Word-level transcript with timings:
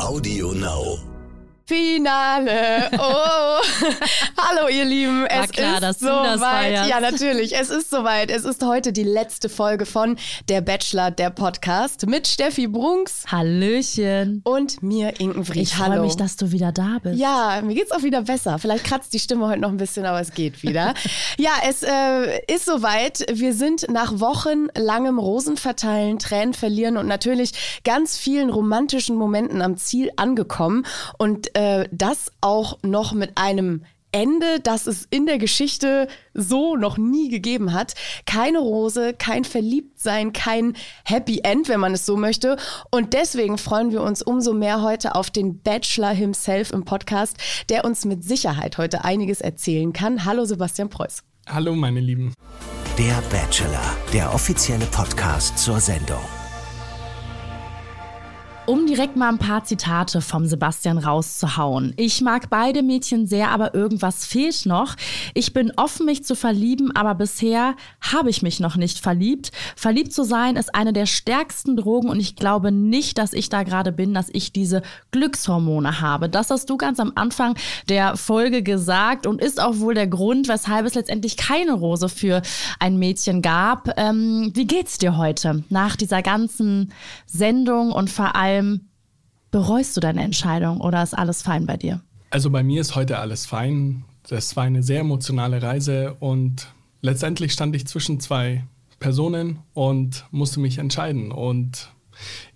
Audio 0.00 0.52
Now. 0.52 1.09
Finale. 1.70 2.90
Oh. 2.98 3.60
Hallo 4.36 4.66
ihr 4.68 4.84
Lieben. 4.84 5.22
War 5.22 5.44
es 5.44 5.52
klar, 5.52 5.74
ist 5.74 5.82
dass 5.82 5.98
du 5.98 6.06
das 6.06 6.40
soweit. 6.40 6.64
feierst. 6.64 6.90
Ja, 6.90 6.98
natürlich. 6.98 7.56
Es 7.56 7.70
ist 7.70 7.90
soweit. 7.90 8.28
Es 8.28 8.44
ist 8.44 8.64
heute 8.64 8.92
die 8.92 9.04
letzte 9.04 9.48
Folge 9.48 9.86
von 9.86 10.16
Der 10.48 10.62
Bachelor, 10.62 11.12
der 11.12 11.30
Podcast 11.30 12.08
mit 12.08 12.26
Steffi 12.26 12.66
Brunks 12.66 13.22
Hallöchen. 13.30 14.40
und 14.42 14.82
mir, 14.82 15.20
Inkenfried. 15.20 15.62
Ich 15.62 15.78
Hallo. 15.78 15.92
freue 15.92 16.00
mich, 16.06 16.16
dass 16.16 16.36
du 16.36 16.50
wieder 16.50 16.72
da 16.72 16.96
bist. 17.00 17.20
Ja, 17.20 17.60
mir 17.62 17.76
geht's 17.76 17.92
auch 17.92 18.02
wieder 18.02 18.22
besser. 18.22 18.58
Vielleicht 18.58 18.82
kratzt 18.82 19.12
die 19.12 19.20
Stimme 19.20 19.46
heute 19.46 19.60
noch 19.60 19.70
ein 19.70 19.76
bisschen, 19.76 20.04
aber 20.06 20.20
es 20.20 20.32
geht 20.32 20.64
wieder. 20.64 20.94
ja, 21.38 21.52
es 21.68 21.84
äh, 21.84 22.40
ist 22.52 22.64
soweit. 22.64 23.24
Wir 23.32 23.54
sind 23.54 23.88
nach 23.88 24.18
wochenlangem 24.18 25.20
Rosenverteilen, 25.20 26.18
Tränen 26.18 26.52
verlieren 26.52 26.96
und 26.96 27.06
natürlich 27.06 27.80
ganz 27.84 28.18
vielen 28.18 28.50
romantischen 28.50 29.14
Momenten 29.14 29.62
am 29.62 29.76
Ziel 29.76 30.10
angekommen. 30.16 30.84
Und 31.16 31.54
äh, 31.54 31.59
das 31.90 32.32
auch 32.40 32.78
noch 32.82 33.12
mit 33.12 33.36
einem 33.36 33.84
Ende, 34.12 34.60
das 34.60 34.86
es 34.86 35.06
in 35.10 35.26
der 35.26 35.38
Geschichte 35.38 36.08
so 36.34 36.76
noch 36.76 36.98
nie 36.98 37.28
gegeben 37.28 37.72
hat. 37.72 37.94
Keine 38.26 38.58
Rose, 38.58 39.14
kein 39.14 39.44
Verliebtsein, 39.44 40.32
kein 40.32 40.74
Happy 41.04 41.40
End, 41.44 41.68
wenn 41.68 41.80
man 41.80 41.94
es 41.94 42.06
so 42.06 42.16
möchte. 42.16 42.56
Und 42.90 43.12
deswegen 43.12 43.58
freuen 43.58 43.92
wir 43.92 44.02
uns 44.02 44.22
umso 44.22 44.52
mehr 44.52 44.82
heute 44.82 45.14
auf 45.14 45.30
den 45.30 45.60
Bachelor 45.60 46.10
himself 46.10 46.72
im 46.72 46.84
Podcast, 46.84 47.36
der 47.68 47.84
uns 47.84 48.04
mit 48.04 48.24
Sicherheit 48.24 48.78
heute 48.78 49.04
einiges 49.04 49.40
erzählen 49.40 49.92
kann. 49.92 50.24
Hallo 50.24 50.44
Sebastian 50.44 50.88
Preuß. 50.88 51.22
Hallo 51.48 51.74
meine 51.74 52.00
Lieben. 52.00 52.34
Der 52.98 53.22
Bachelor, 53.30 53.96
der 54.12 54.34
offizielle 54.34 54.86
Podcast 54.86 55.58
zur 55.58 55.80
Sendung. 55.80 56.39
Um 58.70 58.86
direkt 58.86 59.16
mal 59.16 59.30
ein 59.30 59.38
paar 59.38 59.64
Zitate 59.64 60.20
vom 60.20 60.46
Sebastian 60.46 60.98
rauszuhauen. 60.98 61.92
Ich 61.96 62.20
mag 62.20 62.50
beide 62.50 62.84
Mädchen 62.84 63.26
sehr, 63.26 63.50
aber 63.50 63.74
irgendwas 63.74 64.24
fehlt 64.24 64.64
noch. 64.64 64.94
Ich 65.34 65.52
bin 65.52 65.72
offen, 65.74 66.06
mich 66.06 66.22
zu 66.22 66.36
verlieben, 66.36 66.94
aber 66.94 67.16
bisher 67.16 67.74
habe 68.00 68.30
ich 68.30 68.42
mich 68.42 68.60
noch 68.60 68.76
nicht 68.76 69.00
verliebt. 69.00 69.50
Verliebt 69.74 70.12
zu 70.12 70.22
sein 70.22 70.54
ist 70.54 70.72
eine 70.72 70.92
der 70.92 71.06
stärksten 71.06 71.74
Drogen 71.74 72.08
und 72.08 72.20
ich 72.20 72.36
glaube 72.36 72.70
nicht, 72.70 73.18
dass 73.18 73.32
ich 73.32 73.48
da 73.48 73.64
gerade 73.64 73.90
bin, 73.90 74.14
dass 74.14 74.28
ich 74.32 74.52
diese 74.52 74.82
Glückshormone 75.10 76.00
habe. 76.00 76.28
Das 76.28 76.50
hast 76.50 76.70
du 76.70 76.76
ganz 76.76 77.00
am 77.00 77.10
Anfang 77.16 77.56
der 77.88 78.16
Folge 78.16 78.62
gesagt 78.62 79.26
und 79.26 79.42
ist 79.42 79.60
auch 79.60 79.80
wohl 79.80 79.94
der 79.94 80.06
Grund, 80.06 80.46
weshalb 80.46 80.86
es 80.86 80.94
letztendlich 80.94 81.36
keine 81.36 81.72
Rose 81.72 82.08
für 82.08 82.40
ein 82.78 82.98
Mädchen 83.00 83.42
gab. 83.42 83.88
Ähm, 83.96 84.52
wie 84.54 84.68
geht's 84.68 84.98
dir 84.98 85.16
heute 85.16 85.64
nach 85.70 85.96
dieser 85.96 86.22
ganzen 86.22 86.92
Sendung 87.26 87.90
und 87.90 88.10
vor 88.10 88.36
allem 88.36 88.59
bereust 89.50 89.96
du 89.96 90.00
deine 90.00 90.22
Entscheidung 90.22 90.80
oder 90.80 91.02
ist 91.02 91.16
alles 91.16 91.42
fein 91.42 91.66
bei 91.66 91.76
dir? 91.76 92.00
Also 92.30 92.50
bei 92.50 92.62
mir 92.62 92.80
ist 92.80 92.94
heute 92.94 93.18
alles 93.18 93.46
fein. 93.46 94.04
Das 94.28 94.56
war 94.56 94.64
eine 94.64 94.82
sehr 94.82 95.00
emotionale 95.00 95.62
Reise 95.62 96.14
und 96.20 96.68
letztendlich 97.02 97.52
stand 97.52 97.74
ich 97.74 97.86
zwischen 97.86 98.20
zwei 98.20 98.64
Personen 99.00 99.60
und 99.74 100.26
musste 100.30 100.60
mich 100.60 100.78
entscheiden. 100.78 101.32
Und 101.32 101.90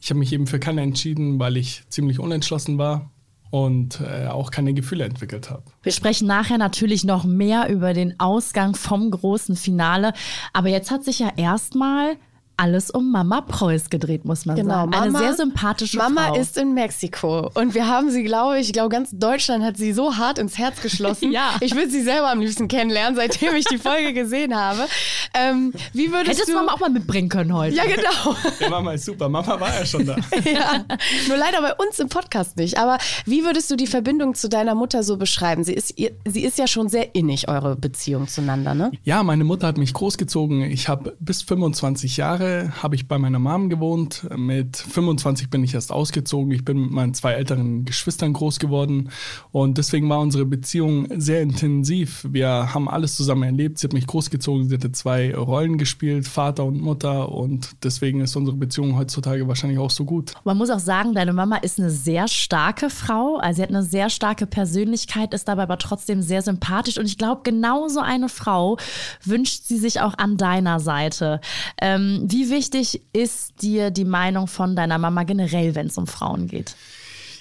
ich 0.01 0.11
habe 0.11 0.19
mich 0.19 0.33
eben 0.33 0.47
für 0.47 0.61
keine 0.61 0.83
entschieden, 0.83 1.41
weil 1.41 1.57
ich 1.57 1.83
ziemlich 1.89 2.21
unentschlossen 2.21 2.79
war 2.79 3.11
und 3.51 4.01
äh, 4.01 4.27
auch 4.27 4.51
keine 4.51 4.75
Gefühle 4.75 5.05
entwickelt 5.05 5.51
habe. 5.51 5.63
Wir 5.83 5.93
sprechen 5.93 6.27
nachher 6.27 6.59
natürlich 6.59 7.05
noch 7.05 7.25
mehr 7.25 7.69
über 7.71 7.95
den 7.95 8.19
Ausgang 8.21 8.75
vom 8.75 9.11
großen 9.11 9.57
Finale. 9.57 10.13
Aber 10.53 10.69
jetzt 10.69 10.91
hat 10.91 11.05
sich 11.05 11.21
ja 11.21 11.33
erstmal 11.37 12.17
alles 12.57 12.91
um 12.91 13.11
Mama 13.11 13.41
Preuß 13.41 13.91
gedreht, 13.91 14.25
muss 14.25 14.47
man 14.47 14.57
Genau, 14.57 14.75
sagen. 14.75 14.95
Eine 14.95 15.11
Mama- 15.11 15.19
sehr 15.25 15.35
sympathische 15.35 15.97
Mama 15.99 16.29
Frau. 16.29 16.37
ist 16.41 16.57
in 16.57 16.75
Mexiko 16.75 17.51
und 17.55 17.75
wir 17.75 17.87
haben 17.87 18.11
sie, 18.11 18.23
glaube 18.23 18.59
ich, 18.59 18.67
ich 18.69 18.73
glaube 18.73 18.89
ganz 18.91 19.11
Deutschland 19.13 19.65
hat 19.65 19.77
sie 19.77 19.93
so 19.93 20.17
hart 20.17 20.39
ins 20.39 20.59
Herz 20.59 20.81
geschlossen. 20.81 21.33
Ja. 21.35 21.57
Ich 21.61 21.75
würde 21.75 21.91
sie 21.91 22.03
selber 22.03 22.31
am 22.31 22.41
liebsten 22.41 22.69
kennenlernen, 22.69 23.17
seitdem 23.17 23.55
ich 23.57 23.65
die 23.65 23.79
Folge 23.79 24.13
gesehen 24.13 24.55
habe. 24.55 24.87
Ähm, 25.35 25.73
wie 25.93 26.13
würdest 26.13 26.29
Hättest 26.29 26.49
du 26.49 26.53
du 26.53 26.59
Mama 26.59 26.73
auch 26.75 26.81
mal 26.81 26.91
mitbringen 26.91 27.29
können 27.29 27.53
heute. 27.53 27.75
Ja, 27.77 27.85
genau. 27.85 28.37
Ja, 28.61 28.69
Mama 28.71 28.93
ist 28.93 29.05
super. 29.05 29.29
Mama 29.29 29.59
war 29.59 29.75
ja 29.75 29.85
schon 29.85 30.07
da. 30.07 30.15
ja. 30.45 30.85
Nur 31.29 31.37
leider 31.37 31.61
bei 31.61 31.73
uns 31.75 31.99
im 31.99 32.09
Podcast 32.09 32.57
nicht. 32.57 32.79
Aber 32.79 32.99
wie 33.27 33.45
würdest 33.45 33.69
du 33.71 33.75
die 33.77 33.87
Verbindung 33.89 34.35
zu 34.35 34.49
deiner 34.49 34.75
Mutter 34.77 35.03
so 35.03 35.17
beschreiben? 35.17 35.65
Sie 35.65 35.73
ist, 35.73 35.99
ihr, 35.99 36.13
sie 36.25 36.45
ist 36.45 36.57
ja 36.59 36.69
schon 36.69 36.89
sehr 36.89 37.15
innig, 37.17 37.49
eure 37.49 37.75
Beziehung 37.75 38.29
zueinander, 38.29 38.75
ne? 38.75 38.93
Ja, 39.03 39.23
meine 39.25 39.43
Mutter 39.43 39.67
hat 39.67 39.77
mich 39.79 39.93
großgezogen. 39.93 40.63
Ich 40.63 40.89
habe 40.89 41.17
bis 41.19 41.43
25 41.43 42.17
Jahre 42.17 42.44
habe 42.83 42.95
ich 42.95 43.09
bei 43.09 43.19
meiner 43.19 43.39
Mom 43.39 43.69
gewohnt. 43.69 44.27
Mit 44.37 44.77
25 44.77 45.51
bin 45.51 45.65
ich 45.65 45.75
erst 45.75 45.93
ausgezogen. 45.93 46.53
Ich 46.53 46.65
bin 46.65 46.81
mit 46.81 46.91
meinen 46.91 47.15
zwei 47.15 47.33
älteren 47.33 47.85
Geschwistern 47.85 48.33
groß 48.33 48.59
geworden 48.59 49.11
und 49.53 49.79
deswegen 49.79 50.09
war 50.09 50.21
unsere 50.21 50.45
Beziehung 50.45 51.09
sehr 51.17 51.43
intensiv. 51.43 52.27
Wir 52.31 52.75
haben 52.75 52.89
alles 52.89 53.17
zusammen 53.17 53.43
erlebt. 53.43 53.79
Sie 53.79 53.87
hat 53.87 53.93
mich 53.93 54.07
großgezogen. 54.07 54.69
Sie 54.69 54.75
hatte 54.75 54.93
zwei 54.93 55.35
Rollen 55.35 55.79
gespielt, 55.79 56.27
Vater 56.27 56.65
und 56.65 56.81
Mutter 56.81 57.31
und 57.33 57.77
deswegen 57.83 58.21
ist 58.21 58.37
unsere 58.37 58.57
Beziehung 58.57 58.97
heutzutage 58.97 59.47
wahrscheinlich 59.49 59.79
auch 59.79 59.91
so 59.91 60.05
gut. 60.05 60.35
Man 60.45 60.57
muss 60.57 60.71
auch 60.71 60.79
sagen, 60.79 61.15
deine 61.15 61.33
Mama 61.33 61.57
ist 61.57 61.79
eine 61.79 61.91
sehr 61.91 62.29
starke 62.29 62.91
Frau. 62.91 63.37
Also 63.37 63.57
sie 63.57 63.63
hat 63.63 63.71
eine 63.71 63.83
sehr 63.83 64.11
starke 64.11 64.47
Persönlichkeit, 64.47 65.35
ist 65.35 65.49
dabei 65.49 65.65
aber 65.65 65.79
trotzdem 65.79 66.23
sehr 66.23 66.43
sympathisch. 66.43 66.99
Und 66.99 67.07
ich 67.07 67.19
glaube, 67.19 67.41
genau 67.45 67.89
so 67.89 68.01
eine 68.01 68.29
Frau 68.29 68.77
wünscht 69.25 69.65
sie 69.65 69.79
sich 69.79 70.01
auch 70.01 70.15
an 70.19 70.37
deiner 70.37 70.81
Seite. 70.81 71.41
Ähm, 71.81 72.27
wie 72.35 72.51
wichtig 72.51 73.01
ist 73.13 73.63
dir 73.63 73.93
die 73.93 74.05
Meinung 74.05 74.49
von 74.49 74.75
deiner 74.75 74.99
Mama 74.99 75.23
generell, 75.23 75.77
wenn 75.77 75.87
es 75.87 75.97
um 75.97 76.09
Frauen 76.09 76.49
geht? 76.49 76.75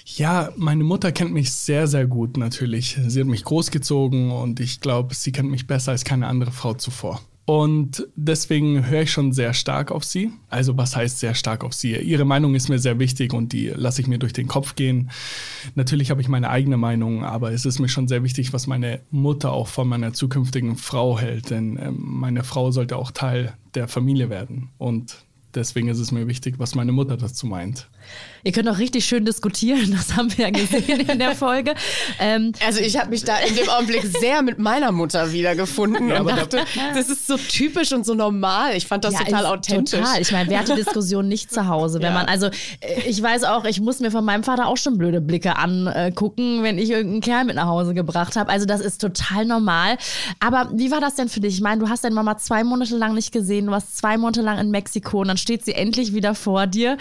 Ja, 0.06 0.52
meine 0.56 0.84
Mutter 0.84 1.10
kennt 1.10 1.32
mich 1.32 1.52
sehr, 1.52 1.88
sehr 1.88 2.06
gut 2.06 2.36
natürlich. 2.36 2.96
Sie 3.08 3.18
hat 3.20 3.26
mich 3.26 3.42
großgezogen 3.42 4.30
und 4.30 4.60
ich 4.60 4.80
glaube, 4.80 5.14
sie 5.16 5.32
kennt 5.32 5.50
mich 5.50 5.66
besser 5.66 5.90
als 5.90 6.04
keine 6.04 6.28
andere 6.28 6.52
Frau 6.52 6.74
zuvor. 6.74 7.20
Und 7.46 8.06
deswegen 8.16 8.86
höre 8.86 9.02
ich 9.02 9.12
schon 9.12 9.32
sehr 9.32 9.52
stark 9.52 9.90
auf 9.90 10.02
sie. 10.02 10.32
Also 10.48 10.78
was 10.78 10.96
heißt 10.96 11.18
sehr 11.18 11.34
stark 11.34 11.62
auf 11.62 11.74
sie? 11.74 11.94
Ihre 11.94 12.24
Meinung 12.24 12.54
ist 12.54 12.70
mir 12.70 12.78
sehr 12.78 12.98
wichtig 12.98 13.34
und 13.34 13.52
die 13.52 13.68
lasse 13.68 14.00
ich 14.00 14.06
mir 14.06 14.18
durch 14.18 14.32
den 14.32 14.48
Kopf 14.48 14.76
gehen. 14.76 15.10
Natürlich 15.74 16.10
habe 16.10 16.22
ich 16.22 16.28
meine 16.28 16.48
eigene 16.48 16.78
Meinung, 16.78 17.22
aber 17.22 17.52
es 17.52 17.66
ist 17.66 17.80
mir 17.80 17.90
schon 17.90 18.08
sehr 18.08 18.22
wichtig, 18.22 18.54
was 18.54 18.66
meine 18.66 19.00
Mutter 19.10 19.52
auch 19.52 19.68
von 19.68 19.86
meiner 19.86 20.14
zukünftigen 20.14 20.76
Frau 20.76 21.18
hält. 21.18 21.50
Denn 21.50 21.78
ähm, 21.80 21.98
meine 22.00 22.44
Frau 22.44 22.70
sollte 22.70 22.96
auch 22.96 23.10
Teil 23.10 23.52
der 23.74 23.88
Familie 23.88 24.30
werden. 24.30 24.70
Und 24.78 25.18
deswegen 25.54 25.88
ist 25.88 25.98
es 25.98 26.12
mir 26.12 26.26
wichtig, 26.26 26.58
was 26.58 26.74
meine 26.74 26.92
Mutter 26.92 27.18
dazu 27.18 27.46
meint. 27.46 27.90
Ihr 28.46 28.52
könnt 28.52 28.68
auch 28.68 28.76
richtig 28.76 29.06
schön 29.06 29.24
diskutieren, 29.24 29.90
das 29.96 30.16
haben 30.16 30.30
wir 30.36 30.44
ja 30.44 30.50
gesehen 30.50 31.00
in 31.08 31.18
der 31.18 31.34
Folge. 31.34 31.74
Ähm, 32.20 32.52
Also 32.66 32.80
ich 32.80 32.98
habe 32.98 33.08
mich 33.08 33.24
da 33.24 33.38
in 33.38 33.54
dem 33.56 33.70
Augenblick 33.70 34.02
sehr 34.02 34.42
mit 34.42 34.58
meiner 34.58 34.92
Mutter 34.92 35.32
wiedergefunden 35.32 36.10
Ja, 36.10 36.20
und 36.20 36.26
da- 36.28 36.36
dachte, 36.44 36.60
das 36.94 37.08
ist 37.08 37.26
so 37.26 37.38
typisch 37.38 37.92
und 37.92 38.04
so 38.04 38.12
normal. 38.12 38.76
Ich 38.76 38.86
fand 38.86 39.04
das 39.04 39.14
Ja, 39.14 39.20
total 39.20 39.46
authentisch. 39.46 39.98
Total. 39.98 40.20
Ich 40.20 40.30
meine, 40.30 40.50
wer 40.50 40.58
hat 40.58 40.68
die 40.68 40.74
Diskussion 40.74 41.26
nicht 41.26 41.54
zu 41.54 41.68
Hause? 41.68 42.00
Wenn 42.00 42.08
Ja. 42.12 42.18
man, 42.18 42.26
also 42.26 42.48
äh, 42.80 43.00
ich 43.06 43.22
weiß 43.22 43.44
auch, 43.44 43.64
ich 43.64 43.80
muss 43.80 44.00
mir 44.00 44.10
von 44.10 44.26
meinem 44.26 44.44
Vater 44.44 44.66
auch 44.68 44.76
schon 44.76 44.98
blöde 44.98 45.22
Blicke 45.22 45.56
angucken, 45.56 46.62
wenn 46.62 46.76
ich 46.76 46.90
irgendeinen 46.90 47.22
Kerl 47.22 47.44
mit 47.46 47.56
nach 47.56 47.66
Hause 47.68 47.94
gebracht 47.94 48.36
habe. 48.36 48.50
Also 48.50 48.66
das 48.66 48.82
ist 48.82 49.00
total 49.00 49.46
normal. 49.46 49.96
Aber 50.40 50.68
wie 50.74 50.90
war 50.90 51.00
das 51.00 51.14
denn 51.14 51.30
für 51.30 51.40
dich? 51.40 51.54
Ich 51.54 51.60
meine, 51.62 51.80
du 51.80 51.88
hast 51.88 52.04
deine 52.04 52.14
Mama 52.14 52.36
zwei 52.36 52.62
Monate 52.62 52.94
lang 52.98 53.14
nicht 53.14 53.32
gesehen, 53.32 53.66
du 53.66 53.72
warst 53.72 53.96
zwei 53.96 54.18
Monate 54.18 54.42
lang 54.42 54.58
in 54.58 54.70
Mexiko 54.70 55.20
und 55.22 55.28
dann 55.28 55.38
steht 55.38 55.64
sie 55.64 55.72
endlich 55.72 56.12
wieder 56.12 56.34
vor 56.34 56.66
dir. 56.66 56.98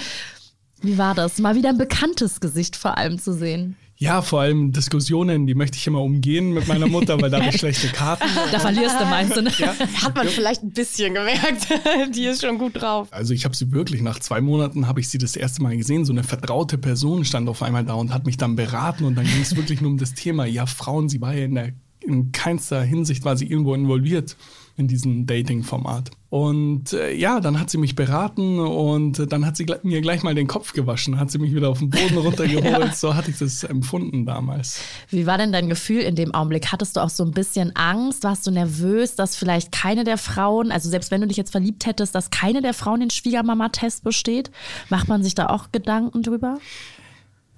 Wie 0.84 0.98
war 0.98 1.16
das? 1.16 1.40
Mal 1.40 1.56
wieder 1.56 1.70
ein 1.70 1.78
bekanntes 1.78 2.42
Gesicht 2.42 2.76
vor 2.76 2.98
allem 2.98 3.18
zu 3.18 3.34
sehen. 3.34 3.78
Ja, 3.96 4.22
vor 4.22 4.42
allem 4.42 4.74
Diskussionen, 4.74 5.48
die 5.48 5.56
möchte 5.56 5.78
ich 5.78 5.88
immer 5.88 6.02
umgehen 6.02 6.52
mit 6.52 6.68
meiner 6.68 6.88
Mutter, 6.88 7.22
weil 7.22 7.30
da 7.30 7.40
habe 7.40 7.50
ich 7.50 7.56
schlechte 7.60 7.88
Karten. 7.88 8.26
Da 8.52 8.60
verlierst 8.60 9.00
du 9.00 9.06
meinst 9.06 9.38
du, 9.38 9.42
ne? 9.44 9.52
Hat 9.52 10.14
man 10.14 10.28
vielleicht 10.28 10.62
ein 10.62 10.72
bisschen 10.72 11.14
gemerkt. 11.14 11.68
Die 12.14 12.26
ist 12.26 12.42
schon 12.42 12.58
gut 12.58 12.82
drauf. 12.82 13.08
Also 13.12 13.34
ich 13.34 13.46
habe 13.46 13.56
sie 13.56 13.72
wirklich, 13.72 14.02
nach 14.02 14.20
zwei 14.20 14.42
Monaten 14.42 14.88
habe 14.88 15.00
ich 15.00 15.08
sie 15.08 15.20
das 15.20 15.38
erste 15.38 15.64
Mal 15.64 15.78
gesehen. 15.78 16.04
So 16.04 16.12
eine 16.12 16.24
vertraute 16.24 16.78
Person 16.78 17.24
stand 17.24 17.48
auf 17.48 17.64
einmal 17.64 17.86
da 17.86 17.94
und 17.94 18.14
hat 18.14 18.26
mich 18.26 18.36
dann 18.36 18.58
beraten 18.58 19.06
und 19.06 19.16
dann 19.16 19.26
ging 19.26 19.42
es 19.42 19.56
wirklich 19.56 19.80
nur 19.80 19.92
um 19.92 19.98
das 19.98 20.16
Thema. 20.16 20.46
Ja, 20.46 20.66
Frauen, 20.66 21.08
sie 21.08 21.22
war 21.22 21.34
ja 21.34 21.46
in, 21.46 21.56
der, 21.56 21.70
in 22.02 22.34
keinster 22.34 22.84
Hinsicht 22.84 23.24
war 23.24 23.38
sie 23.38 23.46
irgendwo 23.46 23.74
involviert 23.74 24.36
in 24.76 24.88
diesem 24.88 25.26
Dating-Format. 25.26 26.12
Und 26.30 26.94
äh, 26.94 27.14
ja, 27.14 27.40
dann 27.40 27.60
hat 27.60 27.70
sie 27.70 27.78
mich 27.78 27.96
beraten 27.96 28.60
und 28.60 29.32
dann 29.32 29.46
hat 29.46 29.56
sie 29.56 29.68
mir 29.84 30.02
gleich 30.02 30.24
mal 30.24 30.34
den 30.34 30.48
Kopf 30.48 30.74
gewaschen, 30.74 31.20
hat 31.20 31.30
sie 31.30 31.38
mich 31.38 31.54
wieder 31.54 31.70
auf 31.70 31.78
den 31.78 31.92
Boden 31.92 32.18
runtergeholt. 32.26 32.96
So 32.96 33.14
hatte 33.14 33.30
ich 33.30 33.38
das 33.38 33.64
empfunden 33.64 34.26
damals. 34.26 34.82
Wie 35.10 35.28
war 35.28 35.38
denn 35.38 35.52
dein 35.52 35.70
Gefühl 35.70 36.02
in 36.02 36.16
dem 36.16 36.34
Augenblick? 36.34 36.72
Hattest 36.72 36.96
du 36.96 37.02
auch 37.02 37.12
so 37.12 37.24
ein 37.24 37.34
bisschen 37.34 37.76
Angst? 37.76 38.24
Warst 38.24 38.48
du 38.48 38.52
nervös, 38.52 39.16
dass 39.16 39.36
vielleicht 39.36 39.72
keine 39.72 40.06
der 40.06 40.18
Frauen, 40.18 40.72
also 40.72 40.90
selbst 40.90 41.12
wenn 41.12 41.22
du 41.22 41.28
dich 41.28 41.38
jetzt 41.38 41.52
verliebt 41.52 41.86
hättest, 41.86 42.16
dass 42.16 42.32
keine 42.32 42.64
der 42.64 42.74
Frauen 42.74 43.02
den 43.02 43.12
Schwiegermama-Test 43.12 44.04
besteht? 44.04 44.50
Macht 44.90 45.08
man 45.08 45.22
sich 45.22 45.36
da 45.36 45.48
auch 45.48 45.72
Gedanken 45.72 46.24
drüber? 46.24 46.58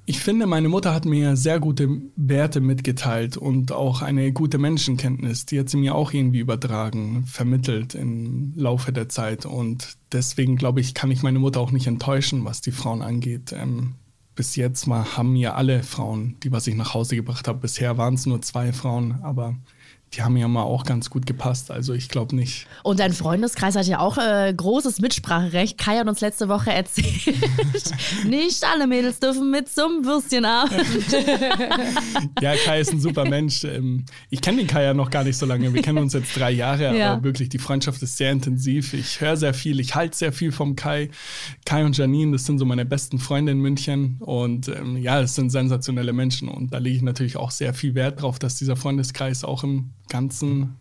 Ich 0.07 0.19
finde, 0.19 0.46
meine 0.46 0.69
Mutter 0.69 0.94
hat 0.94 1.06
mir 1.06 1.36
sehr 1.36 1.60
gute 1.60 1.90
Werte 2.16 2.62
mitgeteilt 2.62 3.38
und 3.38 3.72
auch 3.72 4.04
eine 4.04 4.31
gute 4.31 4.60
Menschenkenntnis. 4.60 5.48
Die 5.48 5.60
hat 5.60 5.69
sie 5.69 5.78
mir 5.78 5.96
auch 5.96 6.13
irgendwie 6.13 6.40
übertragen, 6.40 7.25
vermittelt 7.25 7.96
im 7.96 8.54
Laufe 8.56 8.94
der 8.94 9.10
Zeit. 9.10 9.48
Und 9.48 9.98
deswegen 10.12 10.57
glaube 10.57 10.80
ich, 10.80 10.94
kann 10.94 11.10
ich 11.10 11.24
meine 11.24 11.40
Mutter 11.40 11.60
auch 11.60 11.72
nicht 11.72 11.88
enttäuschen, 11.88 12.46
was 12.46 12.62
die 12.62 12.72
Frauen 12.72 13.02
angeht. 13.02 13.52
Ähm, 13.52 13.96
bis 14.36 14.56
jetzt 14.56 14.86
mal 14.86 15.18
haben 15.18 15.34
mir 15.34 15.56
alle 15.56 15.81
Frauen, 15.81 16.36
die 16.44 16.51
was 16.51 16.68
ich 16.68 16.75
nach 16.75 16.94
Hause 16.94 17.16
gebracht 17.16 17.48
habe, 17.48 17.60
bisher 17.60 17.98
waren 17.98 18.13
es 18.13 18.28
nur 18.28 18.42
zwei 18.42 18.74
Frauen, 18.74 19.19
aber 19.24 19.56
die 20.13 20.22
haben 20.22 20.38
ja 20.38 20.48
mal 20.48 20.63
auch 20.63 20.86
ganz 20.86 21.10
gut 21.10 21.25
gepasst. 21.25 21.72
Also 21.72 21.94
ich 21.94 22.07
glaube 22.07 22.36
nicht. 22.36 22.68
Und 22.84 23.00
dein 23.00 23.12
Freundeskreis 23.12 23.75
hat 23.75 23.86
ja 23.86 24.00
auch 24.00 24.18
äh, 24.18 24.54
großes 24.56 25.00
Mitspracherecht. 25.02 25.78
Kai 25.78 25.98
hat 25.98 26.07
uns 26.07 26.22
letzte 26.22 26.48
Woche 26.48 26.72
erzählt, 26.72 27.36
nicht 28.25 28.63
alle 28.63 28.88
Mädels 28.88 29.19
dürfen 29.19 29.52
mit 29.52 29.68
zum 29.68 30.06
Würstchenabend. 30.06 30.86
ja, 32.42 32.56
Kai 32.56 32.80
ist 32.80 32.94
ein 32.94 33.02
super 33.02 33.25
Mensch. 33.25 33.66
Ähm, 33.66 34.06
ich 34.30 34.40
kenne 34.40 34.60
den 34.60 34.68
Kai 34.68 34.84
ja 34.84 34.94
noch 34.94 35.10
gar 35.10 35.25
nicht 35.25 35.38
so 35.38 35.46
lange. 35.46 35.74
Wir 35.74 35.81
kennen 35.81 35.98
uns 35.98 36.13
jetzt 36.13 36.38
drei 36.38 36.51
Jahre, 36.51 36.98
ja. 36.98 37.13
aber 37.13 37.24
wirklich 37.24 37.50
die 37.50 37.60
Freundschaft 37.60 38.01
ist 38.01 38.16
sehr 38.16 38.31
intensiv. 38.31 38.94
Ich 38.94 39.19
höre 39.19 39.36
sehr 39.36 39.54
viel, 39.54 39.81
ich 39.81 39.96
halte 39.96 40.16
sehr 40.16 40.31
viel 40.31 40.54
vom 40.54 40.78
Kai. 40.78 41.10
Kai 41.66 41.84
und 41.84 41.98
Janine, 41.98 42.31
das 42.31 42.46
sind 42.46 42.60
so 42.60 42.66
meine 42.66 42.86
besten 42.86 43.19
Freunde 43.19 43.51
in 43.51 43.60
München. 43.60 44.18
Und 44.19 44.69
ähm, 44.69 44.96
ja, 44.96 45.19
es 45.19 45.36
sind 45.36 45.50
sensationelle 45.50 46.13
Menschen. 46.13 46.48
Und 46.48 46.74
da 46.74 46.78
lege 46.78 46.96
ich 46.96 47.01
natürlich 47.01 47.36
auch 47.36 47.51
sehr 47.51 47.74
viel 47.74 47.96
Wert 47.96 48.22
drauf, 48.22 48.40
dass 48.40 48.56
dieser 48.56 48.78
Freundeskreis 48.78 49.44
auch 49.44 49.66
im 49.66 49.92
Ganzen 50.10 50.75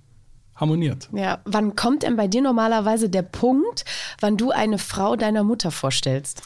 harmoniert. 0.56 1.08
Ja, 1.12 1.40
wann 1.44 1.74
kommt 1.74 2.04
denn 2.04 2.16
bei 2.16 2.28
dir 2.28 2.42
normalerweise 2.42 3.08
der 3.08 3.22
Punkt, 3.22 3.84
wann 4.20 4.36
du 4.36 4.50
eine 4.50 4.78
Frau 4.78 5.16
deiner 5.16 5.42
Mutter 5.42 5.70
vorstellst? 5.70 6.42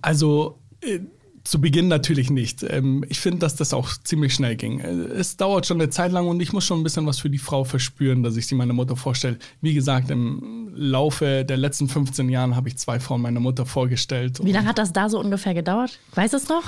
Also 0.00 0.58
äh, 0.80 1.00
zu 1.44 1.60
Beginn 1.60 1.88
natürlich 1.88 2.30
nicht. 2.30 2.62
Ähm, 2.62 3.04
ich 3.08 3.20
finde, 3.20 3.40
dass 3.40 3.56
das 3.56 3.72
auch 3.72 3.90
ziemlich 4.04 4.34
schnell 4.34 4.56
ging. 4.56 4.80
Äh, 4.80 4.90
es 4.90 5.36
dauert 5.36 5.66
schon 5.66 5.80
eine 5.80 5.90
Zeit 5.90 6.12
lang 6.12 6.28
und 6.28 6.40
ich 6.40 6.52
muss 6.52 6.64
schon 6.64 6.80
ein 6.80 6.82
bisschen 6.82 7.06
was 7.06 7.18
für 7.18 7.30
die 7.30 7.38
Frau 7.38 7.64
verspüren, 7.64 8.22
dass 8.22 8.36
ich 8.36 8.46
sie 8.46 8.54
meiner 8.54 8.72
Mutter 8.72 8.96
vorstelle. 8.96 9.38
Wie 9.60 9.74
gesagt, 9.74 10.10
im 10.10 10.70
Laufe 10.74 11.44
der 11.44 11.56
letzten 11.56 11.88
15 11.88 12.28
Jahren 12.28 12.54
habe 12.56 12.68
ich 12.68 12.78
zwei 12.78 13.00
Frauen 13.00 13.22
meiner 13.22 13.40
Mutter 13.40 13.66
vorgestellt. 13.66 14.40
Wie 14.44 14.52
lange 14.52 14.68
hat 14.68 14.78
das 14.78 14.92
da 14.92 15.08
so 15.08 15.18
ungefähr 15.18 15.54
gedauert? 15.54 15.98
Weiß 16.14 16.32
es 16.32 16.48
noch? 16.48 16.64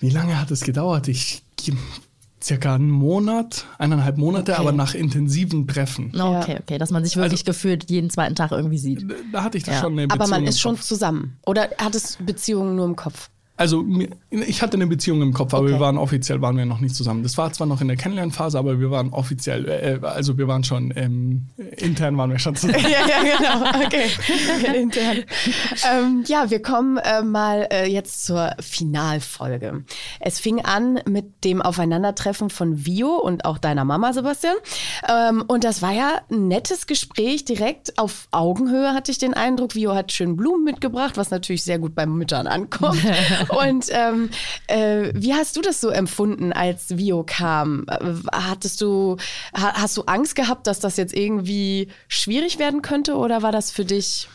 Wie 0.00 0.10
lange 0.10 0.40
hat 0.40 0.50
es 0.50 0.62
gedauert? 0.62 1.08
Ich 1.08 1.42
circa 2.42 2.74
einen 2.74 2.90
Monat, 2.90 3.66
eineinhalb 3.78 4.16
Monate, 4.16 4.52
okay. 4.52 4.60
aber 4.60 4.72
nach 4.72 4.94
intensiven 4.94 5.66
Treffen. 5.66 6.12
Okay, 6.14 6.58
okay, 6.60 6.78
dass 6.78 6.90
man 6.90 7.04
sich 7.04 7.16
wirklich 7.16 7.40
also, 7.40 7.44
gefühlt 7.44 7.90
jeden 7.90 8.10
zweiten 8.10 8.34
Tag 8.34 8.52
irgendwie 8.52 8.78
sieht. 8.78 9.04
Da 9.32 9.42
hatte 9.42 9.58
ich 9.58 9.64
das 9.64 9.74
ja. 9.74 9.80
schon 9.80 9.92
eine 9.92 10.08
Beziehung 10.08 10.22
Aber 10.22 10.30
man 10.30 10.46
ist 10.46 10.60
schon 10.60 10.76
zusammen. 10.78 11.38
Oder 11.46 11.70
hat 11.78 11.94
es 11.94 12.16
Beziehungen 12.24 12.76
nur 12.76 12.86
im 12.86 12.96
Kopf? 12.96 13.30
Also 13.60 13.84
ich 14.30 14.62
hatte 14.62 14.78
eine 14.78 14.86
Beziehung 14.86 15.20
im 15.20 15.34
Kopf, 15.34 15.52
aber 15.52 15.64
okay. 15.64 15.74
wir 15.74 15.80
waren 15.80 15.98
offiziell 15.98 16.40
waren 16.40 16.56
wir 16.56 16.64
noch 16.64 16.80
nicht 16.80 16.94
zusammen. 16.94 17.22
Das 17.22 17.36
war 17.36 17.52
zwar 17.52 17.66
noch 17.66 17.82
in 17.82 17.88
der 17.88 17.98
Kennenlernphase, 17.98 18.58
aber 18.58 18.80
wir 18.80 18.90
waren 18.90 19.10
offiziell, 19.10 19.68
äh, 19.68 19.98
also 20.02 20.38
wir 20.38 20.48
waren 20.48 20.64
schon 20.64 20.94
ähm, 20.96 21.48
intern 21.76 22.16
waren 22.16 22.30
wir 22.30 22.38
schon 22.38 22.56
zusammen. 22.56 22.82
ja, 22.84 23.06
ja, 23.06 23.36
genau. 23.36 23.84
Okay, 23.84 24.06
intern. 24.80 25.24
Ähm, 25.92 26.24
ja, 26.26 26.48
wir 26.48 26.62
kommen 26.62 26.96
äh, 26.96 27.20
mal 27.20 27.68
äh, 27.70 27.86
jetzt 27.86 28.24
zur 28.24 28.54
Finalfolge. 28.60 29.84
Es 30.20 30.40
fing 30.40 30.64
an 30.64 30.98
mit 31.06 31.44
dem 31.44 31.60
Aufeinandertreffen 31.60 32.48
von 32.48 32.86
Vio 32.86 33.18
und 33.18 33.44
auch 33.44 33.58
deiner 33.58 33.84
Mama 33.84 34.14
Sebastian. 34.14 34.56
Ähm, 35.06 35.44
und 35.48 35.64
das 35.64 35.82
war 35.82 35.92
ja 35.92 36.22
ein 36.30 36.48
nettes 36.48 36.86
Gespräch 36.86 37.44
direkt 37.44 37.98
auf 37.98 38.26
Augenhöhe 38.30 38.94
hatte 38.94 39.12
ich 39.12 39.18
den 39.18 39.34
Eindruck. 39.34 39.74
Vio 39.74 39.94
hat 39.94 40.12
schön 40.12 40.36
Blumen 40.36 40.64
mitgebracht, 40.64 41.18
was 41.18 41.30
natürlich 41.30 41.62
sehr 41.62 41.78
gut 41.78 41.94
bei 41.94 42.06
Müttern 42.06 42.46
ankommt. 42.46 43.04
Und 43.50 43.86
ähm, 43.90 44.30
äh, 44.66 45.12
wie 45.14 45.34
hast 45.34 45.56
du 45.56 45.60
das 45.60 45.80
so 45.80 45.88
empfunden, 45.90 46.52
als 46.52 46.96
Vio 46.96 47.24
kam? 47.24 47.86
Hattest 48.32 48.80
du, 48.80 49.16
hast 49.52 49.96
du 49.96 50.02
Angst 50.02 50.36
gehabt, 50.36 50.66
dass 50.66 50.80
das 50.80 50.96
jetzt 50.96 51.14
irgendwie 51.14 51.88
schwierig 52.08 52.58
werden 52.58 52.82
könnte 52.82 53.16
oder 53.16 53.42
war 53.42 53.52
das 53.52 53.70
für 53.70 53.84
dich? 53.84 54.28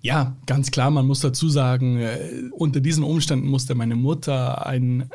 Ja, 0.00 0.36
ganz 0.46 0.72
klar, 0.72 0.90
man 0.90 1.06
muss 1.06 1.20
dazu 1.20 1.48
sagen, 1.48 2.00
äh, 2.00 2.18
unter 2.50 2.80
diesen 2.80 3.04
Umständen 3.04 3.46
musste 3.46 3.76
meine 3.76 3.94
Mutter 3.94 4.66
ein, 4.66 5.08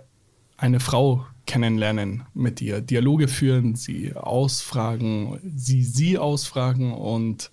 eine 0.56 0.80
Frau 0.80 1.26
kennenlernen, 1.46 2.24
mit 2.34 2.62
ihr 2.62 2.82
Dialoge 2.82 3.28
führen, 3.28 3.76
sie 3.76 4.16
ausfragen, 4.16 5.40
sie 5.56 5.84
sie 5.84 6.18
ausfragen 6.18 6.94
und 6.94 7.52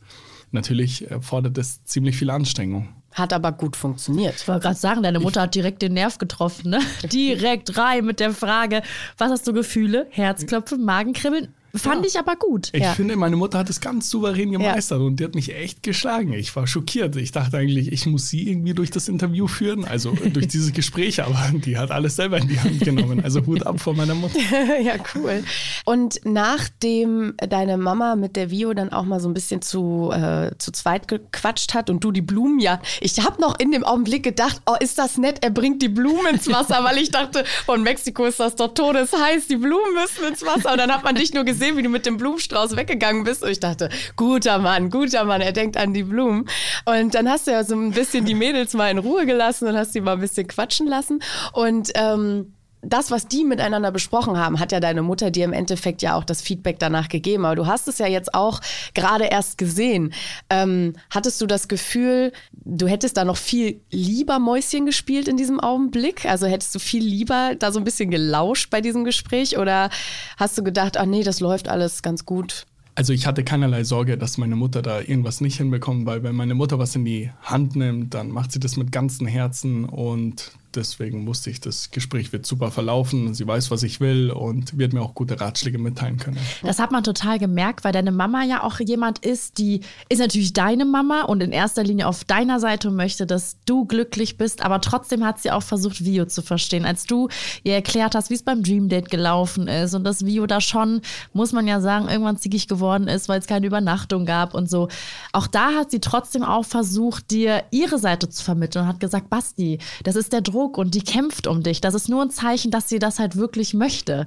natürlich 0.51 1.07
fordert 1.21 1.59
es 1.59 1.83
ziemlich 1.85 2.17
viel 2.17 2.31
Anstrengung. 2.31 2.89
Hat 3.15 3.33
aber 3.33 3.53
gut 3.53 3.77
funktioniert. 3.77 4.35
Ich 4.37 4.49
wollte 4.49 4.63
gerade 4.63 4.77
sagen, 4.77 5.03
deine 5.03 5.21
Mutter 5.21 5.43
hat 5.43 5.55
direkt 5.55 5.83
den 5.83 5.95
Nerv 5.95 6.19
getroffen, 6.19 6.71
ne? 6.71 6.81
direkt 7.13 7.79
rein 7.79 8.05
mit 8.05 8.21
der 8.21 8.33
Frage, 8.33 8.83
was 9.17 9.31
hast 9.31 9.47
du 9.47 9.53
Gefühle? 9.53 10.07
Herzklopfen, 10.11 10.85
Magenkribbeln? 10.85 11.55
Fand 11.75 12.03
ja. 12.03 12.09
ich 12.09 12.19
aber 12.19 12.37
gut. 12.37 12.69
Ich 12.73 12.83
ja. 12.83 12.93
finde, 12.93 13.17
meine 13.17 13.37
Mutter 13.37 13.59
hat 13.59 13.71
es 13.71 13.81
ganz 13.81 14.11
souverän 14.11 14.53
gemeistert 14.53 15.01
ja. 15.01 15.07
und 15.07 15.21
die 15.21 15.25
hat 15.25 15.35
mich 15.35 15.55
echt 15.55 15.83
geschlagen. 15.83 16.33
Ich 16.33 16.55
war 16.57 16.67
schockiert. 16.67 17.17
Ich 17.17 17.33
dachte 17.33 17.59
eigentlich, 17.59 17.93
ich 17.93 18.07
muss 18.07 18.29
sie 18.29 18.49
irgendwie 18.49 18.75
durch 18.75 18.91
das 18.91 19.09
Interview 19.09 19.47
führen, 19.47 19.85
also 19.85 20.13
durch 20.13 20.49
dieses 20.49 20.73
Gespräch, 20.75 21.23
aber 21.23 21.51
die 21.53 21.79
hat 21.79 21.91
alles 21.91 22.17
selber 22.17 22.39
in 22.39 22.49
die 22.49 22.61
Hand 22.61 22.81
genommen. 22.81 23.23
Also 23.23 23.45
Hut 23.47 23.67
ab 23.67 23.81
vor 23.81 23.95
meiner 23.95 24.15
Mutter. 24.15 24.39
ja, 24.83 24.95
cool. 25.15 25.43
Und 25.85 26.21
nachdem 26.25 27.35
deine 27.37 27.77
Mama 27.77 28.17
mit 28.17 28.37
der 28.37 28.51
Vio 28.51 28.75
dann 28.75 28.93
auch 28.93 29.05
mal 29.05 29.21
so 29.21 29.29
ein 29.29 29.35
bisschen 29.35 29.63
zu, 29.63 30.11
äh, 30.13 30.53
zu 30.59 30.73
zweit 30.73 31.09
gequatscht 31.09 31.75
hat 31.75 31.91
und 31.91 32.03
du 32.05 32.13
die 32.13 32.23
Blumen 32.23 32.61
ja, 32.61 32.81
ich 33.01 33.25
habe 33.25 33.41
noch 33.41 33.59
in 33.59 33.73
dem 33.73 33.85
Augenblick 33.85 34.23
gedacht, 34.23 34.63
oh, 34.67 34.77
ist 34.79 34.99
das 34.99 35.19
nett, 35.19 35.39
er 35.43 35.51
bringt 35.51 35.83
die 35.83 35.89
Blumen 35.89 36.27
ins 36.35 36.49
Wasser, 36.49 36.85
weil 36.85 36.99
ich 36.99 37.11
dachte, 37.11 37.45
von 37.67 37.83
Mexiko 37.83 38.25
ist 38.25 38.41
das 38.41 38.57
doch 38.57 38.73
todesheiß, 38.75 39.49
die 39.49 39.57
Blumen 39.57 39.95
müssen 39.95 40.25
ins 40.29 40.43
Wasser. 40.45 40.73
Und 40.73 40.79
dann 40.79 40.93
hat 40.93 41.05
man 41.05 41.15
dich 41.15 41.35
nur 41.35 41.45
gesehen, 41.45 41.64
gesehen, 41.65 41.77
wie 41.79 41.83
du 41.83 41.89
mit 41.89 42.07
dem 42.07 42.17
Blumenstrauß 42.17 42.77
weggegangen 42.77 43.25
bist. 43.25 43.43
Und 43.43 43.51
ich 43.51 43.61
dachte, 43.61 43.89
guter 44.17 44.59
Mann, 44.59 44.91
guter 44.91 45.25
Mann, 45.25 45.41
er 45.41 45.53
denkt 45.53 45.77
an 45.77 45.95
die 45.95 46.03
Blumen. 46.03 46.49
Und 46.85 47.15
dann 47.15 47.29
hast 47.29 47.47
du 47.47 47.53
ja 47.53 47.65
so 47.65 47.75
ein 47.75 47.93
bisschen 47.93 48.25
die 48.25 48.35
Mädels 48.35 48.75
mal 48.75 48.91
in 48.91 48.99
Ruhe 48.99 49.27
gelassen 49.27 49.69
und 49.69 49.77
hast 49.77 49.93
sie 49.93 50.01
mal 50.01 50.13
ein 50.13 50.21
bisschen 50.21 50.47
quatschen 50.47 50.87
lassen. 50.87 51.21
Und 51.53 51.91
ähm, 51.95 52.54
das, 52.87 53.11
was 53.11 53.29
die 53.29 53.45
miteinander 53.45 53.91
besprochen 53.91 54.37
haben, 54.37 54.61
hat 54.61 54.73
ja 54.73 54.81
deine 54.81 55.03
Mutter 55.03 55.31
dir 55.31 55.45
im 55.45 55.53
Endeffekt 55.53 56.03
ja 56.03 56.15
auch 56.15 56.25
das 56.25 56.43
Feedback 56.43 56.79
danach 56.79 57.09
gegeben. 57.09 57.45
Aber 57.45 57.57
du 57.57 57.67
hast 57.67 57.89
es 57.89 57.99
ja 57.99 58.07
jetzt 58.07 58.35
auch 58.35 58.61
gerade 58.95 59.25
erst 59.25 59.59
gesehen. 59.59 60.13
Ähm, 60.51 60.95
hattest 61.11 61.41
du 61.41 61.47
das 61.47 61.69
Gefühl, 61.69 62.33
du 62.53 62.87
hättest 62.87 63.17
da 63.17 63.25
noch 63.25 63.37
viel 63.37 63.81
lieber 63.91 64.39
Mäuschen 64.39 64.87
gespielt 64.87 65.29
in 65.29 65.37
diesem 65.37 65.61
Augenblick? 65.61 66.25
Also 66.27 66.47
hättest 66.47 66.75
du 66.75 66.79
viel 66.79 67.05
lieber 67.05 67.55
da 67.59 67.73
so 67.73 67.81
ein 67.81 67.85
bisschen 67.85 68.11
gelauscht 68.11 68.71
bei 68.71 68.81
diesem 68.81 69.05
Gespräch? 69.05 69.59
Oder 69.59 69.91
hast 70.37 70.57
du 70.59 70.63
gedacht, 70.63 70.97
ach 70.97 71.07
nee, 71.07 71.23
das 71.23 71.41
läuft 71.41 71.69
alles 71.69 72.03
ganz 72.03 72.25
gut? 72.25 72.67
Also 72.97 73.13
ich 73.13 73.27
hatte 73.27 73.43
keinerlei 73.43 73.83
Sorge, 73.83 74.17
dass 74.17 74.39
meine 74.39 74.55
Mutter 74.55 74.81
da 74.81 75.01
irgendwas 75.01 75.41
nicht 75.41 75.57
hinbekommt, 75.57 76.07
weil 76.07 76.23
wenn 76.23 76.37
meine 76.37 76.55
Mutter 76.55 76.79
was 76.79 76.95
in 76.95 77.05
die 77.05 77.31
Hand 77.43 77.75
nimmt, 77.75 78.15
dann 78.15 78.31
macht 78.31 78.53
sie 78.53 78.61
das 78.61 78.77
mit 78.77 78.93
ganzem 78.93 79.27
Herzen 79.27 79.85
und 79.85 80.53
deswegen 80.77 81.27
wusste 81.27 81.51
ich, 81.51 81.61
das 81.61 81.91
Gespräch 81.91 82.33
wird 82.33 82.47
super 82.47 82.71
verlaufen. 82.71 83.35
Sie 83.35 83.47
weiß, 83.47 83.71
was 83.71 83.83
ich 83.83 84.01
will 84.01 84.31
und 84.31 84.79
wird 84.79 84.93
mir 84.93 85.03
auch 85.03 85.15
gute 85.15 85.41
Ratschläge 85.41 85.79
mitteilen 85.79 86.19
können. 86.19 86.39
Das 86.63 86.79
hat 86.79 86.91
man 86.91 87.05
total 87.05 87.39
gemerkt, 87.39 87.85
weil 87.85 87.93
deine 87.93 88.13
Mama 88.13 88.45
ja 88.45 88.63
auch 88.63 88.81
jemand 88.81 89.21
ist, 89.21 89.59
die 89.59 89.81
ist 90.09 90.19
natürlich 90.19 90.53
deine 90.53 90.85
Mama 90.85 91.23
und 91.23 91.43
in 91.43 91.53
erster 91.53 91.85
Linie 91.85 92.09
auf 92.09 92.25
deiner 92.25 92.61
Seite 92.61 92.91
möchte, 92.91 93.27
dass 93.27 93.57
du 93.67 93.85
glücklich 93.85 94.37
bist. 94.37 94.63
Aber 94.63 94.81
trotzdem 94.81 95.25
hat 95.25 95.41
sie 95.41 95.51
auch 95.51 95.63
versucht, 95.63 96.05
Vio 96.05 96.27
zu 96.27 96.43
verstehen. 96.43 96.85
Als 96.85 97.05
du 97.05 97.29
ihr 97.63 97.75
erklärt 97.75 98.15
hast, 98.15 98.31
wie 98.31 98.35
es 98.35 98.43
beim 98.43 98.63
Dream 98.63 98.89
Date 98.89 99.11
gelaufen 99.11 99.69
ist 99.69 99.95
und 99.95 100.05
dass 100.05 100.25
Vio 100.25 100.47
da 100.47 100.61
schon, 100.61 101.01
muss 101.33 101.53
man 101.53 101.67
ja 101.67 101.81
sagen, 101.81 102.09
irgendwann 102.09 102.37
zickig 102.37 102.69
geworden 102.69 103.09
ist, 103.09 103.29
weil 103.29 103.39
es 103.39 103.47
keine 103.47 103.67
Übernachtung 103.67 104.27
gab 104.27 104.55
und 104.55 104.69
so. 104.69 104.89
Auch 105.33 105.47
da 105.47 105.75
hat 105.75 105.91
sie 105.91 106.01
trotzdem 106.01 106.43
auch 106.43 106.65
versucht, 106.65 107.31
dir 107.31 107.65
ihre 107.71 107.99
Seite 107.99 108.29
zu 108.29 108.43
vermitteln 108.43 108.83
und 108.83 108.89
hat 108.89 109.01
gesagt, 109.01 109.31
Basti, 109.31 109.79
das 110.03 110.17
ist 110.17 110.33
der 110.33 110.41
Druck 110.41 110.64
Druck 110.65 110.79
und 110.79 110.95
die 110.95 111.03
kämpft 111.03 111.47
um 111.47 111.63
dich. 111.63 111.81
Das 111.81 111.95
ist 111.95 112.09
nur 112.09 112.23
ein 112.23 112.31
Zeichen, 112.31 112.71
dass 112.71 112.89
sie 112.89 112.99
das 112.99 113.19
halt 113.19 113.37
wirklich 113.37 113.75
möchte. 113.75 114.27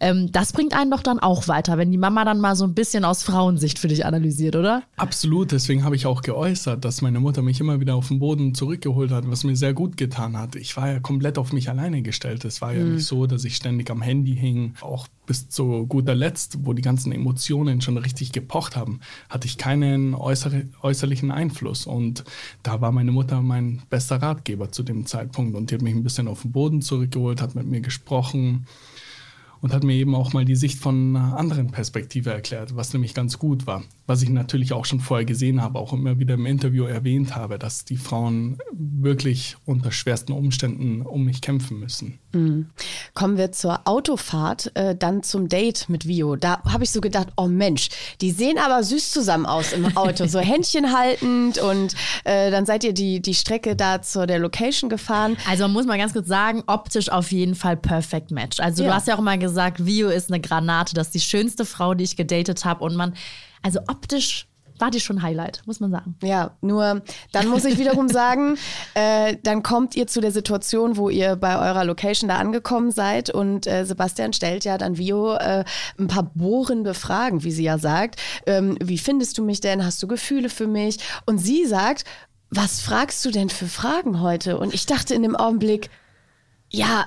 Ähm, 0.00 0.30
das 0.32 0.52
bringt 0.52 0.74
einen 0.74 0.90
doch 0.90 1.02
dann 1.02 1.18
auch 1.18 1.48
weiter, 1.48 1.78
wenn 1.78 1.90
die 1.90 1.98
Mama 1.98 2.24
dann 2.24 2.40
mal 2.40 2.56
so 2.56 2.64
ein 2.64 2.74
bisschen 2.74 3.04
aus 3.04 3.22
Frauensicht 3.22 3.78
für 3.78 3.88
dich 3.88 4.04
analysiert, 4.04 4.56
oder? 4.56 4.82
Absolut. 4.96 5.52
Deswegen 5.52 5.84
habe 5.84 5.96
ich 5.96 6.06
auch 6.06 6.22
geäußert, 6.22 6.84
dass 6.84 7.02
meine 7.02 7.20
Mutter 7.20 7.42
mich 7.42 7.60
immer 7.60 7.80
wieder 7.80 7.94
auf 7.94 8.08
den 8.08 8.18
Boden 8.18 8.54
zurückgeholt 8.54 9.10
hat, 9.10 9.30
was 9.30 9.44
mir 9.44 9.56
sehr 9.56 9.72
gut 9.72 9.96
getan 9.96 10.36
hat. 10.36 10.56
Ich 10.56 10.76
war 10.76 10.90
ja 10.90 11.00
komplett 11.00 11.38
auf 11.38 11.52
mich 11.52 11.70
alleine 11.70 12.02
gestellt. 12.02 12.44
Es 12.44 12.60
war 12.60 12.74
ja 12.74 12.84
mhm. 12.84 12.96
nicht 12.96 13.06
so, 13.06 13.26
dass 13.26 13.44
ich 13.44 13.56
ständig 13.56 13.90
am 13.90 14.02
Handy 14.02 14.36
hing. 14.36 14.74
Auch 14.80 15.08
bis 15.28 15.48
zu 15.48 15.86
guter 15.86 16.14
Letzt, 16.14 16.58
wo 16.64 16.72
die 16.72 16.82
ganzen 16.82 17.12
Emotionen 17.12 17.80
schon 17.80 17.98
richtig 17.98 18.32
gepocht 18.32 18.74
haben, 18.74 18.98
hatte 19.28 19.46
ich 19.46 19.58
keinen 19.58 20.14
äußere, 20.14 20.66
äußerlichen 20.82 21.30
Einfluss. 21.30 21.86
Und 21.86 22.24
da 22.64 22.80
war 22.80 22.90
meine 22.90 23.12
Mutter 23.12 23.42
mein 23.42 23.82
bester 23.90 24.16
Ratgeber 24.16 24.72
zu 24.72 24.82
dem 24.82 25.06
Zeitpunkt. 25.06 25.54
Und 25.54 25.70
die 25.70 25.76
hat 25.76 25.82
mich 25.82 25.94
ein 25.94 26.02
bisschen 26.02 26.26
auf 26.26 26.42
den 26.42 26.52
Boden 26.52 26.82
zurückgeholt, 26.82 27.40
hat 27.40 27.54
mit 27.54 27.66
mir 27.66 27.82
gesprochen 27.82 28.66
und 29.60 29.72
hat 29.72 29.84
mir 29.84 29.94
eben 29.94 30.14
auch 30.14 30.32
mal 30.32 30.44
die 30.44 30.56
Sicht 30.56 30.78
von 30.78 31.14
einer 31.14 31.36
anderen 31.36 31.70
Perspektive 31.70 32.30
erklärt, 32.30 32.74
was 32.74 32.92
nämlich 32.92 33.14
ganz 33.14 33.38
gut 33.38 33.66
war. 33.66 33.84
Was 34.08 34.22
ich 34.22 34.30
natürlich 34.30 34.72
auch 34.72 34.86
schon 34.86 35.00
vorher 35.00 35.26
gesehen 35.26 35.60
habe, 35.60 35.78
auch 35.78 35.92
immer 35.92 36.18
wieder 36.18 36.34
im 36.34 36.46
Interview 36.46 36.84
erwähnt 36.84 37.36
habe, 37.36 37.58
dass 37.58 37.84
die 37.84 37.98
Frauen 37.98 38.56
wirklich 38.72 39.56
unter 39.66 39.92
schwersten 39.92 40.32
Umständen 40.32 41.02
um 41.02 41.24
mich 41.24 41.42
kämpfen 41.42 41.78
müssen. 41.78 42.18
Mhm. 42.32 42.70
Kommen 43.12 43.36
wir 43.36 43.52
zur 43.52 43.86
Autofahrt, 43.86 44.72
äh, 44.74 44.96
dann 44.96 45.22
zum 45.22 45.50
Date 45.50 45.90
mit 45.90 46.08
Vio. 46.08 46.36
Da 46.36 46.62
habe 46.64 46.84
ich 46.84 46.90
so 46.90 47.02
gedacht, 47.02 47.28
oh 47.36 47.48
Mensch, 47.48 47.90
die 48.22 48.30
sehen 48.30 48.56
aber 48.56 48.82
süß 48.82 49.10
zusammen 49.10 49.44
aus 49.44 49.74
im 49.74 49.94
Auto, 49.94 50.26
so 50.26 50.38
Händchen 50.38 50.96
haltend 50.96 51.58
und 51.58 51.94
äh, 52.24 52.50
dann 52.50 52.64
seid 52.64 52.84
ihr 52.84 52.94
die, 52.94 53.20
die 53.20 53.34
Strecke 53.34 53.76
da 53.76 54.00
zu 54.00 54.26
der 54.26 54.38
Location 54.38 54.88
gefahren. 54.88 55.36
Also 55.46 55.64
man 55.64 55.72
muss 55.74 55.86
mal 55.86 55.98
ganz 55.98 56.14
kurz 56.14 56.28
sagen, 56.28 56.62
optisch 56.66 57.10
auf 57.10 57.30
jeden 57.30 57.54
Fall 57.54 57.76
perfect 57.76 58.30
match. 58.30 58.58
Also 58.58 58.82
ja. 58.82 58.88
du 58.88 58.94
hast 58.94 59.06
ja 59.06 59.16
auch 59.18 59.20
mal 59.20 59.38
gesagt, 59.38 59.84
Vio 59.84 60.08
ist 60.08 60.32
eine 60.32 60.40
Granate, 60.40 60.94
das 60.94 61.08
ist 61.08 61.14
die 61.14 61.20
schönste 61.20 61.66
Frau, 61.66 61.92
die 61.92 62.04
ich 62.04 62.16
gedatet 62.16 62.64
habe 62.64 62.82
und 62.82 62.96
man 62.96 63.12
also 63.62 63.80
optisch 63.88 64.48
war 64.80 64.90
die 64.90 65.00
schon 65.00 65.22
Highlight, 65.22 65.62
muss 65.66 65.80
man 65.80 65.90
sagen. 65.90 66.16
Ja, 66.22 66.56
nur 66.60 67.02
dann 67.32 67.48
muss 67.48 67.64
ich 67.64 67.78
wiederum 67.78 68.08
sagen, 68.08 68.56
äh, 68.94 69.36
dann 69.42 69.62
kommt 69.62 69.96
ihr 69.96 70.06
zu 70.06 70.20
der 70.20 70.32
Situation, 70.32 70.96
wo 70.96 71.08
ihr 71.08 71.36
bei 71.36 71.58
eurer 71.58 71.84
Location 71.84 72.28
da 72.28 72.36
angekommen 72.36 72.90
seid 72.90 73.30
und 73.30 73.66
äh, 73.66 73.84
Sebastian 73.84 74.32
stellt 74.32 74.64
ja 74.64 74.78
dann 74.78 74.96
Vio 74.96 75.34
äh, 75.34 75.64
ein 75.98 76.06
paar 76.06 76.30
bohrende 76.34 76.94
Fragen, 76.94 77.44
wie 77.44 77.50
sie 77.50 77.64
ja 77.64 77.78
sagt. 77.78 78.20
Ähm, 78.46 78.76
wie 78.82 78.98
findest 78.98 79.38
du 79.38 79.44
mich 79.44 79.60
denn? 79.60 79.84
Hast 79.84 80.02
du 80.02 80.06
Gefühle 80.06 80.48
für 80.48 80.66
mich? 80.66 80.98
Und 81.26 81.38
sie 81.38 81.66
sagt, 81.66 82.04
was 82.50 82.80
fragst 82.80 83.24
du 83.24 83.30
denn 83.30 83.50
für 83.50 83.66
Fragen 83.66 84.20
heute? 84.20 84.58
Und 84.58 84.72
ich 84.72 84.86
dachte 84.86 85.14
in 85.14 85.22
dem 85.22 85.36
Augenblick, 85.36 85.90
ja, 86.70 87.06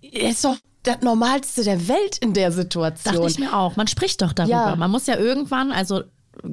ist 0.00 0.44
doch 0.44 0.56
das 0.82 1.00
Normalste 1.00 1.64
der 1.64 1.88
Welt 1.88 2.18
in 2.18 2.32
der 2.32 2.52
Situation. 2.52 3.14
Dachte 3.14 3.28
ich 3.28 3.38
mir 3.38 3.56
auch. 3.56 3.76
Man 3.76 3.86
spricht 3.86 4.22
doch 4.22 4.32
darüber. 4.32 4.70
Ja. 4.70 4.76
Man 4.76 4.90
muss 4.90 5.06
ja 5.06 5.16
irgendwann, 5.16 5.72
also 5.72 6.02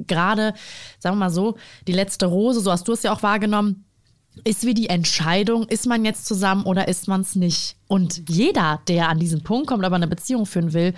gerade, 0.06 0.54
sagen 0.98 1.16
wir 1.16 1.26
mal 1.26 1.30
so, 1.30 1.56
die 1.86 1.92
letzte 1.92 2.26
Rose, 2.26 2.60
so 2.60 2.70
hast 2.70 2.86
du 2.88 2.92
es 2.92 3.02
ja 3.02 3.12
auch 3.12 3.22
wahrgenommen, 3.22 3.84
ist 4.44 4.64
wie 4.64 4.74
die 4.74 4.88
Entscheidung, 4.88 5.66
ist 5.66 5.86
man 5.86 6.04
jetzt 6.04 6.26
zusammen 6.26 6.64
oder 6.64 6.88
ist 6.88 7.08
man 7.08 7.22
es 7.22 7.34
nicht? 7.34 7.76
Und 7.88 8.28
jeder, 8.28 8.80
der 8.88 9.08
an 9.08 9.18
diesen 9.18 9.42
Punkt 9.42 9.66
kommt, 9.66 9.84
aber 9.84 9.96
eine 9.96 10.06
Beziehung 10.06 10.46
führen 10.46 10.72
will, 10.72 10.94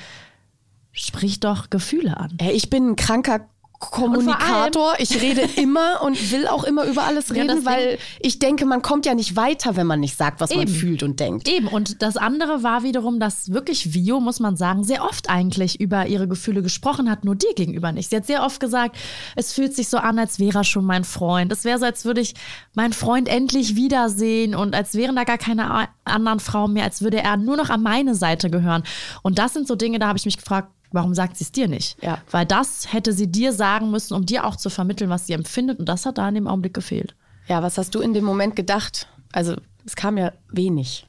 spricht 0.93 1.45
doch 1.45 1.71
Gefühle 1.71 2.19
an. 2.19 2.37
Ich 2.53 2.69
bin 2.69 2.91
ein 2.91 2.97
kranker 2.97 3.49
Kommunikator. 3.91 4.95
Ich 4.99 5.21
rede 5.21 5.43
immer 5.57 6.03
und 6.03 6.31
will 6.31 6.47
auch 6.47 6.65
immer 6.65 6.85
über 6.85 7.05
alles 7.05 7.35
reden, 7.35 7.59
ja, 7.59 7.65
weil 7.65 7.99
ich 8.21 8.39
denke, 8.39 8.65
man 8.67 8.83
kommt 8.83 9.07
ja 9.07 9.15
nicht 9.15 9.37
weiter, 9.37 9.77
wenn 9.77 9.87
man 9.87 10.01
nicht 10.01 10.17
sagt, 10.17 10.41
was 10.41 10.51
Eben. 10.51 10.61
man 10.61 10.69
fühlt 10.69 11.03
und 11.03 11.21
denkt. 11.21 11.49
Eben. 11.49 11.69
Und 11.69 12.03
das 12.03 12.17
andere 12.17 12.62
war 12.62 12.83
wiederum, 12.83 13.21
dass 13.21 13.53
wirklich 13.53 13.93
Vio, 13.93 14.21
muss 14.21 14.41
man 14.41 14.57
sagen, 14.57 14.85
sehr 14.85 15.05
oft 15.05 15.29
eigentlich 15.29 15.81
über 15.81 16.07
ihre 16.07 16.29
Gefühle 16.29 16.62
gesprochen 16.62 17.11
hat, 17.11 17.25
nur 17.25 17.35
dir 17.35 17.55
gegenüber 17.55 17.93
nicht. 17.93 18.11
Sie 18.11 18.17
hat 18.17 18.27
sehr 18.27 18.45
oft 18.45 18.61
gesagt, 18.61 18.97
es 19.37 19.53
fühlt 19.53 19.75
sich 19.75 19.89
so 19.89 19.99
an, 19.99 20.19
als 20.19 20.39
wäre 20.39 20.59
er 20.59 20.65
schon 20.65 20.85
mein 20.85 21.05
Freund. 21.05 21.51
Es 21.53 21.65
wäre 21.65 21.79
so, 21.79 21.85
als 21.85 22.05
würde 22.05 22.21
ich 22.21 22.35
meinen 22.75 22.93
Freund 22.93 23.29
endlich 23.29 23.77
wiedersehen 23.77 24.55
und 24.55 24.75
als 24.75 24.95
wären 24.95 25.17
da 25.17 25.25
gar 25.25 25.39
keine 25.39 25.89
anderen 26.05 26.41
Frauen 26.41 26.73
mehr, 26.73 26.85
als 26.85 27.03
würde 27.03 27.23
er 27.23 27.37
nur 27.37 27.57
noch 27.57 27.71
an 27.71 27.83
meine 27.83 28.15
Seite 28.15 28.51
gehören. 28.51 28.83
Und 29.23 29.39
das 29.39 29.53
sind 29.53 29.67
so 29.67 29.75
Dinge, 29.75 29.99
da 29.99 30.09
habe 30.09 30.19
ich 30.19 30.25
mich 30.25 30.37
gefragt, 30.37 30.69
Warum 30.92 31.14
sagt 31.14 31.37
sie 31.37 31.44
es 31.44 31.52
dir 31.52 31.68
nicht? 31.68 31.96
Ja. 32.02 32.18
Weil 32.30 32.46
das 32.46 32.92
hätte 32.92 33.12
sie 33.12 33.30
dir 33.30 33.52
sagen 33.52 33.90
müssen, 33.90 34.14
um 34.14 34.26
dir 34.26 34.46
auch 34.46 34.56
zu 34.56 34.70
vermitteln, 34.70 35.11
was 35.11 35.26
sie 35.26 35.32
empfindet. 35.32 35.78
Und 35.78 35.88
das 35.88 36.06
hat 36.06 36.18
da 36.18 36.28
in 36.28 36.34
dem 36.34 36.46
Augenblick 36.46 36.75
gefehlt. 36.75 37.14
Ja, 37.49 37.62
was 37.62 37.78
hast 37.78 37.94
du 37.94 38.00
in 38.00 38.14
dem 38.14 38.25
Moment 38.25 38.56
gedacht? 38.56 39.08
Also, 39.32 39.56
es 39.84 39.96
kam 39.96 40.16
ja 40.18 40.32
wenig. 40.50 41.06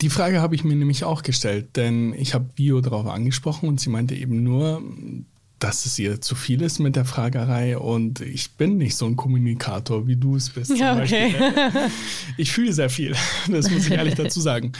Die 0.00 0.10
Frage 0.10 0.40
habe 0.40 0.54
ich 0.54 0.64
mir 0.64 0.76
nämlich 0.76 1.04
auch 1.04 1.22
gestellt, 1.22 1.76
denn 1.76 2.12
ich 2.14 2.34
habe 2.34 2.44
Bio 2.54 2.80
darauf 2.80 3.06
angesprochen 3.06 3.68
und 3.68 3.80
sie 3.80 3.90
meinte 3.90 4.14
eben 4.14 4.42
nur, 4.42 4.82
dass 5.58 5.86
es 5.86 5.98
ihr 5.98 6.20
zu 6.20 6.34
viel 6.34 6.60
ist 6.62 6.78
mit 6.78 6.96
der 6.96 7.04
Fragerei 7.04 7.78
und 7.78 8.20
ich 8.20 8.52
bin 8.52 8.76
nicht 8.76 8.96
so 8.96 9.06
ein 9.06 9.16
Kommunikator, 9.16 10.06
wie 10.06 10.16
du 10.16 10.36
es 10.36 10.50
bist. 10.50 10.76
Ja, 10.76 11.00
okay. 11.00 11.34
Ich 12.36 12.52
fühle 12.52 12.72
sehr 12.72 12.90
viel, 12.90 13.14
das 13.50 13.70
muss 13.70 13.86
ich 13.86 13.92
ehrlich 13.92 14.14
dazu 14.14 14.40
sagen. 14.40 14.72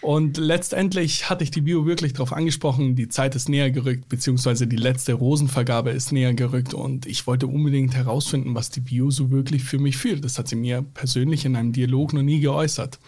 Und 0.00 0.36
letztendlich 0.36 1.30
hatte 1.30 1.42
ich 1.42 1.50
die 1.50 1.62
Bio 1.62 1.86
wirklich 1.86 2.12
darauf 2.12 2.32
angesprochen, 2.32 2.94
die 2.94 3.08
Zeit 3.08 3.34
ist 3.34 3.48
näher 3.48 3.70
gerückt, 3.70 4.08
beziehungsweise 4.08 4.66
die 4.66 4.76
letzte 4.76 5.14
Rosenvergabe 5.14 5.90
ist 5.90 6.12
näher 6.12 6.34
gerückt 6.34 6.74
und 6.74 7.06
ich 7.06 7.26
wollte 7.26 7.46
unbedingt 7.46 7.94
herausfinden, 7.94 8.54
was 8.54 8.70
die 8.70 8.80
Bio 8.80 9.10
so 9.10 9.30
wirklich 9.30 9.64
für 9.64 9.78
mich 9.78 9.96
fühlt. 9.96 10.24
Das 10.24 10.38
hat 10.38 10.48
sie 10.48 10.56
mir 10.56 10.82
persönlich 10.82 11.46
in 11.46 11.56
einem 11.56 11.72
Dialog 11.72 12.12
noch 12.12 12.22
nie 12.22 12.40
geäußert. 12.40 12.98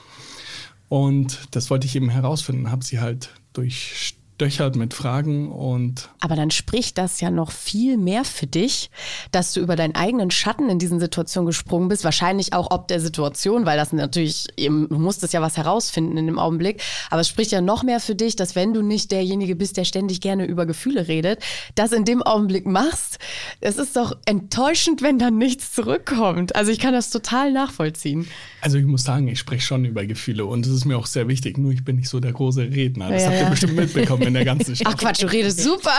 Und 0.89 1.39
das 1.53 1.71
wollte 1.71 1.87
ich 1.87 1.95
eben 1.95 2.09
herausfinden, 2.09 2.71
habe 2.71 2.85
sie 2.85 2.99
halt 2.99 3.31
durch 3.53 4.17
durchlöchert 4.41 4.77
mit 4.77 4.95
Fragen 4.95 5.51
und. 5.51 6.09
Aber 6.21 6.37
dann 6.37 6.51
spricht 6.51 6.99
das 6.99 7.21
ja 7.21 7.31
noch 7.31 7.51
viel 7.51 7.97
mehr 7.97 8.25
für 8.25 8.47
dich, 8.47 8.91
dass 9.33 9.53
du 9.53 9.61
über 9.61 9.77
deinen 9.77 9.95
eigenen 9.95 10.31
Schatten 10.31 10.69
in 10.69 10.79
diesen 10.79 11.01
Situationen 11.01 11.47
gesprungen 11.47 11.89
bist. 11.89 12.05
Wahrscheinlich 12.05 12.53
auch 12.53 12.71
ob 12.71 12.89
der 12.89 13.01
Situation, 13.01 13.67
weil 13.67 13.77
das 13.77 13.93
natürlich, 13.93 14.47
du 14.57 14.71
musstest 14.71 15.33
ja 15.33 15.43
was 15.43 15.57
herausfinden 15.57 16.17
in 16.17 16.27
dem 16.27 16.39
Augenblick. 16.39 16.83
Aber 17.11 17.21
es 17.21 17.29
spricht 17.29 17.53
ja 17.53 17.61
noch 17.61 17.83
mehr 17.83 18.01
für 18.01 18.15
dich, 18.15 18.37
dass 18.37 18.55
wenn 18.55 18.73
du 18.73 18.83
nicht 18.83 19.11
derjenige 19.11 19.57
bist, 19.57 19.77
der 19.77 19.85
ständig 19.85 20.21
gerne 20.21 20.47
über 20.47 20.67
Gefühle 20.67 21.09
redet, 21.09 21.43
das 21.75 21.93
in 21.93 22.05
dem 22.05 22.23
Augenblick 22.23 22.67
machst. 22.67 23.19
Es 23.61 23.77
ist 23.77 23.97
doch 23.97 24.17
enttäuschend, 24.25 25.03
wenn 25.03 25.19
dann 25.19 25.39
nichts 25.39 25.73
zurückkommt. 25.73 26.57
Also 26.57 26.71
ich 26.73 26.79
kann 26.79 26.93
das 26.93 27.11
total 27.11 27.53
nachvollziehen. 27.53 28.27
Also 28.63 28.79
ich 28.79 28.85
muss 28.85 29.05
sagen, 29.05 29.29
ich 29.29 29.39
spreche 29.39 29.63
schon 29.63 29.85
über 29.85 30.05
Gefühle 30.07 30.45
und 30.45 30.67
es 30.67 30.73
ist 30.73 30.85
mir 30.85 30.97
auch 30.97 31.07
sehr 31.07 31.29
wichtig. 31.29 31.59
Nur 31.59 31.73
ich 31.73 31.85
bin 31.85 31.97
nicht 31.97 32.09
so 32.09 32.21
der 32.21 32.33
große 32.33 32.63
Redner. 32.63 33.11
Das 33.11 33.23
ja, 33.23 33.29
habt 33.29 33.39
ihr 33.39 33.45
ja. 33.45 33.51
bestimmt 33.51 33.77
mitbekommen 33.77 34.23
in 34.31 34.35
der 34.35 34.45
ganzen 34.45 34.75
Stadt. 34.77 34.93
Ach 34.93 34.97
Quatsch, 34.97 35.23
du 35.23 35.27
redest 35.27 35.61
super. 35.61 35.93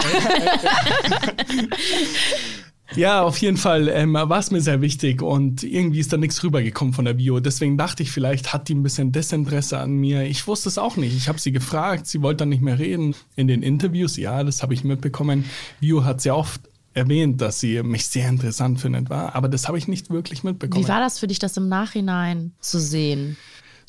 Ja, 2.95 3.23
auf 3.23 3.37
jeden 3.37 3.55
Fall 3.55 3.87
ähm, 3.87 4.13
war 4.13 4.39
es 4.39 4.51
mir 4.51 4.59
sehr 4.59 4.81
wichtig 4.81 5.21
und 5.21 5.63
irgendwie 5.63 5.99
ist 5.99 6.11
da 6.11 6.17
nichts 6.17 6.43
rübergekommen 6.43 6.93
von 6.93 7.05
der 7.05 7.13
Bio. 7.13 7.39
Deswegen 7.39 7.77
dachte 7.77 8.03
ich, 8.03 8.11
vielleicht 8.11 8.51
hat 8.51 8.67
die 8.67 8.75
ein 8.75 8.83
bisschen 8.83 9.13
Desinteresse 9.13 9.79
an 9.79 9.93
mir. 9.93 10.23
Ich 10.23 10.45
wusste 10.45 10.67
es 10.67 10.77
auch 10.77 10.97
nicht. 10.97 11.15
Ich 11.15 11.29
habe 11.29 11.39
sie 11.39 11.53
gefragt, 11.53 12.05
sie 12.07 12.21
wollte 12.21 12.39
dann 12.39 12.49
nicht 12.49 12.61
mehr 12.61 12.79
reden. 12.79 13.15
In 13.37 13.47
den 13.47 13.63
Interviews, 13.63 14.17
ja, 14.17 14.43
das 14.43 14.61
habe 14.61 14.73
ich 14.73 14.83
mitbekommen. 14.83 15.45
Bio 15.79 16.03
hat 16.03 16.19
sehr 16.19 16.35
oft 16.35 16.61
erwähnt, 16.93 17.39
dass 17.39 17.61
sie 17.61 17.81
mich 17.83 18.07
sehr 18.07 18.27
interessant 18.27 18.81
findet, 18.81 19.09
war, 19.09 19.35
aber 19.35 19.47
das 19.47 19.69
habe 19.69 19.77
ich 19.77 19.87
nicht 19.87 20.09
wirklich 20.09 20.43
mitbekommen. 20.43 20.83
Wie 20.83 20.89
war 20.89 20.99
das 20.99 21.19
für 21.19 21.27
dich, 21.27 21.39
das 21.39 21.55
im 21.55 21.69
Nachhinein 21.69 22.51
zu 22.59 22.79
sehen? 22.79 23.37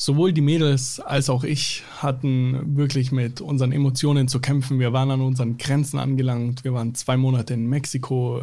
Sowohl 0.02 0.32
die 0.32 0.40
Mädels 0.40 0.98
als 0.98 1.30
auch 1.30 1.44
ich 1.44 1.84
hatten 1.98 2.76
wirklich 2.76 3.12
mit 3.12 3.40
unseren 3.40 3.70
Emotionen 3.70 4.26
zu 4.26 4.40
kämpfen. 4.40 4.80
Wir 4.80 4.92
waren 4.92 5.12
an 5.12 5.20
unseren 5.20 5.58
Grenzen 5.58 6.00
angelangt. 6.00 6.64
Wir 6.64 6.74
waren 6.74 6.96
zwei 6.96 7.16
Monate 7.16 7.54
in 7.54 7.66
Mexiko. 7.66 8.42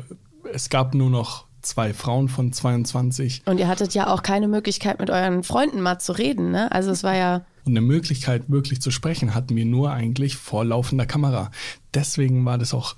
Es 0.54 0.70
gab 0.70 0.94
nur 0.94 1.10
noch 1.10 1.48
zwei 1.62 1.94
Frauen 1.94 2.30
von 2.30 2.54
22. 2.54 3.42
Und 3.46 3.58
ihr 3.58 3.68
hattet 3.68 3.94
ja 3.94 4.08
auch 4.08 4.24
keine 4.24 4.48
Möglichkeit, 4.48 5.02
mit 5.02 5.10
euren 5.10 5.44
Freunden 5.44 5.82
mal 5.82 6.00
zu 6.00 6.14
reden, 6.14 6.52
ne? 6.52 6.72
Also 6.72 6.92
es 6.92 7.04
war 7.04 7.18
ja. 7.18 7.46
Und 7.66 7.74
eine 7.74 7.82
Möglichkeit, 7.82 8.50
wirklich 8.50 8.82
zu 8.82 8.90
sprechen, 8.90 9.36
hatten 9.36 9.54
wir 9.58 9.66
nur 9.66 9.92
eigentlich 9.92 10.38
vor 10.38 10.64
laufender 10.64 11.06
Kamera. 11.06 11.52
Deswegen 11.94 12.46
war 12.46 12.58
das 12.58 12.74
auch 12.74 12.96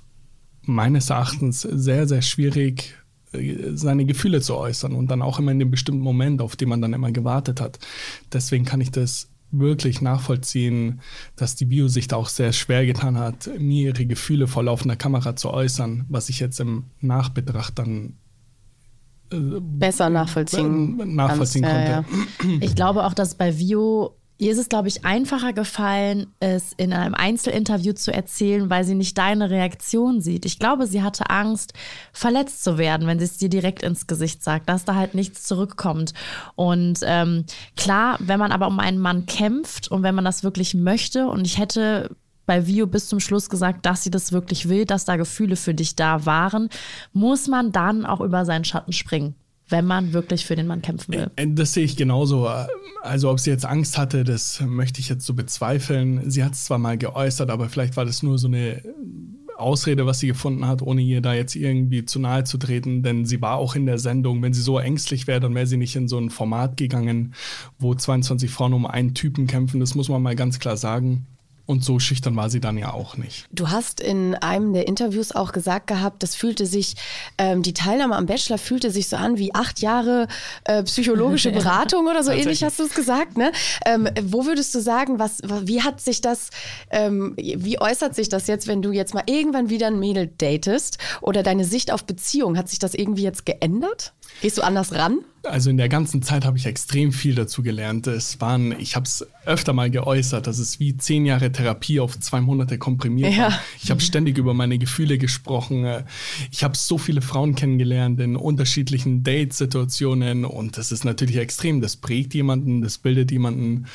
meines 0.62 1.10
Erachtens 1.10 1.62
sehr, 1.62 2.06
sehr 2.06 2.22
schwierig, 2.22 2.94
seine 3.74 4.04
Gefühle 4.04 4.40
zu 4.40 4.56
äußern 4.56 4.92
und 4.92 5.10
dann 5.10 5.22
auch 5.22 5.38
immer 5.38 5.52
in 5.52 5.58
dem 5.58 5.70
bestimmten 5.70 6.02
Moment, 6.02 6.42
auf 6.42 6.56
den 6.56 6.68
man 6.68 6.82
dann 6.82 6.92
immer 6.92 7.12
gewartet 7.12 7.60
hat. 7.60 7.78
Deswegen 8.32 8.64
kann 8.64 8.80
ich 8.80 8.90
das 8.90 9.28
wirklich 9.50 10.00
nachvollziehen, 10.00 11.00
dass 11.36 11.54
die 11.54 11.66
Bio 11.66 11.88
sich 11.88 12.08
da 12.08 12.16
auch 12.16 12.28
sehr 12.28 12.52
schwer 12.52 12.86
getan 12.86 13.18
hat, 13.18 13.50
mir 13.58 13.90
ihre 13.90 14.06
Gefühle 14.06 14.46
vor 14.48 14.64
laufender 14.64 14.96
Kamera 14.96 15.36
zu 15.36 15.50
äußern, 15.50 16.06
was 16.08 16.28
ich 16.28 16.40
jetzt 16.40 16.58
im 16.58 16.84
Nachbetracht 17.00 17.78
dann 17.78 18.14
äh, 19.30 19.36
besser 19.60 20.10
nachvollziehen, 20.10 21.14
nachvollziehen 21.14 21.62
konnte. 21.62 21.78
Ja, 21.78 22.04
ja. 22.42 22.58
Ich 22.60 22.74
glaube 22.74 23.04
auch, 23.04 23.14
dass 23.14 23.34
bei 23.34 23.58
Vio 23.58 24.16
Ihr 24.42 24.50
ist 24.50 24.58
es, 24.58 24.68
glaube 24.68 24.88
ich, 24.88 25.04
einfacher 25.04 25.52
gefallen, 25.52 26.26
es 26.40 26.72
in 26.76 26.92
einem 26.92 27.14
Einzelinterview 27.14 27.92
zu 27.92 28.12
erzählen, 28.12 28.68
weil 28.70 28.82
sie 28.82 28.96
nicht 28.96 29.16
deine 29.16 29.50
Reaktion 29.50 30.20
sieht. 30.20 30.44
Ich 30.46 30.58
glaube, 30.58 30.88
sie 30.88 31.00
hatte 31.00 31.30
Angst, 31.30 31.74
verletzt 32.12 32.64
zu 32.64 32.76
werden, 32.76 33.06
wenn 33.06 33.20
sie 33.20 33.26
es 33.26 33.36
dir 33.36 33.48
direkt 33.48 33.84
ins 33.84 34.08
Gesicht 34.08 34.42
sagt, 34.42 34.68
dass 34.68 34.84
da 34.84 34.96
halt 34.96 35.14
nichts 35.14 35.44
zurückkommt. 35.44 36.12
Und 36.56 36.98
ähm, 37.04 37.44
klar, 37.76 38.16
wenn 38.18 38.40
man 38.40 38.50
aber 38.50 38.66
um 38.66 38.80
einen 38.80 38.98
Mann 38.98 39.26
kämpft 39.26 39.86
und 39.92 40.02
wenn 40.02 40.16
man 40.16 40.24
das 40.24 40.42
wirklich 40.42 40.74
möchte, 40.74 41.28
und 41.28 41.46
ich 41.46 41.58
hätte 41.58 42.10
bei 42.44 42.66
Vio 42.66 42.88
bis 42.88 43.06
zum 43.06 43.20
Schluss 43.20 43.48
gesagt, 43.48 43.86
dass 43.86 44.02
sie 44.02 44.10
das 44.10 44.32
wirklich 44.32 44.68
will, 44.68 44.86
dass 44.86 45.04
da 45.04 45.14
Gefühle 45.14 45.54
für 45.54 45.72
dich 45.72 45.94
da 45.94 46.26
waren, 46.26 46.68
muss 47.12 47.46
man 47.46 47.70
dann 47.70 48.04
auch 48.04 48.20
über 48.20 48.44
seinen 48.44 48.64
Schatten 48.64 48.92
springen 48.92 49.36
wenn 49.72 49.86
man 49.86 50.12
wirklich 50.12 50.46
für 50.46 50.54
den 50.54 50.66
Mann 50.66 50.82
kämpfen 50.82 51.14
will. 51.14 51.30
Äh, 51.36 51.48
das 51.48 51.72
sehe 51.72 51.84
ich 51.84 51.96
genauso. 51.96 52.48
Also 53.02 53.30
ob 53.30 53.40
sie 53.40 53.50
jetzt 53.50 53.66
Angst 53.66 53.98
hatte, 53.98 54.22
das 54.22 54.60
möchte 54.60 55.00
ich 55.00 55.08
jetzt 55.08 55.26
so 55.26 55.34
bezweifeln. 55.34 56.30
Sie 56.30 56.44
hat 56.44 56.52
es 56.52 56.64
zwar 56.64 56.78
mal 56.78 56.96
geäußert, 56.96 57.50
aber 57.50 57.68
vielleicht 57.68 57.96
war 57.96 58.04
das 58.04 58.22
nur 58.22 58.38
so 58.38 58.46
eine 58.46 58.82
Ausrede, 59.56 60.06
was 60.06 60.20
sie 60.20 60.26
gefunden 60.26 60.66
hat, 60.66 60.82
ohne 60.82 61.02
ihr 61.02 61.20
da 61.20 61.34
jetzt 61.34 61.56
irgendwie 61.56 62.04
zu 62.04 62.18
nahe 62.18 62.44
zu 62.44 62.58
treten, 62.58 63.02
denn 63.02 63.24
sie 63.24 63.40
war 63.40 63.56
auch 63.56 63.74
in 63.74 63.86
der 63.86 63.98
Sendung. 63.98 64.42
Wenn 64.42 64.52
sie 64.52 64.62
so 64.62 64.78
ängstlich 64.78 65.26
wäre, 65.26 65.40
dann 65.40 65.54
wäre 65.54 65.66
sie 65.66 65.76
nicht 65.76 65.96
in 65.96 66.08
so 66.08 66.18
ein 66.18 66.30
Format 66.30 66.76
gegangen, 66.76 67.34
wo 67.78 67.94
22 67.94 68.50
Frauen 68.50 68.72
um 68.72 68.86
einen 68.86 69.14
Typen 69.14 69.46
kämpfen. 69.46 69.80
Das 69.80 69.94
muss 69.94 70.08
man 70.08 70.22
mal 70.22 70.36
ganz 70.36 70.58
klar 70.58 70.76
sagen. 70.76 71.26
Und 71.72 71.82
so 71.82 71.98
schüchtern 71.98 72.36
war 72.36 72.50
sie 72.50 72.60
dann 72.60 72.76
ja 72.76 72.92
auch 72.92 73.16
nicht. 73.16 73.46
Du 73.50 73.70
hast 73.70 73.98
in 73.98 74.34
einem 74.34 74.74
der 74.74 74.86
Interviews 74.86 75.32
auch 75.32 75.52
gesagt 75.52 75.86
gehabt, 75.86 76.22
das 76.22 76.34
fühlte 76.34 76.66
sich, 76.66 76.96
ähm, 77.38 77.62
die 77.62 77.72
Teilnahme 77.72 78.14
am 78.14 78.26
Bachelor 78.26 78.58
fühlte 78.58 78.90
sich 78.90 79.08
so 79.08 79.16
an 79.16 79.38
wie 79.38 79.54
acht 79.54 79.80
Jahre 79.80 80.28
äh, 80.64 80.82
psychologische 80.82 81.50
Beratung 81.52 82.08
oder 82.08 82.22
so 82.22 82.30
ähnlich 82.30 82.62
hast 82.62 82.78
du 82.78 82.82
es 82.82 82.92
gesagt. 82.92 83.38
Ne? 83.38 83.52
Ähm, 83.86 84.06
wo 84.22 84.44
würdest 84.44 84.74
du 84.74 84.80
sagen, 84.82 85.18
was, 85.18 85.40
wie 85.62 85.80
hat 85.80 86.02
sich 86.02 86.20
das, 86.20 86.50
ähm, 86.90 87.32
wie 87.38 87.80
äußert 87.80 88.14
sich 88.14 88.28
das 88.28 88.48
jetzt, 88.48 88.68
wenn 88.68 88.82
du 88.82 88.92
jetzt 88.92 89.14
mal 89.14 89.24
irgendwann 89.24 89.70
wieder 89.70 89.86
ein 89.86 89.98
Mädel 89.98 90.26
datest 90.26 90.98
oder 91.22 91.42
deine 91.42 91.64
Sicht 91.64 91.90
auf 91.90 92.04
Beziehung, 92.04 92.58
hat 92.58 92.68
sich 92.68 92.80
das 92.80 92.92
irgendwie 92.92 93.22
jetzt 93.22 93.46
geändert? 93.46 94.12
Gehst 94.42 94.58
du 94.58 94.62
anders 94.62 94.92
ran? 94.92 95.20
Also 95.44 95.70
in 95.70 95.76
der 95.76 95.88
ganzen 95.88 96.22
Zeit 96.22 96.44
habe 96.44 96.56
ich 96.56 96.66
extrem 96.66 97.12
viel 97.12 97.34
dazu 97.34 97.62
gelernt. 97.62 98.06
Es 98.06 98.40
waren, 98.40 98.78
ich 98.78 98.94
habe 98.94 99.04
es 99.04 99.26
öfter 99.44 99.72
mal 99.72 99.90
geäußert, 99.90 100.46
dass 100.46 100.58
es 100.58 100.78
wie 100.78 100.96
zehn 100.96 101.26
Jahre 101.26 101.50
Therapie 101.50 102.00
auf 102.00 102.18
zwei 102.20 102.40
Monate 102.40 102.78
komprimiert 102.78 103.32
ja. 103.32 103.44
war. 103.44 103.60
Ich 103.82 103.90
habe 103.90 104.00
ständig 104.00 104.38
über 104.38 104.54
meine 104.54 104.78
Gefühle 104.78 105.18
gesprochen. 105.18 106.04
Ich 106.50 106.62
habe 106.62 106.76
so 106.76 106.96
viele 106.96 107.22
Frauen 107.22 107.54
kennengelernt 107.54 108.20
in 108.20 108.36
unterschiedlichen 108.36 109.24
Date-Situationen 109.24 110.44
und 110.44 110.78
das 110.78 110.92
ist 110.92 111.04
natürlich 111.04 111.36
extrem. 111.36 111.80
Das 111.80 111.96
prägt 111.96 112.34
jemanden, 112.34 112.82
das 112.82 112.98
bildet 112.98 113.32
jemanden. 113.32 113.86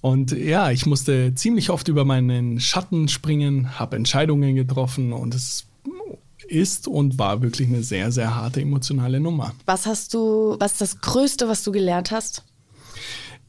Und 0.00 0.32
ja, 0.32 0.70
ich 0.70 0.86
musste 0.86 1.34
ziemlich 1.34 1.68
oft 1.68 1.88
über 1.88 2.06
meinen 2.06 2.58
Schatten 2.58 3.08
springen, 3.08 3.78
habe 3.78 3.96
Entscheidungen 3.96 4.54
getroffen 4.54 5.12
und 5.12 5.34
es 5.34 5.66
ist 6.48 6.88
und 6.88 7.18
war 7.18 7.42
wirklich 7.42 7.68
eine 7.68 7.82
sehr, 7.82 8.12
sehr 8.12 8.34
harte 8.34 8.60
emotionale 8.60 9.20
Nummer. 9.20 9.54
Was 9.66 9.86
hast 9.86 10.14
du, 10.14 10.56
was 10.58 10.72
ist 10.72 10.80
das 10.80 11.00
Größte, 11.00 11.48
was 11.48 11.62
du 11.62 11.72
gelernt 11.72 12.10
hast? 12.10 12.44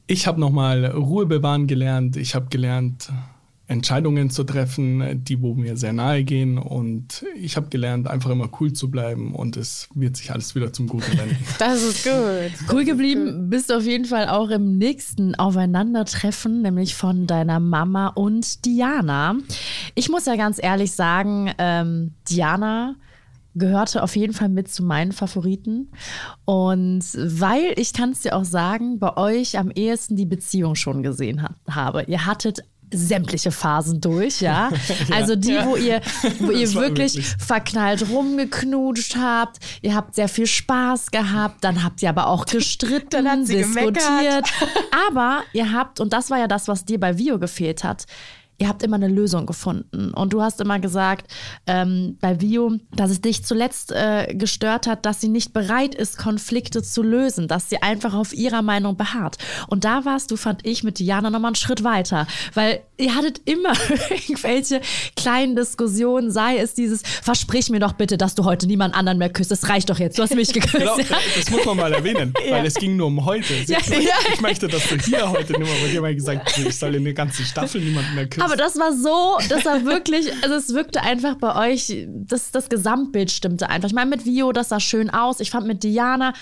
Ich 0.07 0.27
habe 0.27 0.39
nochmal 0.39 0.85
Ruhe 0.85 1.25
bewahren 1.25 1.67
gelernt. 1.67 2.17
Ich 2.17 2.35
habe 2.35 2.47
gelernt, 2.49 3.09
Entscheidungen 3.71 4.29
zu 4.29 4.43
treffen, 4.43 5.23
die 5.23 5.41
wo 5.41 5.53
mir 5.55 5.77
sehr 5.77 5.93
nahe 5.93 6.23
gehen. 6.23 6.57
Und 6.57 7.25
ich 7.35 7.55
habe 7.55 7.69
gelernt, 7.69 8.07
einfach 8.07 8.29
immer 8.29 8.49
cool 8.59 8.73
zu 8.73 8.91
bleiben 8.91 9.33
und 9.33 9.55
es 9.55 9.87
wird 9.95 10.17
sich 10.17 10.31
alles 10.31 10.55
wieder 10.55 10.73
zum 10.73 10.87
Guten 10.87 11.17
wenden. 11.17 11.37
Das 11.57 11.83
ist 11.83 12.03
gut. 12.03 12.69
Cool 12.71 12.85
geblieben 12.85 13.49
bist 13.49 13.69
du 13.69 13.77
auf 13.77 13.85
jeden 13.85 14.05
Fall 14.05 14.27
auch 14.27 14.49
im 14.49 14.77
nächsten 14.77 15.35
Aufeinandertreffen, 15.35 16.61
nämlich 16.61 16.95
von 16.95 17.27
deiner 17.27 17.59
Mama 17.59 18.07
und 18.07 18.65
Diana. 18.65 19.35
Ich 19.95 20.09
muss 20.09 20.25
ja 20.25 20.35
ganz 20.35 20.59
ehrlich 20.61 20.91
sagen, 20.91 21.51
ähm, 21.57 22.11
Diana 22.29 22.95
gehörte 23.55 24.03
auf 24.03 24.15
jeden 24.15 24.33
Fall 24.33 24.49
mit 24.49 24.71
zu 24.71 24.83
meinen 24.83 25.11
Favoriten. 25.11 25.91
Und 26.45 27.03
weil 27.15 27.73
ich 27.75 27.93
kann 27.93 28.11
es 28.11 28.21
dir 28.21 28.35
auch 28.35 28.45
sagen, 28.45 28.99
bei 28.99 29.17
euch 29.17 29.57
am 29.57 29.71
ehesten 29.71 30.15
die 30.15 30.25
Beziehung 30.25 30.75
schon 30.75 31.03
gesehen 31.03 31.43
ha 31.43 31.55
habe. 31.69 32.03
Ihr 32.03 32.25
hattet 32.25 32.63
sämtliche 32.91 33.51
Phasen 33.51 34.01
durch, 34.01 34.41
ja. 34.41 34.69
also 35.11 35.35
die, 35.35 35.53
ja. 35.53 35.65
wo 35.65 35.75
ihr, 35.75 36.01
wo 36.39 36.51
ihr 36.51 36.73
wirklich, 36.73 37.15
wirklich, 37.15 37.35
verknallt 37.37 38.09
rumgeknutscht 38.09 39.15
habt, 39.15 39.59
ihr 39.81 39.95
habt 39.95 40.15
sehr 40.15 40.27
viel 40.27 40.47
Spaß 40.47 41.11
gehabt, 41.11 41.63
dann 41.63 41.83
habt 41.83 42.01
ihr 42.01 42.09
aber 42.09 42.27
auch 42.27 42.45
gestritten, 42.45 43.45
diskutiert. 43.45 44.45
aber 45.07 45.43
ihr 45.53 45.71
habt, 45.71 45.99
und 45.99 46.13
das 46.13 46.29
war 46.29 46.39
ja 46.39 46.47
das, 46.47 46.67
was 46.67 46.85
dir 46.85 46.99
bei 46.99 47.17
Vio 47.17 47.39
gefehlt 47.39 47.83
hat, 47.83 48.05
ihr 48.61 48.67
habt 48.67 48.83
immer 48.83 48.97
eine 48.97 49.07
Lösung 49.07 49.47
gefunden. 49.47 50.13
Und 50.13 50.33
du 50.33 50.41
hast 50.41 50.61
immer 50.61 50.79
gesagt 50.79 51.31
ähm, 51.65 52.17
bei 52.21 52.39
Vio, 52.39 52.77
dass 52.95 53.09
es 53.09 53.19
dich 53.19 53.43
zuletzt 53.43 53.91
äh, 53.91 54.35
gestört 54.35 54.85
hat, 54.85 55.05
dass 55.05 55.19
sie 55.19 55.29
nicht 55.29 55.51
bereit 55.51 55.95
ist, 55.95 56.17
Konflikte 56.17 56.83
zu 56.83 57.01
lösen, 57.01 57.47
dass 57.47 57.69
sie 57.69 57.81
einfach 57.81 58.13
auf 58.13 58.33
ihrer 58.33 58.61
Meinung 58.61 58.97
beharrt. 58.97 59.37
Und 59.67 59.83
da 59.83 60.05
warst 60.05 60.29
du, 60.29 60.37
fand 60.37 60.65
ich, 60.65 60.83
mit 60.83 60.99
Diana 60.99 61.31
nochmal 61.31 61.49
einen 61.49 61.55
Schritt 61.55 61.83
weiter, 61.83 62.27
weil 62.53 62.81
ihr 62.97 63.15
hattet 63.15 63.41
immer 63.45 63.73
irgendwelche 64.11 64.81
kleinen 65.15 65.55
Diskussionen, 65.55 66.29
sei 66.29 66.57
es 66.57 66.75
dieses, 66.75 67.01
versprich 67.23 67.71
mir 67.71 67.79
doch 67.79 67.93
bitte, 67.93 68.17
dass 68.17 68.35
du 68.35 68.45
heute 68.45 68.67
niemand 68.67 68.93
anderen 68.93 69.17
mehr 69.17 69.29
küsst. 69.29 69.49
Das 69.49 69.69
reicht 69.69 69.89
doch 69.89 69.97
jetzt, 69.97 70.19
du 70.19 70.21
hast 70.21 70.35
mich 70.35 70.53
geküsst. 70.53 70.73
Genau, 70.73 70.97
das 71.35 71.49
muss 71.49 71.65
man 71.65 71.77
mal 71.77 71.93
erwähnen, 71.93 72.31
ja. 72.45 72.57
weil 72.57 72.65
es 72.67 72.75
ging 72.75 72.95
nur 72.95 73.07
um 73.07 73.25
heute. 73.25 73.55
Ja, 73.65 73.79
ich, 73.79 74.09
ich 74.33 74.41
möchte, 74.41 74.67
dass 74.67 74.87
du 74.87 74.97
hier 74.99 75.27
heute 75.31 75.53
nimmer, 75.53 75.71
weil 75.81 75.89
dir 75.89 76.01
mal 76.01 76.13
gesagt, 76.13 76.55
ich 76.59 76.77
soll 76.77 76.93
in 76.93 77.03
der 77.03 77.13
ganzen 77.13 77.43
Staffel 77.43 77.81
niemanden 77.81 78.13
mehr 78.13 78.27
küssen. 78.27 78.50
Aber 78.50 78.50
das 78.55 78.77
war 78.77 78.93
so, 78.93 79.37
das 79.49 79.65
war 79.65 79.83
wirklich, 79.85 80.31
also 80.43 80.55
es 80.55 80.73
wirkte 80.73 81.01
einfach 81.01 81.35
bei 81.35 81.71
euch, 81.71 82.07
das, 82.07 82.51
das 82.51 82.69
Gesamtbild 82.69 83.31
stimmte 83.31 83.69
einfach. 83.69 83.89
Ich 83.89 83.95
meine, 83.95 84.09
mit 84.09 84.25
Vio, 84.25 84.51
das 84.51 84.69
sah 84.69 84.79
schön 84.79 85.09
aus. 85.09 85.39
Ich 85.39 85.51
fand 85.51 85.67
mit 85.67 85.83
Diana, 85.83 86.33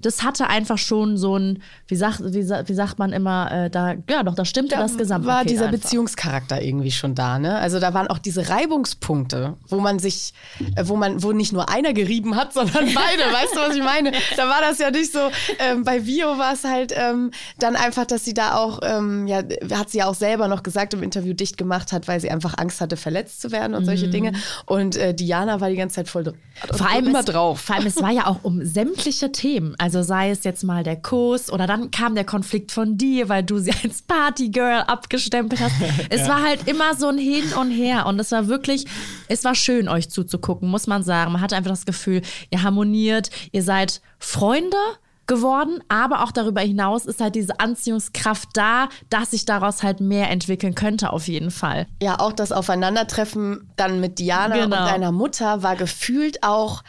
das 0.00 0.22
hatte 0.22 0.48
einfach 0.48 0.78
schon 0.78 1.16
so 1.16 1.36
ein, 1.36 1.62
wie 1.86 1.96
sagt, 1.96 2.20
wie, 2.20 2.46
wie 2.48 2.74
sagt 2.74 2.98
man 2.98 3.12
immer, 3.12 3.50
äh, 3.50 3.70
da, 3.70 3.94
ja 4.08 4.22
doch, 4.22 4.34
da 4.34 4.44
stimmte 4.44 4.76
da 4.76 4.82
das 4.82 4.98
Gesamtpaket 4.98 5.36
war 5.36 5.44
dieser 5.44 5.66
einfach. 5.66 5.80
Beziehungscharakter 5.80 6.60
irgendwie 6.60 6.90
schon 6.90 7.14
da, 7.14 7.38
ne? 7.38 7.56
Also 7.56 7.80
da 7.80 7.94
waren 7.94 8.08
auch 8.08 8.18
diese 8.18 8.48
Reibungspunkte, 8.48 9.54
wo 9.68 9.80
man 9.80 9.98
sich, 9.98 10.34
äh, 10.76 10.84
wo 10.86 10.96
man, 10.96 11.22
wo 11.22 11.32
nicht 11.32 11.52
nur 11.52 11.68
einer 11.68 11.92
gerieben 11.92 12.36
hat, 12.36 12.52
sondern 12.52 12.84
beide, 12.94 13.22
weißt 13.32 13.54
du, 13.54 13.60
was 13.60 13.76
ich 13.76 13.82
meine? 13.82 14.12
Da 14.36 14.48
war 14.48 14.60
das 14.60 14.78
ja 14.78 14.90
nicht 14.90 15.12
so, 15.12 15.30
ähm, 15.58 15.84
bei 15.84 16.04
Vio 16.04 16.38
war 16.38 16.52
es 16.52 16.64
halt 16.64 16.92
ähm, 16.96 17.30
dann 17.58 17.76
einfach, 17.76 18.04
dass 18.04 18.24
sie 18.24 18.34
da 18.34 18.56
auch, 18.56 18.80
ähm, 18.82 19.26
ja, 19.26 19.42
hat 19.72 19.90
sie 19.90 19.98
ja 19.98 20.06
auch 20.06 20.14
selber 20.14 20.48
noch 20.48 20.62
gesagt 20.62 20.92
im 20.94 21.02
Interview 21.02 21.32
dicht 21.32 21.56
gemacht 21.56 21.92
hat, 21.92 22.08
weil 22.08 22.20
sie 22.20 22.30
einfach 22.30 22.58
Angst 22.58 22.80
hatte, 22.80 22.96
verletzt 22.96 23.40
zu 23.40 23.52
werden 23.52 23.74
und 23.74 23.82
mhm. 23.82 23.86
solche 23.86 24.08
Dinge. 24.08 24.32
Und 24.66 24.96
äh, 24.96 25.14
Diana 25.14 25.60
war 25.60 25.70
die 25.70 25.76
ganze 25.76 25.96
Zeit 25.96 26.08
voll 26.08 26.24
vor 26.72 26.88
allem 26.88 27.08
immer 27.08 27.20
es, 27.20 27.26
drauf. 27.26 27.60
Vor 27.60 27.76
allem, 27.76 27.86
es 27.86 28.00
war 28.00 28.10
ja 28.10 28.26
auch 28.26 28.38
um 28.42 28.64
sämtliche 28.64 29.32
Themen. 29.32 29.74
Also 29.84 30.00
sei 30.00 30.30
es 30.30 30.44
jetzt 30.44 30.64
mal 30.64 30.82
der 30.82 30.96
Kuss 30.96 31.52
oder 31.52 31.66
dann 31.66 31.90
kam 31.90 32.14
der 32.14 32.24
Konflikt 32.24 32.72
von 32.72 32.96
dir, 32.96 33.28
weil 33.28 33.42
du 33.42 33.58
sie 33.58 33.70
als 33.84 34.00
Partygirl 34.00 34.80
abgestempelt 34.86 35.60
hast. 35.60 35.74
Es 36.08 36.22
ja. 36.22 36.28
war 36.28 36.42
halt 36.42 36.66
immer 36.66 36.94
so 36.94 37.08
ein 37.08 37.18
Hin 37.18 37.52
und 37.60 37.70
Her 37.70 38.06
und 38.06 38.18
es 38.18 38.32
war 38.32 38.48
wirklich, 38.48 38.86
es 39.28 39.44
war 39.44 39.54
schön, 39.54 39.86
euch 39.88 40.08
zuzugucken, 40.08 40.70
muss 40.70 40.86
man 40.86 41.02
sagen. 41.02 41.32
Man 41.32 41.42
hatte 41.42 41.54
einfach 41.54 41.70
das 41.70 41.84
Gefühl, 41.84 42.22
ihr 42.50 42.62
harmoniert, 42.62 43.28
ihr 43.52 43.62
seid 43.62 44.00
Freunde 44.18 44.78
geworden, 45.26 45.80
aber 45.88 46.24
auch 46.24 46.32
darüber 46.32 46.62
hinaus 46.62 47.04
ist 47.04 47.20
halt 47.20 47.34
diese 47.34 47.60
Anziehungskraft 47.60 48.48
da, 48.54 48.88
dass 49.10 49.32
sich 49.32 49.44
daraus 49.44 49.82
halt 49.82 50.00
mehr 50.00 50.30
entwickeln 50.30 50.74
könnte 50.74 51.12
auf 51.12 51.28
jeden 51.28 51.50
Fall. 51.50 51.86
Ja, 52.02 52.20
auch 52.20 52.32
das 52.32 52.52
Aufeinandertreffen 52.52 53.70
dann 53.76 54.00
mit 54.00 54.18
Diana 54.18 54.54
genau. 54.54 54.64
und 54.64 54.88
deiner 54.88 55.12
Mutter 55.12 55.62
war 55.62 55.76
gefühlt 55.76 56.42
auch 56.42 56.82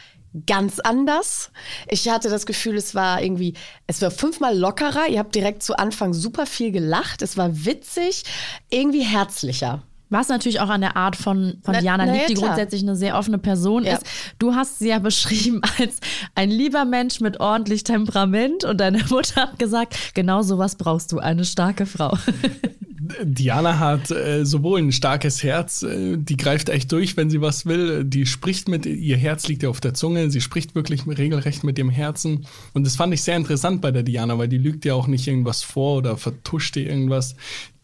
ganz 0.46 0.80
anders. 0.80 1.50
Ich 1.88 2.08
hatte 2.08 2.28
das 2.28 2.46
Gefühl, 2.46 2.76
es 2.76 2.94
war 2.94 3.22
irgendwie, 3.22 3.54
es 3.86 4.02
war 4.02 4.10
fünfmal 4.10 4.56
lockerer. 4.56 5.08
Ihr 5.08 5.18
habt 5.18 5.34
direkt 5.34 5.62
zu 5.62 5.78
Anfang 5.78 6.12
super 6.12 6.46
viel 6.46 6.72
gelacht. 6.72 7.22
Es 7.22 7.36
war 7.36 7.64
witzig, 7.64 8.24
irgendwie 8.70 9.02
herzlicher. 9.02 9.82
Was 10.08 10.28
natürlich 10.28 10.60
auch 10.60 10.68
an 10.68 10.82
der 10.82 10.96
Art 10.96 11.16
von, 11.16 11.58
von 11.64 11.74
na, 11.74 11.80
Diana 11.80 12.06
na 12.06 12.12
liegt, 12.12 12.28
die 12.28 12.34
grundsätzlich 12.34 12.82
eine 12.82 12.94
sehr 12.94 13.18
offene 13.18 13.38
Person 13.38 13.84
ja. 13.84 13.94
ist. 13.94 14.06
Du 14.38 14.54
hast 14.54 14.78
sie 14.78 14.88
ja 14.88 15.00
beschrieben 15.00 15.62
als 15.78 15.98
ein 16.36 16.50
lieber 16.50 16.84
Mensch 16.84 17.20
mit 17.20 17.40
ordentlich 17.40 17.82
Temperament 17.82 18.64
und 18.64 18.80
deine 18.80 19.02
Mutter 19.10 19.42
hat 19.42 19.58
gesagt, 19.58 20.14
genau 20.14 20.42
sowas 20.42 20.76
brauchst 20.76 21.10
du, 21.10 21.18
eine 21.18 21.44
starke 21.44 21.86
Frau. 21.86 22.16
Diana 23.22 23.78
hat 23.78 24.10
äh, 24.10 24.44
sowohl 24.44 24.80
ein 24.80 24.92
starkes 24.92 25.42
Herz, 25.42 25.82
äh, 25.82 26.16
die 26.16 26.36
greift 26.36 26.68
echt 26.68 26.90
durch, 26.92 27.16
wenn 27.16 27.30
sie 27.30 27.40
was 27.40 27.66
will. 27.66 28.04
Die 28.04 28.26
spricht 28.26 28.68
mit, 28.68 28.86
ihr 28.86 29.16
Herz 29.16 29.48
liegt 29.48 29.62
ja 29.62 29.68
auf 29.68 29.80
der 29.80 29.94
Zunge, 29.94 30.30
sie 30.30 30.40
spricht 30.40 30.74
wirklich 30.74 31.06
regelrecht 31.06 31.64
mit 31.64 31.78
dem 31.78 31.90
Herzen. 31.90 32.46
Und 32.74 32.84
das 32.86 32.96
fand 32.96 33.12
ich 33.14 33.22
sehr 33.22 33.36
interessant 33.36 33.80
bei 33.80 33.90
der 33.90 34.02
Diana, 34.02 34.38
weil 34.38 34.48
die 34.48 34.58
lügt 34.58 34.84
ja 34.84 34.94
auch 34.94 35.06
nicht 35.06 35.26
irgendwas 35.26 35.62
vor 35.62 35.98
oder 35.98 36.16
vertuscht 36.16 36.76
ihr 36.76 36.88
irgendwas. 36.88 37.36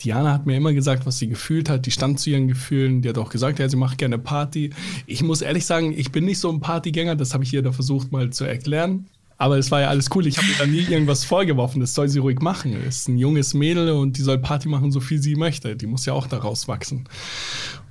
Diana 0.03 0.33
hat 0.33 0.47
mir 0.47 0.57
immer 0.57 0.73
gesagt, 0.73 1.07
was 1.07 1.19
sie 1.19 1.29
gefühlt 1.29 1.69
hat. 1.69 1.87
Die 1.87 1.91
stand 1.91 2.19
zu 2.19 2.31
ihren 2.31 2.49
Gefühlen. 2.49 3.03
Die 3.03 3.09
hat 3.09 3.19
auch 3.19 3.31
gesagt, 3.31 3.59
ja, 3.59 3.69
sie 3.69 3.77
macht 3.77 3.99
gerne 3.99 4.19
Party. 4.19 4.71
Ich 5.07 5.23
muss 5.23 5.43
ehrlich 5.43 5.65
sagen, 5.65 5.93
ich 5.97 6.11
bin 6.11 6.25
nicht 6.25 6.39
so 6.39 6.51
ein 6.51 6.61
Partygänger. 6.61 7.17
Das 7.17 7.35
habe 7.35 7.45
ich 7.45 7.53
ihr 7.53 7.63
da 7.63 7.73
versucht 7.73 8.11
mal 8.11 8.31
zu 8.31 8.45
erklären. 8.45 9.07
Aber 9.43 9.59
es 9.59 9.73
war 9.73 9.81
ja 9.81 9.89
alles 9.89 10.09
cool. 10.15 10.25
Ich 10.29 10.39
habe 10.39 10.47
ihr 10.47 10.55
da 10.57 10.67
nie 10.67 10.83
irgendwas 10.83 11.25
vorgeworfen. 11.25 11.81
Das 11.81 11.95
soll 11.95 12.09
sie 12.09 12.21
ruhig 12.21 12.39
machen. 12.41 12.77
Es 12.87 12.99
ist 12.99 13.09
ein 13.09 13.19
junges 13.19 13.55
Mädel 13.55 13.91
und 13.91 14.17
die 14.17 14.23
soll 14.23 14.39
Party 14.39 14.69
machen, 14.69 14.93
so 14.93 15.01
viel 15.01 15.21
sie 15.21 15.35
möchte. 15.35 15.75
Die 15.75 15.89
muss 15.89 16.07
ja 16.07 16.13
auch 16.13 16.29
daraus 16.29 16.69
wachsen. 16.69 17.09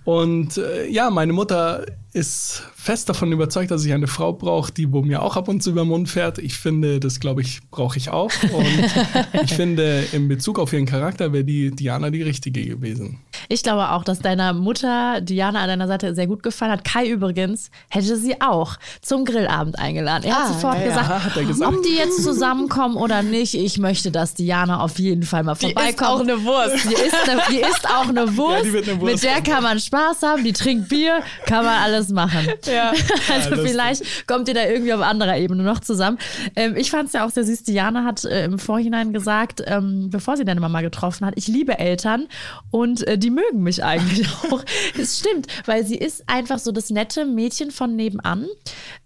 Und 0.05 0.55
äh, 0.55 0.87
ja, 0.87 1.09
meine 1.09 1.33
Mutter 1.33 1.85
ist 2.13 2.63
fest 2.75 3.07
davon 3.09 3.31
überzeugt, 3.31 3.71
dass 3.71 3.85
ich 3.85 3.93
eine 3.93 4.07
Frau 4.07 4.33
brauche, 4.33 4.71
die 4.71 4.91
wo 4.91 5.01
mir 5.01 5.21
auch 5.21 5.37
ab 5.37 5.47
und 5.47 5.61
zu 5.61 5.71
über 5.71 5.83
den 5.83 5.89
Mund 5.89 6.09
fährt. 6.09 6.39
Ich 6.39 6.57
finde, 6.57 6.99
das 6.99 7.19
glaube 7.19 7.41
ich, 7.41 7.61
brauche 7.69 7.97
ich 7.97 8.09
auch. 8.09 8.31
Und 8.51 9.43
ich 9.43 9.53
finde, 9.53 10.03
in 10.11 10.27
Bezug 10.27 10.59
auf 10.59 10.73
ihren 10.73 10.85
Charakter 10.85 11.31
wäre 11.31 11.43
die 11.43 11.71
Diana 11.71 12.09
die 12.09 12.23
richtige 12.23 12.65
gewesen. 12.65 13.19
Ich 13.47 13.63
glaube 13.63 13.89
auch, 13.91 14.03
dass 14.03 14.19
deiner 14.19 14.53
Mutter 14.53 15.21
Diana 15.21 15.61
an 15.61 15.67
deiner 15.67 15.87
Seite 15.87 16.15
sehr 16.15 16.27
gut 16.27 16.43
gefallen 16.43 16.71
hat. 16.71 16.83
Kai 16.83 17.07
übrigens 17.07 17.69
hätte 17.89 18.17
sie 18.17 18.41
auch 18.41 18.77
zum 19.01 19.25
Grillabend 19.25 19.77
eingeladen. 19.77 20.25
Er 20.25 20.37
ah, 20.37 20.39
hat 20.41 20.47
sofort 20.47 20.79
ja, 20.79 20.85
gesagt, 20.85 21.35
ja, 21.35 21.43
gesagt, 21.43 21.73
ob 21.73 21.83
die 21.83 21.95
jetzt 21.95 22.23
zusammenkommen 22.23 22.97
oder 22.97 23.23
nicht. 23.23 23.53
Ich 23.53 23.77
möchte, 23.77 24.11
dass 24.11 24.33
Diana 24.33 24.81
auf 24.81 24.99
jeden 24.99 25.23
Fall 25.23 25.43
mal 25.43 25.55
vorbeikommt. 25.55 25.87
Die 25.87 25.93
ist 25.93 26.03
auch 26.03 26.19
eine 26.19 26.43
Wurst. 26.43 26.85
Die 26.85 26.93
ist, 26.93 27.29
eine, 27.29 27.41
die 27.49 27.57
ist 27.57 27.89
auch 27.89 28.09
eine 28.09 28.37
Wurst. 28.37 28.65
Ja, 28.65 28.81
eine 28.81 29.01
Wurst. 29.01 29.13
Mit 29.13 29.23
der 29.23 29.41
kann 29.41 29.63
man 29.63 29.79
Spaß 29.79 30.23
haben. 30.23 30.43
Die 30.43 30.53
trinkt 30.53 30.89
Bier, 30.89 31.21
kann 31.45 31.65
man 31.65 31.77
alles 31.81 32.00
machen. 32.09 32.47
Ja. 32.71 32.93
Also 33.31 33.55
ja, 33.55 33.57
vielleicht 33.57 34.27
kommt 34.27 34.47
ihr 34.47 34.53
da 34.53 34.65
irgendwie 34.65 34.93
auf 34.93 35.01
anderer 35.01 35.37
Ebene 35.37 35.63
noch 35.63 35.79
zusammen. 35.79 36.17
Ähm, 36.55 36.75
ich 36.75 36.91
fand 36.91 37.07
es 37.07 37.13
ja 37.13 37.25
auch 37.25 37.29
sehr 37.29 37.43
süß. 37.43 37.63
Diana 37.63 38.03
hat 38.03 38.23
äh, 38.23 38.45
im 38.45 38.59
Vorhinein 38.59 39.13
gesagt, 39.13 39.63
ähm, 39.65 40.09
bevor 40.09 40.37
sie 40.37 40.45
deine 40.45 40.59
Mama 40.59 40.81
getroffen 40.81 41.25
hat, 41.25 41.33
ich 41.37 41.47
liebe 41.47 41.77
Eltern 41.79 42.27
und 42.69 43.05
äh, 43.07 43.17
die 43.17 43.29
mögen 43.29 43.63
mich 43.63 43.83
eigentlich 43.83 44.27
auch. 44.51 44.63
Es 44.99 45.19
stimmt, 45.19 45.47
weil 45.65 45.85
sie 45.85 45.97
ist 45.97 46.27
einfach 46.27 46.59
so 46.59 46.71
das 46.71 46.89
nette 46.89 47.25
Mädchen 47.25 47.71
von 47.71 47.95
nebenan. 47.95 48.47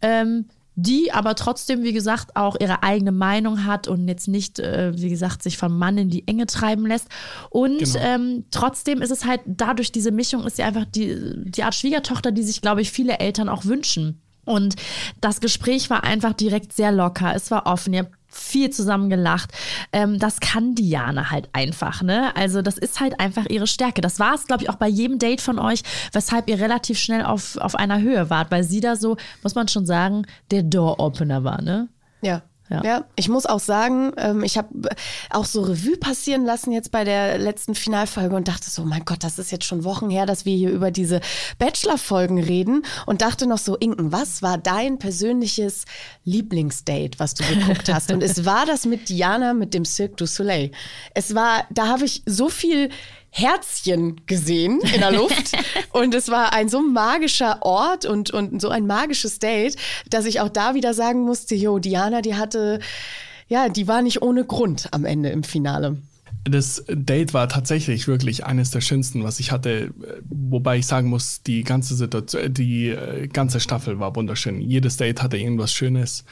Ähm, 0.02 0.46
die 0.76 1.12
aber 1.12 1.36
trotzdem, 1.36 1.84
wie 1.84 1.94
gesagt, 1.94 2.36
auch 2.36 2.58
ihre 2.60 2.84
eigene 2.84 3.12
Meinung 3.12 3.66
hat 3.66 3.88
und 3.88 4.08
jetzt 4.08 4.28
nicht, 4.28 4.60
äh, 4.60 4.92
wie 4.96 5.10
gesagt, 5.10 5.42
sich 5.42 5.58
vom 5.58 5.78
Mann 5.78 5.98
in 5.98 6.10
die 6.10 6.28
Enge 6.28 6.46
treiben 6.46 6.86
lässt. 6.86 7.08
Und 7.50 7.80
genau. 7.80 8.00
ähm, 8.00 8.46
trotzdem 8.52 9.02
ist 9.02 9.12
es 9.12 9.26
halt 9.26 9.42
dadurch, 9.46 9.92
diese 9.92 10.12
Mischung 10.12 10.46
ist 10.46 10.58
sie 10.58 10.64
einfach 10.64 10.86
die, 10.86 11.16
die 11.46 11.64
Art 11.64 11.76
Schwiegertochter, 11.76 12.32
die 12.32 12.44
sich, 12.44 12.62
glaube 12.62 12.82
ich, 12.82 12.92
viele 12.92 13.20
Eltern 13.20 13.48
auch 13.48 13.66
wünschen. 13.66 14.22
Und 14.44 14.76
das 15.22 15.40
Gespräch 15.40 15.90
war 15.90 16.04
einfach 16.04 16.34
direkt 16.34 16.74
sehr 16.74 16.92
locker. 16.92 17.34
Es 17.36 17.50
war 17.52 17.66
offen. 17.66 17.94
Ihr 17.94 18.02
habt 18.02 18.15
viel 18.36 18.70
zusammen 18.70 19.10
gelacht. 19.10 19.52
Ähm, 19.92 20.20
das 20.20 20.40
kann 20.40 20.76
Diana 20.76 21.32
halt 21.32 21.50
einfach, 21.54 22.02
ne? 22.02 22.36
Also 22.36 22.62
das 22.62 22.78
ist 22.78 23.00
halt 23.00 23.20
einfach 23.20 23.46
ihre 23.48 23.68
Stärke. 23.68 24.02
Das 24.02 24.20
war 24.20 24.36
es, 24.36 24.46
glaube 24.46 24.64
ich, 24.64 24.70
auch 24.70 24.76
bei 24.76 24.88
jedem 24.88 25.20
Date 25.20 25.42
von 25.42 25.60
euch, 25.60 25.82
weshalb 26.12 26.50
ihr 26.50 26.60
relativ 26.60 27.00
schnell 27.00 27.24
auf, 27.24 27.58
auf 27.58 27.76
einer 27.76 28.02
Höhe 28.02 28.30
wart, 28.30 28.52
weil 28.52 28.64
sie 28.64 28.82
da 28.82 28.96
so, 28.96 29.18
muss 29.44 29.56
man 29.56 29.68
schon 29.68 29.86
sagen, 29.86 30.26
der 30.52 30.64
Door-Opener 30.64 31.44
war, 31.44 31.62
ne? 31.62 31.88
Ja, 32.22 32.42
ja. 32.70 32.84
ja. 32.84 33.06
ich 33.16 33.30
muss 33.30 33.46
auch 33.46 33.60
sagen, 33.60 34.12
ähm, 34.18 34.44
ich 34.44 34.58
habe 34.58 34.90
auch 35.30 35.46
so 35.46 35.62
Revue 35.62 35.98
passieren 35.98 36.46
lassen 36.46 36.72
jetzt 36.72 36.92
bei 36.92 37.04
der 37.04 37.38
letzten 37.38 37.76
Finalfolge 37.76 38.36
und 38.36 38.48
dachte 38.48 38.70
so, 38.70 38.84
mein 38.84 39.06
Gott, 39.06 39.24
das 39.24 39.38
ist 39.38 39.52
jetzt 39.52 39.66
schon 39.66 39.84
Wochen 39.84 40.10
her, 40.10 40.26
dass 40.26 40.46
wir 40.46 40.56
hier 40.56 40.72
über 40.72 40.90
diese 40.90 41.22
Bachelor-Folgen 41.60 42.42
reden 42.42 42.84
und 43.06 43.22
dachte 43.22 43.46
noch 43.48 43.60
so, 43.60 43.76
Inken, 43.78 44.12
was 44.12 44.42
war 44.42 44.58
dein 44.58 44.98
persönliches 44.98 45.86
Lieblingsdate, 46.24 47.20
was 47.20 47.36
du 47.36 47.44
geguckt 47.44 47.94
hast? 47.94 48.12
Und 48.12 48.24
es 48.24 48.46
war 48.46 48.66
das 48.66 48.86
mit 48.86 49.10
Diana 49.10 49.54
mit 49.54 49.74
dem 49.74 49.86
Cirque 49.86 50.16
du 50.18 50.26
Soleil. 50.26 50.72
Es 51.14 51.36
war, 51.36 51.66
da 51.70 51.88
habe 51.88 52.06
ich 52.06 52.24
so 52.26 52.50
viel 52.50 52.90
Herzchen 53.38 54.22
gesehen 54.28 54.80
in 54.94 55.02
der 55.02 55.12
Luft. 55.12 55.52
und 55.92 56.16
es 56.16 56.30
war 56.30 56.54
ein 56.54 56.70
so 56.70 56.82
magischer 56.82 57.58
Ort 57.64 58.06
und, 58.06 58.32
und 58.32 58.62
so 58.62 58.70
ein 58.70 58.88
magisches 58.88 59.40
Date, 59.40 59.76
dass 60.10 60.26
ich 60.26 60.40
auch 60.40 60.48
da 60.48 60.74
wieder 60.74 60.94
sagen 60.94 61.24
musste, 61.24 61.54
jo, 61.54 61.80
Diana, 61.80 62.22
die 62.22 62.36
hatte, 62.36 62.80
ja, 63.50 63.68
die 63.68 63.90
war 63.90 64.02
nicht 64.02 64.22
ohne 64.22 64.46
Grund 64.46 64.88
am 64.92 65.04
Ende 65.04 65.30
im 65.30 65.44
Finale. 65.44 65.98
Das 66.48 66.84
Date 66.88 67.34
war 67.34 67.50
tatsächlich 67.50 68.08
wirklich 68.08 68.46
eines 68.46 68.70
der 68.70 68.82
schönsten, 68.82 69.24
was 69.24 69.40
ich 69.40 69.52
hatte. 69.52 69.92
Wobei 70.30 70.78
ich 70.78 70.86
sagen 70.86 71.10
muss, 71.10 71.42
die 71.42 71.64
ganze 71.64 71.96
Situation, 71.96 72.54
die 72.54 72.90
äh, 72.90 73.28
ganze 73.28 73.60
Staffel 73.60 74.00
war 74.00 74.16
wunderschön. 74.16 74.62
Jedes 74.62 74.98
Date 74.98 75.24
hatte 75.24 75.38
irgendwas 75.38 75.74
Schönes. 75.74 76.24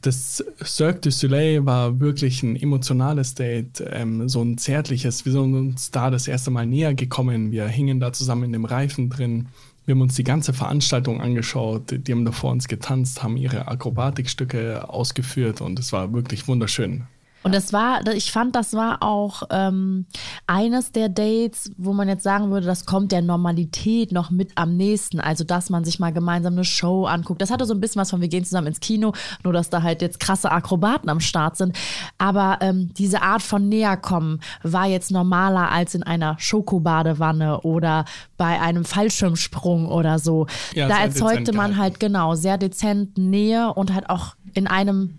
Das 0.00 0.42
Cirque 0.64 1.00
du 1.02 1.10
Soleil 1.10 1.66
war 1.66 2.00
wirklich 2.00 2.42
ein 2.42 2.56
emotionales 2.56 3.34
Date, 3.34 3.84
ähm, 3.90 4.26
so 4.26 4.42
ein 4.42 4.56
zärtliches. 4.56 5.26
Wir 5.26 5.32
sind 5.32 5.54
uns 5.54 5.90
da 5.90 6.10
das 6.10 6.28
erste 6.28 6.50
Mal 6.50 6.66
näher 6.66 6.94
gekommen. 6.94 7.52
Wir 7.52 7.68
hingen 7.68 8.00
da 8.00 8.12
zusammen 8.14 8.44
in 8.44 8.52
dem 8.52 8.64
Reifen 8.64 9.10
drin. 9.10 9.48
Wir 9.84 9.94
haben 9.94 10.00
uns 10.00 10.14
die 10.14 10.24
ganze 10.24 10.54
Veranstaltung 10.54 11.20
angeschaut. 11.20 12.06
Die 12.06 12.12
haben 12.12 12.24
da 12.24 12.32
vor 12.32 12.52
uns 12.52 12.68
getanzt, 12.68 13.22
haben 13.22 13.36
ihre 13.36 13.68
Akrobatikstücke 13.68 14.88
ausgeführt 14.88 15.60
und 15.60 15.78
es 15.78 15.92
war 15.92 16.12
wirklich 16.12 16.48
wunderschön. 16.48 17.04
Und 17.42 17.54
das 17.54 17.72
war, 17.72 18.06
ich 18.14 18.30
fand, 18.30 18.54
das 18.54 18.74
war 18.74 19.02
auch 19.02 19.42
ähm, 19.50 20.06
eines 20.46 20.92
der 20.92 21.08
Dates, 21.08 21.72
wo 21.76 21.92
man 21.92 22.08
jetzt 22.08 22.22
sagen 22.22 22.50
würde, 22.50 22.66
das 22.66 22.86
kommt 22.86 23.12
der 23.12 23.22
Normalität 23.22 24.12
noch 24.12 24.30
mit 24.30 24.52
am 24.54 24.76
nächsten. 24.76 25.20
Also, 25.20 25.44
dass 25.44 25.70
man 25.70 25.84
sich 25.84 25.98
mal 25.98 26.12
gemeinsam 26.12 26.54
eine 26.54 26.64
Show 26.64 27.06
anguckt. 27.06 27.42
Das 27.42 27.50
hatte 27.50 27.64
so 27.64 27.74
ein 27.74 27.80
bisschen 27.80 28.00
was 28.00 28.10
von, 28.10 28.20
wir 28.20 28.28
gehen 28.28 28.44
zusammen 28.44 28.68
ins 28.68 28.80
Kino, 28.80 29.12
nur 29.42 29.52
dass 29.52 29.70
da 29.70 29.82
halt 29.82 30.02
jetzt 30.02 30.20
krasse 30.20 30.50
Akrobaten 30.52 31.08
am 31.08 31.20
Start 31.20 31.56
sind. 31.56 31.76
Aber 32.18 32.58
ähm, 32.60 32.92
diese 32.94 33.22
Art 33.22 33.42
von 33.42 33.68
Näherkommen 33.68 34.40
war 34.62 34.86
jetzt 34.86 35.10
normaler 35.10 35.70
als 35.70 35.94
in 35.94 36.02
einer 36.02 36.36
Schokobadewanne 36.38 37.62
oder 37.62 38.04
bei 38.36 38.60
einem 38.60 38.84
Fallschirmsprung 38.84 39.86
oder 39.88 40.18
so. 40.18 40.46
Ja, 40.74 40.88
da 40.88 41.00
erzeugte 41.00 41.52
man 41.52 41.76
halt 41.76 41.98
genau 41.98 42.34
sehr 42.34 42.58
dezent 42.58 43.18
Nähe 43.18 43.72
und 43.74 43.92
halt 43.92 44.08
auch 44.10 44.34
in 44.54 44.66
einem 44.66 45.18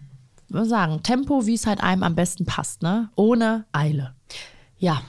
sagen, 0.65 1.01
Tempo, 1.03 1.45
wie 1.45 1.55
es 1.55 1.65
halt 1.65 1.81
einem 1.81 2.03
am 2.03 2.15
besten 2.15 2.45
passt, 2.45 2.81
ne? 2.81 3.09
Ohne 3.15 3.65
Eile. 3.71 4.13
Ja, 4.77 5.01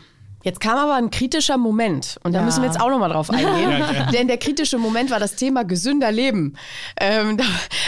Jetzt 0.44 0.61
kam 0.61 0.76
aber 0.76 0.94
ein 0.94 1.11
kritischer 1.11 1.57
Moment 1.57 2.18
und 2.22 2.35
da 2.35 2.40
ja. 2.40 2.44
müssen 2.44 2.61
wir 2.61 2.68
jetzt 2.68 2.78
auch 2.78 2.90
nochmal 2.90 3.09
drauf 3.09 3.30
eingehen. 3.30 3.54
Ja, 3.94 4.11
Denn 4.11 4.28
der 4.28 4.37
kritische 4.37 4.78
Moment 4.78 5.11
war 5.11 5.18
das 5.18 5.37
Thema 5.37 5.64
gesünder 5.64 6.12
Leben. 6.12 6.54
Ähm, 7.00 7.38
da, 7.38 7.44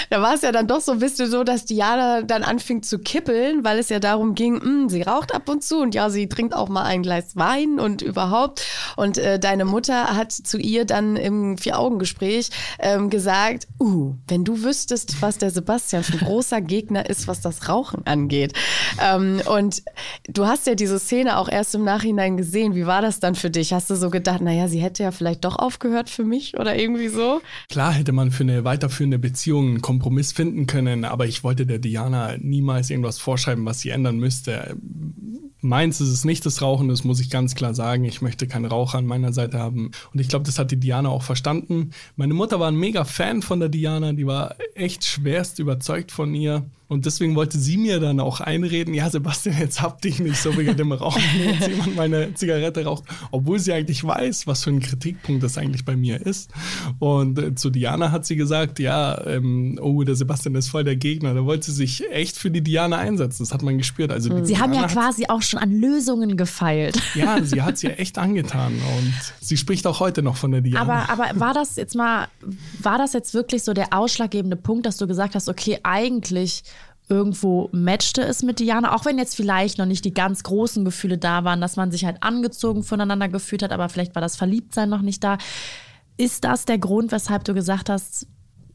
da 0.09 0.23
war 0.23 0.35
es 0.35 0.43
ja 0.43 0.53
dann 0.53 0.67
doch 0.67 0.81
so 0.81 0.93
ein 0.93 0.99
bisschen 0.99 1.31
so, 1.31 1.45
dass 1.45 1.67
Diana 1.67 2.23
dann 2.23 2.43
anfing 2.43 2.83
zu 2.83 2.99
kippeln, 2.99 3.63
weil 3.63 3.79
es 3.79 3.91
ja 3.91 3.99
darum 3.99 4.35
ging, 4.35 4.55
mh, 4.55 4.63
hm, 4.63 4.89
sie 4.89 5.03
raucht 5.03 5.35
ab 5.35 5.49
und 5.49 5.63
zu 5.63 5.79
und 5.81 5.95
ja, 5.95 6.09
sie 6.09 6.29
trinkt 6.29 6.55
auch 6.55 6.69
mal 6.69 6.85
ein 6.85 7.03
Glas 7.03 7.37
Wein 7.37 7.79
und 7.79 8.01
überhaupt. 8.01 8.65
Und 8.97 9.19
äh, 9.19 9.39
deine 9.39 9.67
Mutter 9.67 10.17
hat 10.17 10.33
zu 10.33 10.59
ihr 10.59 10.87
dann 10.87 11.17
im 11.17 11.59
Vier-Augen-Gespräch 11.59 12.49
ähm, 12.79 13.11
gesagt, 13.11 13.69
uh, 13.79 14.15
wenn 14.29 14.45
du 14.45 14.63
wüsstest, 14.63 15.21
was 15.21 15.37
der 15.37 15.51
Sebastian 15.51 16.05
für 16.05 16.15
ein 16.15 16.27
großer 16.27 16.63
Gegner 16.63 17.09
ist, 17.09 17.29
was 17.29 17.43
das 17.43 17.69
Rauchen 17.69 18.07
angeht. 18.07 18.55
Ähm, 19.03 19.43
und 19.47 19.83
du 20.27 20.47
hast 20.47 20.67
ja 20.67 20.75
diese 20.75 20.99
Szene 20.99 21.39
auch 21.39 21.49
erst 21.49 21.75
im 21.75 21.85
Nachhinein 21.85 22.37
gesehen 22.37 22.46
gesehen. 22.47 22.75
Wie 22.75 22.87
war 22.87 23.03
das 23.03 23.21
dann 23.21 23.35
für 23.35 23.51
dich? 23.51 23.73
Hast 23.73 23.91
du 23.91 23.97
so 23.97 24.09
gedacht, 24.11 24.41
naja, 24.41 24.69
sie 24.69 24.81
hätte 24.81 25.03
ja 25.03 25.11
vielleicht 25.11 25.45
doch 25.45 25.59
aufgehört 25.59 26.09
für 26.09 26.25
mich 26.25 26.59
oder 26.59 26.77
irgendwie 26.77 27.09
so? 27.09 27.43
Klar 27.69 27.93
hätte 27.93 28.13
man 28.13 28.31
für 28.31 28.45
eine 28.45 28.65
weiterführende 28.65 29.19
Beziehung 29.19 29.69
einen 29.69 29.83
Kompromiss 29.83 30.33
finden 30.33 30.67
können, 30.67 31.05
aber 31.05 31.27
ich 31.27 31.45
wollte 31.45 31.67
der 31.67 31.79
Diana 31.79 32.37
niemals 32.39 32.91
irgendwas 32.91 33.19
vorschreiben, 33.19 33.65
was 33.67 33.81
sie 33.81 33.91
ändern 33.91 34.19
müsste. 34.19 34.77
Meins 35.67 36.01
ist 36.01 36.11
es 36.11 36.25
nicht 36.25 36.47
das 36.47 36.63
Rauchen, 36.63 36.89
das 36.89 37.05
muss 37.05 37.21
ich 37.21 37.31
ganz 37.31 37.55
klar 37.55 37.75
sagen. 37.75 38.05
Ich 38.05 38.23
möchte 38.23 38.47
keinen 38.47 38.67
Raucher 38.67 38.99
an 38.99 39.07
meiner 39.07 39.33
Seite 39.33 39.59
haben. 39.59 39.91
Und 40.13 40.21
ich 40.21 40.29
glaube, 40.29 40.45
das 40.45 40.59
hat 40.59 40.71
die 40.71 40.81
Diana 40.81 41.09
auch 41.09 41.23
verstanden. 41.23 41.91
Meine 42.17 42.35
Mutter 42.35 42.61
war 42.61 42.69
ein 42.69 42.77
mega 42.77 43.05
Fan 43.05 43.43
von 43.43 43.61
der 43.61 43.69
Diana, 43.69 44.13
die 44.13 44.27
war 44.27 44.55
echt 44.75 45.05
schwerst 45.05 45.59
überzeugt 45.59 46.13
von 46.13 46.35
ihr. 46.35 46.65
Und 46.89 47.05
deswegen 47.05 47.35
wollte 47.35 47.59
sie 47.59 47.77
mir 47.77 47.99
dann 47.99 48.21
auch 48.21 48.41
einreden, 48.41 48.95
ja 48.95 49.11
Sebastian, 49.11 49.59
jetzt 49.59 49.83
hab 49.83 50.01
dich 50.03 50.21
nicht 50.21 50.37
so 50.37 50.57
wegen 50.57 50.77
dem 50.77 50.93
Rauchen, 50.93 51.23
wenn 51.37 51.55
jetzt 51.55 51.69
jemand 51.69 51.97
meine 51.97 52.35
Zigarette 52.35 52.85
raucht, 52.85 53.05
obwohl 53.33 53.59
sie 53.59 53.73
eigentlich 53.73 54.05
weiß, 54.05 54.47
was 54.47 54.63
für 54.63 54.71
ein 54.71 54.79
Kritikpunkt 54.79 55.43
das 55.43 55.59
eigentlich 55.59 55.85
bei 55.85 55.97
mir 55.97 56.25
ist. 56.25 56.51
Und 57.01 57.39
äh, 57.39 57.55
zu 57.57 57.71
Diana 57.71 58.13
hat 58.13 58.25
sie 58.25 58.37
gesagt, 58.37 58.79
ja, 58.79 59.21
ähm, 59.27 59.81
oh, 59.83 60.05
der 60.05 60.15
Sebastian 60.15 60.55
ist 60.55 60.69
voll 60.69 60.85
der 60.85 60.95
Gegner. 60.95 61.35
Da 61.35 61.45
wollte 61.45 61.67
sie 61.67 61.73
sich 61.73 62.09
echt 62.13 62.37
für 62.39 62.53
die 62.53 62.63
Diana 62.63 62.99
einsetzen. 62.99 63.43
Das 63.43 63.53
hat 63.53 63.63
man 63.63 63.79
gespürt. 63.79 64.13
Also 64.13 64.29
sie 64.45 64.55
Diana 64.55 64.63
haben 64.63 64.75
ja 64.75 64.87
quasi 64.87 65.27
auch 65.27 65.43
schon 65.43 65.56
an 65.59 65.73
Lösungen 65.73 66.37
gefeilt. 66.37 67.01
Ja, 67.15 67.43
sie 67.43 67.63
hat 67.63 67.75
es 67.75 67.83
ja 67.83 67.91
echt 67.91 68.19
angetan. 68.19 68.75
Und 68.75 69.15
sie 69.41 69.57
spricht 69.57 69.87
auch 69.87 70.01
heute 70.01 70.23
noch 70.23 70.37
von 70.37 70.53
der 70.53 70.61
Diana. 70.61 71.07
Aber, 71.07 71.11
aber 71.11 71.41
war 71.41 71.55
das 71.55 71.77
jetzt 71.77 71.95
mal, 71.95 72.29
war 72.81 72.99
das 72.99 73.13
jetzt 73.13 73.35
wirklich 73.35 73.65
so 73.65 73.73
der 73.73 73.93
ausschlaggebende 73.93 74.57
Punkt, 74.57 74.87
dass 74.87 74.97
du 74.97 75.07
gesagt 75.07 75.35
hast, 75.35 75.49
okay, 75.49 75.79
eigentlich 75.83 76.63
irgendwo 77.09 77.69
matchte 77.73 78.23
es 78.23 78.43
mit 78.43 78.59
Diana, 78.59 78.95
auch 78.95 79.05
wenn 79.05 79.19
jetzt 79.19 79.37
vielleicht 79.37 79.79
noch 79.79 79.87
nicht 79.87 80.05
die 80.05 80.15
ganz 80.15 80.43
großen 80.43 80.85
Gefühle 80.85 81.19
da 81.19 81.45
waren, 81.45 81.61
dass 81.61 81.77
man 81.77 81.93
sich 81.93 82.05
halt 82.05 82.23
angezogen 82.23 82.83
voneinander 82.83 83.29
gefühlt 83.29 83.63
hat, 83.63 83.73
aber 83.73 83.89
vielleicht 83.89 84.15
war 84.15 84.23
das 84.23 84.37
Verliebtsein 84.37 84.89
noch 84.89 85.03
nicht 85.03 85.23
da. 85.23 85.39
Ist 86.17 86.45
das 86.45 86.65
der 86.65 86.79
Grund, 86.79 87.13
weshalb 87.13 87.45
du 87.45 87.55
gesagt 87.55 87.91
hast, 87.91 88.27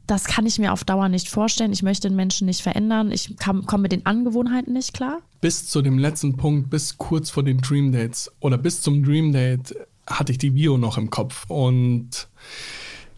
das 0.06 0.24
kann 0.24 0.46
ich 0.46 0.58
mir 0.58 0.72
auf 0.72 0.84
Dauer 0.84 1.08
nicht 1.08 1.28
vorstellen, 1.28 1.72
ich 1.72 1.82
möchte 1.82 2.08
den 2.08 2.16
Menschen 2.16 2.46
nicht 2.46 2.62
verändern, 2.62 3.12
ich 3.12 3.36
komme 3.38 3.82
mit 3.82 3.92
den 3.92 4.06
Angewohnheiten 4.06 4.72
nicht 4.72 4.94
klar? 4.94 5.18
Bis 5.40 5.68
zu 5.68 5.82
dem 5.82 5.98
letzten 5.98 6.36
Punkt, 6.36 6.70
bis 6.70 6.98
kurz 6.98 7.30
vor 7.30 7.42
den 7.42 7.58
Dream 7.58 7.92
Dates 7.92 8.30
oder 8.40 8.58
bis 8.58 8.80
zum 8.80 9.02
Dream 9.04 9.32
Date 9.32 9.74
hatte 10.06 10.32
ich 10.32 10.38
die 10.38 10.50
Bio 10.50 10.78
noch 10.78 10.98
im 10.98 11.10
Kopf 11.10 11.48
und 11.48 12.28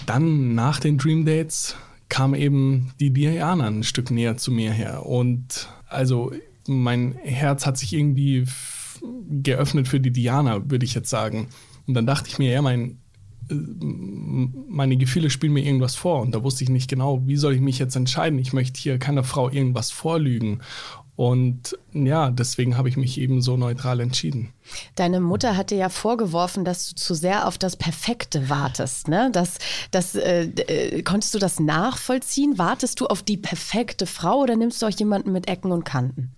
dann 0.06 0.54
nach 0.54 0.80
den 0.80 0.98
Dream 0.98 1.24
Dates 1.24 1.76
kam 2.08 2.34
eben 2.34 2.92
die 3.00 3.10
Diana 3.10 3.66
ein 3.66 3.82
Stück 3.82 4.10
näher 4.10 4.36
zu 4.36 4.52
mir 4.52 4.72
her. 4.72 5.06
Und 5.06 5.68
also 5.88 6.32
mein 6.68 7.14
Herz 7.22 7.66
hat 7.66 7.78
sich 7.78 7.92
irgendwie 7.92 8.46
geöffnet 9.28 9.88
für 9.88 10.00
die 10.00 10.12
Diana, 10.12 10.70
würde 10.70 10.84
ich 10.84 10.94
jetzt 10.94 11.10
sagen. 11.10 11.48
Und 11.86 11.94
dann 11.94 12.06
dachte 12.06 12.28
ich 12.28 12.38
mir, 12.38 12.52
ja, 12.52 12.62
mein, 12.62 12.98
meine 13.50 14.96
Gefühle 14.96 15.30
spielen 15.30 15.52
mir 15.52 15.64
irgendwas 15.64 15.96
vor. 15.96 16.20
Und 16.20 16.34
da 16.34 16.42
wusste 16.42 16.64
ich 16.64 16.70
nicht 16.70 16.88
genau, 16.88 17.26
wie 17.26 17.36
soll 17.36 17.54
ich 17.54 17.60
mich 17.60 17.78
jetzt 17.78 17.96
entscheiden. 17.96 18.38
Ich 18.38 18.52
möchte 18.52 18.80
hier 18.80 18.98
keiner 18.98 19.24
Frau 19.24 19.50
irgendwas 19.50 19.90
vorlügen. 19.90 20.60
Und 21.16 21.78
ja, 21.92 22.30
deswegen 22.30 22.76
habe 22.76 22.88
ich 22.88 22.96
mich 22.96 23.20
eben 23.20 23.40
so 23.40 23.56
neutral 23.56 24.00
entschieden. 24.00 24.52
Deine 24.96 25.20
Mutter 25.20 25.56
hatte 25.56 25.76
ja 25.76 25.88
vorgeworfen, 25.88 26.64
dass 26.64 26.88
du 26.88 26.96
zu 26.96 27.14
sehr 27.14 27.46
auf 27.46 27.56
das 27.56 27.76
Perfekte 27.76 28.48
wartest. 28.48 29.06
Ne? 29.06 29.30
Das, 29.32 29.58
das, 29.92 30.16
äh, 30.16 30.46
äh, 30.46 31.02
konntest 31.02 31.32
du 31.32 31.38
das 31.38 31.60
nachvollziehen? 31.60 32.58
Wartest 32.58 33.00
du 33.00 33.06
auf 33.06 33.22
die 33.22 33.36
perfekte 33.36 34.06
Frau 34.06 34.40
oder 34.40 34.56
nimmst 34.56 34.82
du 34.82 34.86
auch 34.86 34.90
jemanden 34.90 35.30
mit 35.30 35.46
Ecken 35.46 35.70
und 35.70 35.84
Kanten? 35.84 36.32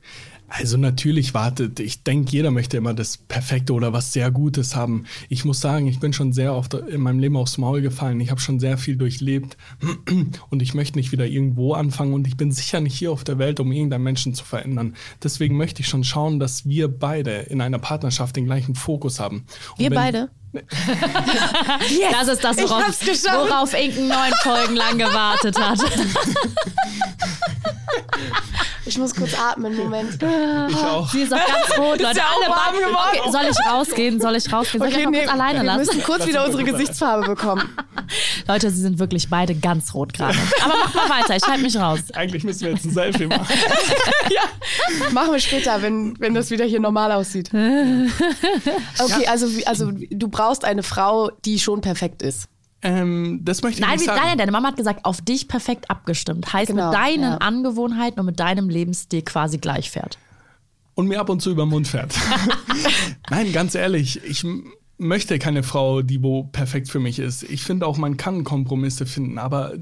Also 0.48 0.76
natürlich 0.76 1.34
wartet, 1.34 1.80
ich 1.80 2.02
denke, 2.02 2.30
jeder 2.30 2.50
möchte 2.50 2.76
immer 2.76 2.94
das 2.94 3.16
Perfekte 3.16 3.72
oder 3.72 3.92
was 3.92 4.12
sehr 4.12 4.30
Gutes 4.30 4.76
haben. 4.76 5.04
Ich 5.28 5.44
muss 5.44 5.60
sagen, 5.60 5.86
ich 5.86 5.98
bin 5.98 6.12
schon 6.12 6.32
sehr 6.32 6.54
oft 6.54 6.74
in 6.74 7.00
meinem 7.00 7.18
Leben 7.18 7.36
aufs 7.36 7.58
Maul 7.58 7.80
gefallen. 7.80 8.20
Ich 8.20 8.30
habe 8.30 8.40
schon 8.40 8.60
sehr 8.60 8.78
viel 8.78 8.96
durchlebt 8.96 9.56
und 10.50 10.62
ich 10.62 10.74
möchte 10.74 10.98
nicht 10.98 11.12
wieder 11.12 11.26
irgendwo 11.26 11.74
anfangen 11.74 12.14
und 12.14 12.26
ich 12.26 12.36
bin 12.36 12.52
sicher 12.52 12.80
nicht 12.80 12.96
hier 12.96 13.10
auf 13.10 13.24
der 13.24 13.38
Welt, 13.38 13.58
um 13.60 13.72
irgendeinen 13.72 14.04
Menschen 14.04 14.34
zu 14.34 14.44
verändern. 14.44 14.94
Deswegen 15.22 15.56
möchte 15.56 15.82
ich 15.82 15.88
schon 15.88 16.04
schauen, 16.04 16.38
dass 16.38 16.66
wir 16.66 16.88
beide 16.88 17.32
in 17.32 17.60
einer 17.60 17.78
Partnerschaft 17.78 18.36
den 18.36 18.44
gleichen 18.44 18.74
Fokus 18.74 19.18
haben. 19.18 19.44
Und 19.72 19.78
wir 19.78 19.90
beide? 19.90 20.30
Yes, 21.88 22.12
Das 22.12 22.28
ist 22.28 22.44
das, 22.44 22.56
ich 22.58 22.68
worauf, 22.68 23.48
worauf 23.48 23.74
Inken 23.74 24.08
neun 24.08 24.32
Folgen 24.42 24.76
lang 24.76 24.98
gewartet 24.98 25.58
hat. 25.60 25.78
Ich 28.88 28.96
muss 28.98 29.14
kurz 29.14 29.36
atmen, 29.38 29.76
Moment. 29.76 30.22
Ich 30.22 30.76
auch. 30.76 31.10
Sie 31.10 31.22
ist 31.22 31.34
auch 31.34 31.38
ganz 31.38 31.76
rot, 31.76 32.00
Leute. 32.00 32.18
ja 32.18 32.24
Alle 32.34 32.48
warm 32.48 32.74
geworden. 32.76 32.96
Okay, 33.20 33.30
soll 33.32 33.50
ich 33.50 33.66
rausgehen? 33.68 34.20
Soll 34.20 34.36
ich 34.36 34.52
rausgehen? 34.52 34.80
Soll 34.80 34.90
ich 34.90 35.06
einfach 35.06 35.12
kurz 35.12 35.32
alleine 35.32 35.58
wir 35.58 35.64
lassen? 35.64 35.78
müssen 35.80 36.02
kurz 36.04 36.18
Lass 36.20 36.28
wieder 36.28 36.44
uns 36.44 36.54
unsere 36.54 36.70
Gesichtsfarbe 36.70 37.26
bekommen. 37.26 37.68
Leute, 38.46 38.70
sie 38.70 38.80
sind 38.80 39.00
wirklich 39.00 39.28
beide 39.28 39.56
ganz 39.56 39.92
rot 39.92 40.12
gerade. 40.12 40.38
Aber 40.64 40.74
mach 40.84 40.94
mal 40.94 41.08
weiter, 41.18 41.34
ich 41.34 41.42
halte 41.42 41.62
mich 41.62 41.76
raus. 41.76 41.98
Eigentlich 42.14 42.44
müssen 42.44 42.60
wir 42.60 42.70
jetzt 42.70 42.84
ein 42.84 42.92
Selfie 42.92 43.26
machen. 43.26 43.46
Machen 45.12 45.32
wir 45.32 45.40
später, 45.40 45.82
wenn, 45.82 46.18
wenn 46.20 46.34
das 46.34 46.50
wieder 46.50 46.64
hier 46.64 46.80
normal 46.80 47.10
aussieht. 47.12 47.50
Okay, 48.98 49.26
also, 49.26 49.46
also 49.66 49.90
du 49.92 50.28
brauchst 50.28 50.45
eine 50.64 50.82
Frau, 50.82 51.30
die 51.44 51.58
schon 51.58 51.80
perfekt 51.80 52.22
ist. 52.22 52.48
Ähm, 52.82 53.40
das 53.42 53.62
möchte 53.62 53.80
ich 53.80 53.86
Nein, 53.86 53.96
nicht 53.96 54.02
wie, 54.02 54.06
sagen. 54.06 54.20
nein, 54.22 54.38
deine 54.38 54.52
Mama 54.52 54.68
hat 54.68 54.76
gesagt, 54.76 55.04
auf 55.04 55.20
dich 55.20 55.48
perfekt 55.48 55.90
abgestimmt. 55.90 56.52
Heißt 56.52 56.68
Genau, 56.70 56.90
mit 56.90 56.94
deinen 56.98 57.22
ja. 57.22 57.36
Angewohnheiten 57.38 58.20
und 58.20 58.26
mit 58.26 58.38
deinem 58.38 58.68
Lebensstil 58.68 59.22
quasi 59.22 59.58
gleich 59.58 59.90
fährt. 59.90 60.18
und 60.94 61.08
mir 61.08 61.20
ab 61.20 61.28
und 61.30 61.40
zu 61.42 61.50
über 61.50 61.64
den 61.64 61.70
Mund 61.70 61.88
fährt. 61.88 62.14
Nein, 63.30 63.52
ganz 63.52 63.74
ehrlich, 63.74 64.22
ich 64.24 64.44
möchte 64.98 65.38
keine 65.38 65.62
Frau, 65.62 66.02
die 66.02 66.22
wo 66.22 66.44
perfekt 66.44 66.88
für 66.88 67.00
mich 67.00 67.18
ist. 67.18 67.42
Ich 67.44 67.62
finde 67.62 67.86
auch, 67.86 67.96
man 67.98 68.16
kann 68.16 68.44
Kompromisse 68.44 69.04
finden, 69.06 69.38
aber 69.38 69.74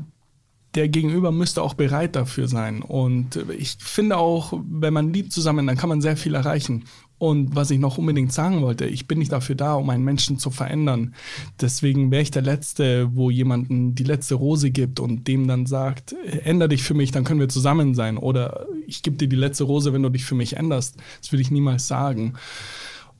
der 0.75 0.89
Gegenüber 0.89 1.31
müsste 1.33 1.63
auch 1.63 1.75
bereit 1.75 2.17
dafür 2.17 2.49
sein. 2.49 2.83
Und 2.83 3.39
ich 3.59 3.77
finde 3.79 4.17
auch, 4.17 4.53
wenn 4.69 4.93
man 4.93 5.13
liebt 5.13 5.33
zusammen, 5.33 5.67
dann 5.67 5.77
kann 5.77 5.89
man 5.89 6.01
sehr 6.01 6.17
viel 6.17 6.35
erreichen. 6.35 6.85
Und 7.17 7.55
was 7.55 7.71
ich 7.71 7.79
noch 7.79 7.97
unbedingt 7.97 8.33
sagen 8.33 8.61
wollte, 8.61 8.87
ich 8.87 9.07
bin 9.07 9.19
nicht 9.19 9.33
dafür 9.33 9.55
da, 9.55 9.75
um 9.75 9.89
einen 9.89 10.05
Menschen 10.05 10.39
zu 10.39 10.51
verändern. 10.51 11.15
Deswegen 11.61 12.11
wäre 12.11 12.23
ich 12.23 12.33
der 12.33 12.43
Letzte, 12.43 13.15
wo 13.15 13.31
jemanden 13.31 13.95
die 13.95 14.03
letzte 14.03 14.35
Rose 14.35 14.71
gibt 14.71 14.99
und 14.99 15.29
dem 15.29 15.47
dann 15.47 15.65
sagt, 15.65 16.15
änder 16.43 16.67
dich 16.67 16.83
für 16.83 16.95
mich, 16.95 17.13
dann 17.13 17.25
können 17.25 17.41
wir 17.41 17.49
zusammen 17.49 17.95
sein. 17.95 18.19
Oder 18.19 18.67
ich 18.87 19.03
gebe 19.03 19.17
dir 19.17 19.29
die 19.29 19.37
letzte 19.37 19.65
Rose, 19.65 19.93
wenn 19.93 20.03
du 20.03 20.11
dich 20.11 20.25
für 20.25 20.35
mich 20.35 20.57
änderst. 20.57 20.97
Das 21.21 21.31
würde 21.33 21.43
ich 21.43 21.51
niemals 21.53 21.87
sagen. 21.87 22.35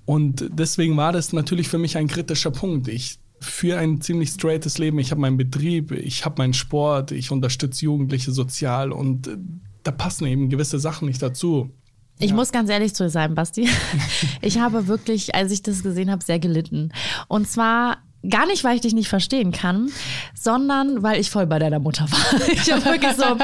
Und 0.05 0.51
deswegen 0.53 0.97
war 0.97 1.13
das 1.13 1.33
natürlich 1.33 1.69
für 1.69 1.79
mich 1.79 1.97
ein 1.97 2.09
kritischer 2.09 2.51
Punkt. 2.51 2.89
Ich 2.89 3.19
führe 3.45 3.79
ein 3.79 4.01
ziemlich 4.01 4.31
straightes 4.31 4.79
Leben. 4.79 4.99
Ich 4.99 5.11
habe 5.11 5.21
meinen 5.21 5.37
Betrieb, 5.37 5.93
ich 5.93 6.25
habe 6.25 6.37
meinen 6.39 6.55
Sport, 6.55 7.13
ich 7.13 7.31
unterstütze 7.31 7.85
Jugendliche 7.85 8.33
sozial 8.33 8.93
und 8.93 9.29
äh, 9.29 9.37
da 9.83 9.91
passen 9.91 10.27
eben 10.27 10.49
gewisse 10.49 10.79
Sachen 10.79 11.07
nicht 11.07 11.23
dazu. 11.23 11.71
Ich 12.19 12.33
muss 12.33 12.53
ganz 12.53 12.71
ehrlich 12.71 12.95
zu 12.95 13.05
dir 13.05 13.11
sein, 13.11 13.35
Basti. 13.35 13.69
Ich 14.41 14.59
habe 14.59 14.87
wirklich, 14.87 15.35
als 15.35 15.53
ich 15.53 15.63
das 15.63 15.83
gesehen 15.83 16.11
habe, 16.11 16.23
sehr 16.25 16.39
gelitten. 16.39 16.93
Und 17.29 17.49
zwar 17.49 17.99
gar 18.29 18.47
nicht, 18.47 18.65
weil 18.65 18.77
ich 18.77 18.81
dich 18.81 18.95
nicht 18.95 19.09
verstehen 19.09 19.53
kann, 19.53 19.91
sondern 20.35 21.03
weil 21.03 21.21
ich 21.21 21.31
voll 21.31 21.47
bei 21.47 21.59
deiner 21.59 21.79
Mutter 21.79 22.07
war. 22.11 22.41
Ich 22.55 22.73
habe 22.73 22.85
wirklich 22.85 23.13
so, 23.13 23.37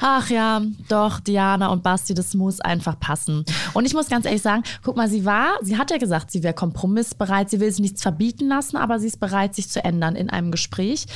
ach 0.00 0.28
ja, 0.30 0.62
doch, 0.88 1.20
Diana 1.20 1.68
und 1.68 1.82
Basti, 1.82 2.14
das 2.14 2.34
muss 2.34 2.60
einfach 2.60 2.98
passen. 2.98 3.44
Und 3.74 3.84
ich 3.84 3.94
muss 3.94 4.08
ganz 4.08 4.24
ehrlich 4.24 4.42
sagen, 4.42 4.62
guck 4.82 4.96
mal, 4.96 5.08
sie 5.08 5.24
war, 5.24 5.58
sie 5.62 5.76
hat 5.76 5.90
ja 5.90 5.98
gesagt, 5.98 6.30
sie 6.30 6.42
wäre 6.42 6.54
kompromissbereit, 6.54 7.50
sie 7.50 7.60
will 7.60 7.70
sich 7.70 7.80
nichts 7.80 8.02
verbieten 8.02 8.48
lassen, 8.48 8.76
aber 8.76 8.98
sie 8.98 9.06
ist 9.06 9.20
bereit, 9.20 9.54
sich 9.54 9.68
zu 9.68 9.84
ändern 9.84 10.16
in 10.16 10.30
einem 10.30 10.50
Gespräch. 10.50 11.06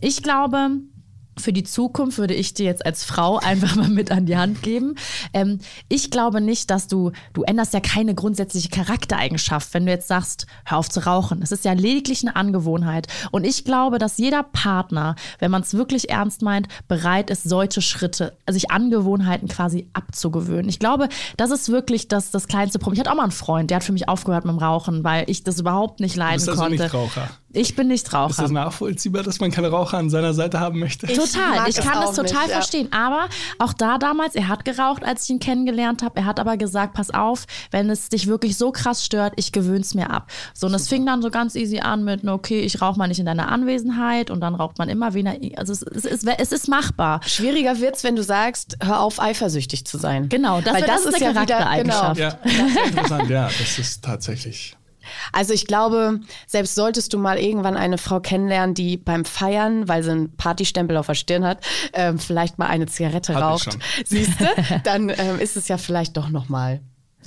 Ich 0.00 0.22
glaube, 0.22 0.70
für 1.38 1.52
die 1.52 1.64
Zukunft 1.64 2.18
würde 2.18 2.34
ich 2.34 2.54
dir 2.54 2.66
jetzt 2.66 2.84
als 2.84 3.04
Frau 3.04 3.38
einfach 3.38 3.74
mal 3.76 3.88
mit 3.88 4.10
an 4.10 4.26
die 4.26 4.36
Hand 4.36 4.62
geben. 4.62 4.96
Ähm, 5.32 5.58
ich 5.88 6.10
glaube 6.10 6.40
nicht, 6.40 6.70
dass 6.70 6.88
du, 6.88 7.12
du 7.32 7.42
änderst 7.42 7.72
ja 7.74 7.80
keine 7.80 8.14
grundsätzliche 8.14 8.68
Charaktereigenschaft, 8.68 9.72
wenn 9.74 9.86
du 9.86 9.92
jetzt 9.92 10.08
sagst, 10.08 10.46
hör 10.64 10.78
auf 10.78 10.90
zu 10.90 11.06
rauchen. 11.06 11.42
Es 11.42 11.52
ist 11.52 11.64
ja 11.64 11.72
lediglich 11.72 12.22
eine 12.22 12.36
Angewohnheit. 12.36 13.06
Und 13.30 13.44
ich 13.44 13.64
glaube, 13.64 13.98
dass 13.98 14.18
jeder 14.18 14.42
Partner, 14.42 15.16
wenn 15.38 15.50
man 15.50 15.62
es 15.62 15.74
wirklich 15.74 16.10
ernst 16.10 16.42
meint, 16.42 16.68
bereit 16.88 17.30
ist, 17.30 17.44
solche 17.44 17.82
Schritte, 17.82 18.36
also 18.46 18.58
sich 18.58 18.70
Angewohnheiten 18.70 19.48
quasi 19.48 19.88
abzugewöhnen. 19.92 20.68
Ich 20.68 20.78
glaube, 20.78 21.08
das 21.36 21.50
ist 21.50 21.70
wirklich 21.70 22.08
das, 22.08 22.30
das 22.30 22.46
kleinste 22.46 22.78
Problem. 22.78 22.94
Ich 22.94 23.00
hatte 23.00 23.10
auch 23.10 23.16
mal 23.16 23.22
einen 23.24 23.32
Freund, 23.32 23.70
der 23.70 23.76
hat 23.76 23.84
für 23.84 23.92
mich 23.92 24.08
aufgehört 24.08 24.44
mit 24.44 24.52
dem 24.54 24.58
Rauchen, 24.58 25.02
weil 25.04 25.24
ich 25.28 25.44
das 25.44 25.58
überhaupt 25.60 26.00
nicht 26.00 26.16
Du 26.16 26.20
leiden 26.20 26.36
bist 26.36 26.48
also 26.48 26.60
konnte. 26.62 26.82
nicht 26.82 26.94
Raucher. 26.94 27.30
Ich 27.54 27.76
bin 27.76 27.88
nicht 27.88 28.12
Raucher. 28.12 28.30
Ist 28.30 28.40
das 28.40 28.50
nachvollziehbar, 28.50 29.22
dass 29.22 29.40
man 29.40 29.50
keine 29.50 29.68
Raucher 29.68 29.98
an 29.98 30.08
seiner 30.10 30.32
Seite 30.34 30.58
haben 30.60 30.78
möchte? 30.78 31.06
Ich 31.06 31.18
Total, 31.18 31.68
ich 31.68 31.76
es 31.78 31.84
kann 31.84 32.00
das 32.00 32.16
total 32.16 32.24
nicht, 32.42 32.48
ja. 32.48 32.54
verstehen. 32.54 32.92
Aber 32.92 33.28
auch 33.58 33.72
da 33.74 33.98
damals, 33.98 34.34
er 34.34 34.48
hat 34.48 34.64
geraucht, 34.64 35.04
als 35.04 35.24
ich 35.24 35.30
ihn 35.30 35.38
kennengelernt 35.38 36.02
habe. 36.02 36.18
Er 36.20 36.24
hat 36.24 36.40
aber 36.40 36.56
gesagt, 36.56 36.94
pass 36.94 37.10
auf, 37.10 37.46
wenn 37.70 37.90
es 37.90 38.08
dich 38.08 38.26
wirklich 38.26 38.56
so 38.56 38.72
krass 38.72 39.04
stört, 39.04 39.34
ich 39.36 39.52
gewöhn's 39.52 39.94
mir 39.94 40.10
ab. 40.10 40.30
So, 40.54 40.66
und 40.66 40.74
es 40.74 40.88
fing 40.88 41.04
dann 41.04 41.20
so 41.22 41.30
ganz 41.30 41.54
easy 41.54 41.80
an 41.80 42.04
mit, 42.04 42.24
okay, 42.26 42.60
ich 42.60 42.80
rauche 42.80 42.98
mal 42.98 43.08
nicht 43.08 43.20
in 43.20 43.26
deiner 43.26 43.50
Anwesenheit 43.50 44.30
und 44.30 44.40
dann 44.40 44.54
raucht 44.54 44.78
man 44.78 44.88
immer 44.88 45.14
wieder. 45.14 45.34
Also 45.56 45.72
es, 45.72 45.82
es, 45.82 46.04
es, 46.04 46.24
es 46.24 46.52
ist 46.52 46.68
machbar. 46.68 47.20
Schwieriger 47.26 47.78
wird's, 47.80 48.02
wenn 48.04 48.16
du 48.16 48.22
sagst, 48.22 48.76
hör 48.82 49.00
auf, 49.00 49.20
eifersüchtig 49.20 49.84
zu 49.84 49.98
sein. 49.98 50.28
Genau, 50.28 50.60
das 50.60 50.74
Weil 50.74 50.82
wär- 50.82 50.88
das 50.88 51.04
ist 51.04 51.14
eine 51.16 51.24
ja 51.24 51.30
wieder- 51.42 51.46
Charaktereigenschaft. 51.58 52.16
Genau. 52.16 52.28
Ja, 52.28 52.38
das 52.42 52.52
ist 52.72 52.86
interessant. 52.86 53.30
Ja, 53.30 53.44
das 53.46 53.78
ist 53.78 54.04
tatsächlich. 54.04 54.76
Also 55.32 55.52
ich 55.52 55.66
glaube, 55.66 56.20
selbst 56.46 56.74
solltest 56.74 57.12
du 57.12 57.18
mal 57.18 57.38
irgendwann 57.38 57.76
eine 57.76 57.98
Frau 57.98 58.20
kennenlernen, 58.20 58.74
die 58.74 58.96
beim 58.96 59.24
Feiern, 59.24 59.88
weil 59.88 60.02
sie 60.02 60.10
einen 60.10 60.36
Partystempel 60.36 60.96
auf 60.96 61.06
der 61.06 61.14
Stirn 61.14 61.44
hat, 61.44 61.58
ähm, 61.92 62.18
vielleicht 62.18 62.58
mal 62.58 62.66
eine 62.66 62.86
Zigarette 62.86 63.34
Hab 63.34 63.42
raucht, 63.42 63.78
siehst 64.04 64.40
du, 64.40 64.44
dann 64.84 65.08
ähm, 65.10 65.38
ist 65.38 65.56
es 65.56 65.68
ja 65.68 65.76
vielleicht 65.78 66.16
doch 66.16 66.28
noch 66.28 66.48
mal. 66.48 66.80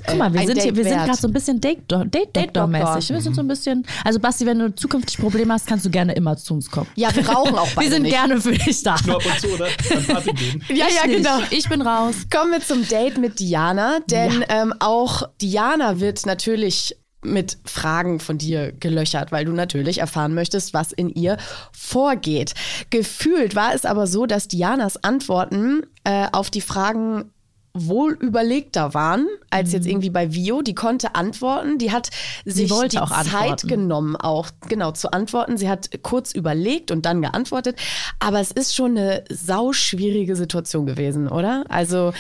Guck 0.05 0.17
mal, 0.17 0.33
wir 0.33 0.41
ein 0.41 0.47
sind, 0.47 0.57
hier, 0.61 0.65
Date 0.73 0.75
wir 0.75 0.83
sind 0.83 0.93
wert. 0.95 1.05
gerade 1.05 1.19
so 1.21 1.27
ein 1.27 1.33
bisschen 1.33 1.61
Date-Doktor-mäßig. 1.61 2.11
Date 2.11 2.35
Date-Doktor. 2.35 3.15
wir 3.15 3.21
sind 3.21 3.33
so 3.33 3.41
ein 3.41 3.47
bisschen, 3.47 3.87
also 4.03 4.19
Basti, 4.19 4.45
wenn 4.45 4.59
du 4.59 4.75
zukünftig 4.75 5.17
Probleme 5.17 5.53
hast, 5.53 5.67
kannst 5.67 5.85
du 5.85 5.89
gerne 5.89 6.13
immer 6.13 6.35
zu 6.35 6.53
uns 6.53 6.69
kommen. 6.69 6.87
Ja, 6.95 7.15
wir 7.15 7.27
rauchen 7.27 7.55
auch 7.55 7.69
beide 7.75 7.87
Wir 7.87 7.93
sind 7.93 8.03
nicht. 8.03 8.11
gerne 8.13 8.41
für 8.41 8.51
dich 8.51 8.83
da. 8.83 8.97
Nur 9.05 9.15
ab 9.15 9.23
und 9.25 9.39
zu, 9.39 9.47
oder? 9.53 9.67
Party 10.07 10.33
gehen. 10.33 10.63
Ja, 10.75 10.87
ich 10.89 10.95
ja, 10.95 11.07
nicht. 11.07 11.17
genau. 11.17 11.39
Ich 11.49 11.69
bin 11.69 11.81
raus. 11.81 12.15
Kommen 12.29 12.51
wir 12.51 12.61
zum 12.61 12.85
Date 12.87 13.17
mit 13.17 13.39
Diana, 13.39 13.99
denn 14.09 14.43
ähm, 14.49 14.73
auch 14.79 15.23
Diana 15.41 15.99
wird 16.01 16.25
natürlich 16.25 16.97
mit 17.25 17.57
Fragen 17.65 18.19
von 18.19 18.38
dir 18.38 18.71
gelöchert, 18.71 19.31
weil 19.31 19.45
du 19.45 19.51
natürlich 19.51 19.99
erfahren 19.99 20.33
möchtest, 20.33 20.73
was 20.73 20.91
in 20.91 21.09
ihr 21.09 21.38
vorgeht. 21.71 22.53
Gefühlt 22.89 23.55
war 23.55 23.73
es 23.73 23.85
aber 23.85 24.07
so, 24.07 24.25
dass 24.25 24.47
Dianas 24.47 25.03
Antworten 25.03 25.83
äh, 26.03 26.27
auf 26.31 26.49
die 26.49 26.61
Fragen 26.61 27.31
wohl 27.75 28.13
überlegter 28.13 28.93
waren 28.93 29.27
als 29.49 29.73
jetzt 29.73 29.85
irgendwie 29.85 30.09
bei 30.09 30.33
Vio. 30.33 30.61
Die 30.61 30.75
konnte 30.75 31.13
antworten, 31.13 31.77
die 31.77 31.91
hat 31.91 32.09
sich 32.45 32.69
wollte 32.69 32.95
die 32.95 32.99
auch 32.99 33.09
Zeit 33.09 33.27
antworten. 33.27 33.67
genommen, 33.67 34.15
auch 34.15 34.49
genau 34.69 34.91
zu 34.91 35.11
antworten. 35.11 35.57
Sie 35.57 35.67
hat 35.69 35.89
kurz 36.01 36.31
überlegt 36.31 36.89
und 36.91 37.05
dann 37.05 37.21
geantwortet. 37.21 37.77
Aber 38.19 38.39
es 38.39 38.51
ist 38.51 38.75
schon 38.75 38.97
eine 38.97 39.25
sauschwierige 39.29 40.35
Situation 40.38 40.85
gewesen, 40.85 41.27
oder? 41.27 41.65
Also 41.67 42.13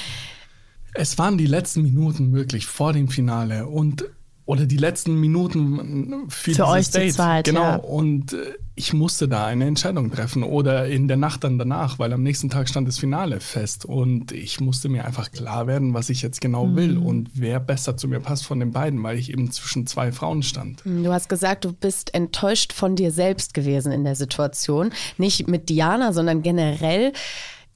Es 0.93 1.17
waren 1.17 1.37
die 1.37 1.47
letzten 1.47 1.83
Minuten 1.83 2.33
wirklich 2.33 2.65
vor 2.65 2.91
dem 2.91 3.07
Finale 3.07 3.67
und 3.67 4.03
oder 4.45 4.65
die 4.65 4.77
letzten 4.77 5.19
Minuten 5.19 6.29
für, 6.29 6.51
dieses 6.51 6.65
euch 6.67 6.91
zu 6.91 6.99
Date. 6.99 7.13
zweit, 7.13 7.45
genau. 7.45 7.61
ja. 7.61 7.75
Und 7.77 8.33
äh, 8.33 8.53
ich 8.75 8.93
musste 8.93 9.27
da 9.27 9.45
eine 9.45 9.65
Entscheidung 9.65 10.11
treffen 10.11 10.43
oder 10.43 10.85
in 10.87 11.07
der 11.07 11.17
Nacht 11.17 11.43
dann 11.45 11.57
danach, 11.57 11.97
weil 11.97 12.11
am 12.13 12.21
nächsten 12.23 12.49
Tag 12.49 12.67
stand 12.67 12.87
das 12.87 12.99
Finale 12.99 13.39
fest 13.39 13.85
und 13.85 14.33
ich 14.33 14.59
musste 14.59 14.89
mir 14.89 15.05
einfach 15.05 15.31
klar 15.31 15.65
werden, 15.65 15.93
was 15.93 16.09
ich 16.09 16.21
jetzt 16.21 16.41
genau 16.41 16.65
Mhm. 16.65 16.75
will 16.75 16.97
und 16.97 17.29
wer 17.33 17.59
besser 17.59 17.95
zu 17.97 18.07
mir 18.07 18.19
passt 18.19 18.45
von 18.45 18.59
den 18.59 18.71
beiden, 18.71 19.01
weil 19.01 19.17
ich 19.17 19.31
eben 19.31 19.49
zwischen 19.51 19.87
zwei 19.87 20.11
Frauen 20.11 20.43
stand. 20.43 20.81
Du 20.85 21.11
hast 21.11 21.29
gesagt, 21.29 21.63
du 21.65 21.71
bist 21.73 22.13
enttäuscht 22.13 22.73
von 22.73 22.95
dir 22.95 23.11
selbst 23.11 23.53
gewesen 23.53 23.91
in 23.93 24.03
der 24.03 24.15
Situation. 24.15 24.91
Nicht 25.17 25.47
mit 25.47 25.69
Diana, 25.69 26.11
sondern 26.13 26.41
generell. 26.43 27.13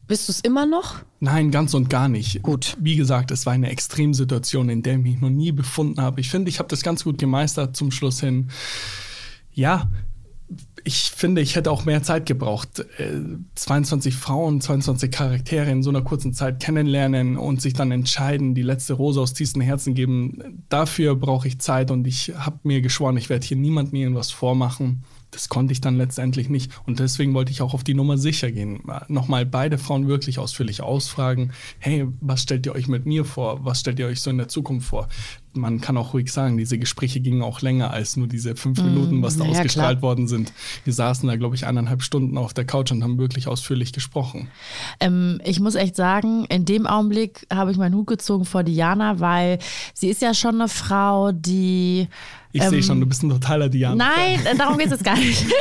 Bist 0.10 0.28
du 0.28 0.32
es 0.32 0.40
immer 0.42 0.66
noch? 0.66 0.96
Nein, 1.20 1.52
ganz 1.52 1.76
und 1.76 1.88
gar 1.88 2.10
nicht. 2.10 2.42
Gut. 2.42 2.76
Wie 2.80 2.96
gesagt, 2.96 3.30
es 3.30 3.46
war 3.46 3.54
eine 3.54 3.70
Extremsituation, 3.70 4.68
in 4.68 4.82
der 4.82 4.96
ich 4.96 5.04
mich 5.04 5.22
noch 5.22 5.30
nie 5.30 5.52
befunden 5.52 6.02
habe. 6.02 6.20
Ich 6.20 6.32
finde, 6.32 6.50
ich 6.50 6.58
habe 6.58 6.68
das 6.68 6.82
ganz 6.82 7.04
gut 7.04 7.20
gemeistert 7.20 7.78
zum 7.78 7.92
Schluss 7.92 8.20
hin. 8.20 8.50
Ja, 9.54 9.88
ich 10.84 11.12
finde, 11.12 11.42
ich 11.42 11.56
hätte 11.56 11.70
auch 11.70 11.86
mehr 11.86 12.02
Zeit 12.02 12.26
gebraucht. 12.26 12.80
Äh, 12.98 13.20
22 13.54 14.16
Frauen, 14.16 14.62
22 14.62 15.12
Charaktere 15.12 15.70
in 15.70 15.84
so 15.84 15.92
einer 15.92 16.02
kurzen 16.02 16.34
Zeit 16.34 16.60
kennenlernen 16.60 17.38
und 17.38 17.62
sich 17.62 17.74
dann 17.74 17.92
entscheiden, 17.92 18.56
die 18.56 18.64
letzte 18.64 18.94
Rose 18.94 19.22
aus 19.22 19.36
tiefstem 19.36 19.62
Herzen 19.62 19.94
geben. 19.94 20.64
Dafür 20.70 21.14
brauche 21.18 21.48
ich 21.48 21.60
Zeit 21.60 21.92
und 21.92 22.08
ich 22.08 22.34
habe 22.36 22.58
mir 22.64 22.82
geschworen, 22.82 23.16
ich 23.16 23.30
werde 23.30 23.46
hier 23.46 23.58
niemandem 23.58 23.94
irgendwas 24.00 24.32
vormachen. 24.32 25.04
Das 25.32 25.50
konnte 25.50 25.72
ich 25.72 25.82
dann 25.82 25.98
letztendlich 25.98 26.50
nicht. 26.50 26.72
Und 26.86 27.00
deswegen 27.00 27.34
wollte 27.34 27.52
ich 27.52 27.62
auch 27.62 27.74
auf 27.74 27.84
die 27.84 27.94
Nummer 27.94 28.18
sicher 28.18 28.52
gehen. 28.52 28.82
Nochmal 29.08 29.46
beide 29.46 29.78
Frauen 29.78 30.08
wirklich 30.08 30.40
ausführlich 30.40 30.82
ausfragen. 30.82 31.52
Hey, 31.78 32.08
was 32.20 32.42
stellt 32.42 32.66
ihr 32.66 32.74
euch 32.74 32.88
mit 32.88 33.06
mir 33.06 33.26
vor? 33.26 33.64
Was 33.66 33.82
stellt 33.82 34.00
ihr 34.00 34.08
euch 34.08 34.22
so 34.22 34.30
in 34.30 34.38
der 34.38 34.48
Zukunft 34.48 34.88
vor? 34.88 35.08
Man 35.54 35.82
kann 35.82 35.98
auch 35.98 36.14
ruhig 36.14 36.32
sagen, 36.32 36.58
diese 36.58 36.78
Gespräche 36.78 37.20
gingen 37.20 37.42
auch 37.42 37.62
länger 37.62 37.92
als 37.92 38.18
nur 38.18 38.28
diese 38.28 38.56
fünf 38.56 38.82
Minuten, 38.84 39.22
was 39.24 39.38
da 39.38 39.46
ja, 39.46 39.52
ausgestrahlt 39.52 40.00
klar. 40.00 40.02
worden 40.10 40.28
sind. 40.28 40.54
Wir 40.84 40.94
saßen 40.94 41.28
da, 41.28 41.36
glaube 41.36 41.56
ich, 41.56 41.66
eineinhalb 41.66 42.04
Stunden 42.04 42.38
auf 42.38 42.54
der 42.54 42.66
Couch 42.66 42.92
und 42.92 43.04
haben 43.04 43.18
wirklich 43.18 43.48
ausführlich 43.48 43.92
gesprochen. 43.94 44.50
Ähm, 45.00 45.42
ich 45.44 45.60
muss 45.60 45.76
echt 45.76 45.96
sagen, 45.96 46.46
in 46.46 46.66
dem 46.66 46.86
Augenblick 46.88 47.48
habe 47.52 47.72
ich 47.72 47.78
meinen 47.78 47.96
Hut 47.96 48.08
gezogen 48.08 48.46
vor 48.46 48.64
Diana, 48.64 49.20
weil 49.20 49.60
sie 49.94 50.10
ist 50.10 50.22
ja 50.22 50.34
schon 50.34 50.56
eine 50.56 50.68
Frau, 50.70 51.32
die 51.32 52.08
Ich 52.52 52.62
Ähm, 52.64 52.70
sehe 52.70 52.84
schon, 52.84 53.00
du 53.00 53.06
bist 53.06 53.22
ein 53.24 53.30
totaler 53.30 53.70
Diana. 53.70 53.96
Nein, 53.96 54.44
äh, 54.46 54.56
darum 54.58 54.78
geht 54.78 54.88
es 54.88 54.94
jetzt 54.94 55.04
gar 55.04 55.18
nicht. 55.18 55.46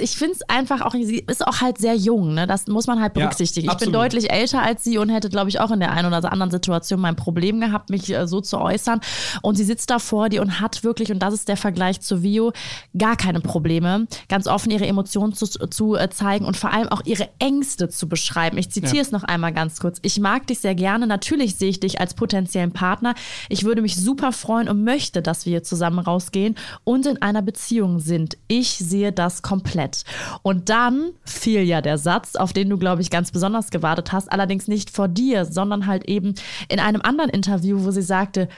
Ich 0.00 0.16
finde 0.16 0.34
es 0.34 0.42
einfach 0.48 0.80
auch, 0.80 0.92
sie 0.92 1.18
ist 1.18 1.46
auch 1.46 1.60
halt 1.60 1.78
sehr 1.78 1.94
jung, 1.94 2.34
ne? 2.34 2.46
das 2.46 2.66
muss 2.68 2.86
man 2.86 3.00
halt 3.00 3.16
Ja, 3.16 3.24
berücksichtigen. 3.24 3.68
ich 3.70 3.76
bin 3.78 3.92
deutlich 3.92 4.30
älter 4.30 4.62
als 4.62 4.84
sie 4.84 4.96
und 4.98 5.08
hätte, 5.10 5.28
glaube 5.28 5.48
ich, 5.50 5.60
auch 5.60 5.70
in 5.70 5.80
der 5.80 5.92
einen 5.92 6.12
oder 6.12 6.32
anderen 6.32 6.50
Situation 6.50 7.00
mein 7.00 7.16
Problem 7.16 7.60
gehabt, 7.60 7.90
mich 7.90 8.10
äh, 8.14 8.26
so 8.26 8.40
zu 8.40 8.58
äußern. 8.58 9.00
Und 9.42 9.56
sie 9.56 9.64
sitzt 9.64 9.90
da 9.90 9.98
vor 9.98 10.28
dir 10.28 10.42
und 10.42 10.60
hat 10.60 10.84
wirklich, 10.84 11.10
und 11.12 11.18
das 11.20 11.34
ist 11.34 11.48
der 11.48 11.56
Vergleich 11.56 12.00
zu 12.00 12.22
Vio, 12.22 12.52
gar 12.96 13.16
keine 13.16 13.40
Probleme, 13.40 14.06
ganz 14.28 14.46
offen 14.46 14.70
ihre 14.70 14.86
Emotionen 14.86 15.32
zu, 15.32 15.46
zu 15.46 15.96
äh, 15.96 16.08
zeigen 16.10 16.44
und 16.44 16.56
vor 16.56 16.72
allem 16.72 16.88
auch 16.88 17.02
ihre 17.04 17.28
Ängste 17.38 17.88
zu 17.88 18.08
beschreiben. 18.08 18.58
Ich 18.58 18.70
zitiere 18.70 18.96
Ja. 18.96 19.02
es 19.02 19.10
noch 19.12 19.24
einmal 19.24 19.52
ganz 19.52 19.80
kurz. 19.80 19.98
Ich 20.02 20.18
mag 20.20 20.46
dich 20.46 20.60
sehr 20.60 20.74
gerne. 20.74 21.06
Natürlich 21.06 21.56
sehe 21.56 21.70
ich 21.70 21.80
dich 21.80 22.00
als 22.00 22.14
potenziellen 22.14 22.72
Partner. 22.72 23.14
Ich 23.48 23.64
würde 23.64 23.82
mich 23.82 23.96
super 23.96 24.32
freuen 24.32 24.68
und 24.68 24.84
möchte, 24.84 25.22
dass 25.22 25.46
wir 25.46 25.62
zusammen 25.62 25.98
rausgehen 25.98 26.56
und 26.84 27.06
in 27.06 27.20
einer 27.22 27.42
Beziehung 27.42 28.00
sind. 28.00 28.36
Ich 28.48 28.70
sehe 28.78 29.12
das 29.12 29.42
komplett. 29.42 30.04
Und 30.42 30.68
dann 30.68 31.10
fiel 31.24 31.62
ja 31.62 31.80
der 31.80 31.98
Satz, 31.98 32.36
auf 32.36 32.52
den 32.52 32.68
du, 32.68 32.78
glaube 32.78 33.02
ich, 33.02 33.10
ganz 33.10 33.30
besonders 33.32 33.70
gewartet 33.70 34.12
hast, 34.12 34.30
allerdings 34.32 34.68
nicht 34.68 34.90
vor 34.90 35.08
dir, 35.08 35.44
sondern 35.44 35.86
halt 35.86 36.04
eben 36.08 36.34
in 36.68 36.80
einem 36.80 37.02
anderen 37.02 37.30
Interview, 37.30 37.84
wo 37.84 37.90
sie 37.90 38.02
sagte, 38.02 38.48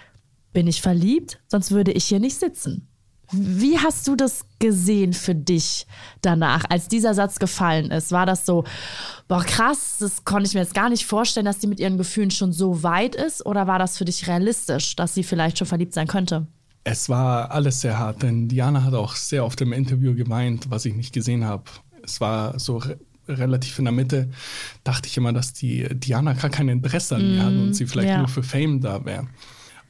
bin 0.54 0.66
ich 0.66 0.80
verliebt, 0.80 1.40
sonst 1.48 1.70
würde 1.70 1.92
ich 1.92 2.06
hier 2.06 2.20
nicht 2.20 2.38
sitzen. 2.38 2.88
Wie 3.32 3.78
hast 3.78 4.06
du 4.06 4.16
das 4.16 4.44
gesehen 4.58 5.12
für 5.12 5.34
dich 5.34 5.86
danach, 6.22 6.64
als 6.68 6.88
dieser 6.88 7.14
Satz 7.14 7.38
gefallen 7.38 7.90
ist? 7.90 8.12
War 8.12 8.26
das 8.26 8.46
so, 8.46 8.64
boah, 9.28 9.42
krass, 9.42 9.96
das 9.98 10.24
konnte 10.24 10.46
ich 10.46 10.54
mir 10.54 10.60
jetzt 10.60 10.74
gar 10.74 10.88
nicht 10.88 11.06
vorstellen, 11.06 11.46
dass 11.46 11.60
sie 11.60 11.66
mit 11.66 11.80
ihren 11.80 11.98
Gefühlen 11.98 12.30
schon 12.30 12.52
so 12.52 12.82
weit 12.82 13.14
ist? 13.14 13.44
Oder 13.44 13.66
war 13.66 13.78
das 13.78 13.98
für 13.98 14.04
dich 14.04 14.28
realistisch, 14.28 14.94
dass 14.94 15.14
sie 15.14 15.24
vielleicht 15.24 15.58
schon 15.58 15.66
verliebt 15.66 15.94
sein 15.94 16.06
könnte? 16.06 16.46
Es 16.84 17.08
war 17.08 17.50
alles 17.50 17.80
sehr 17.80 17.98
hart, 17.98 18.22
denn 18.22 18.46
Diana 18.46 18.84
hat 18.84 18.94
auch 18.94 19.16
sehr 19.16 19.44
oft 19.44 19.60
im 19.62 19.72
Interview 19.72 20.14
gemeint, 20.14 20.70
was 20.70 20.84
ich 20.84 20.94
nicht 20.94 21.14
gesehen 21.14 21.44
habe. 21.44 21.64
Es 22.02 22.20
war 22.20 22.58
so 22.58 22.76
re 22.76 22.98
relativ 23.26 23.78
in 23.78 23.86
der 23.86 23.92
Mitte, 23.92 24.28
dachte 24.84 25.08
ich 25.08 25.16
immer, 25.16 25.32
dass 25.32 25.54
die 25.54 25.88
Diana 25.94 26.34
gar 26.34 26.50
kein 26.50 26.68
Interesse 26.68 27.16
an 27.16 27.22
mir 27.26 27.42
hat 27.42 27.54
und 27.54 27.72
sie 27.72 27.86
vielleicht 27.86 28.10
ja. 28.10 28.18
nur 28.18 28.28
für 28.28 28.42
Fame 28.42 28.82
da 28.82 29.02
wäre. 29.02 29.26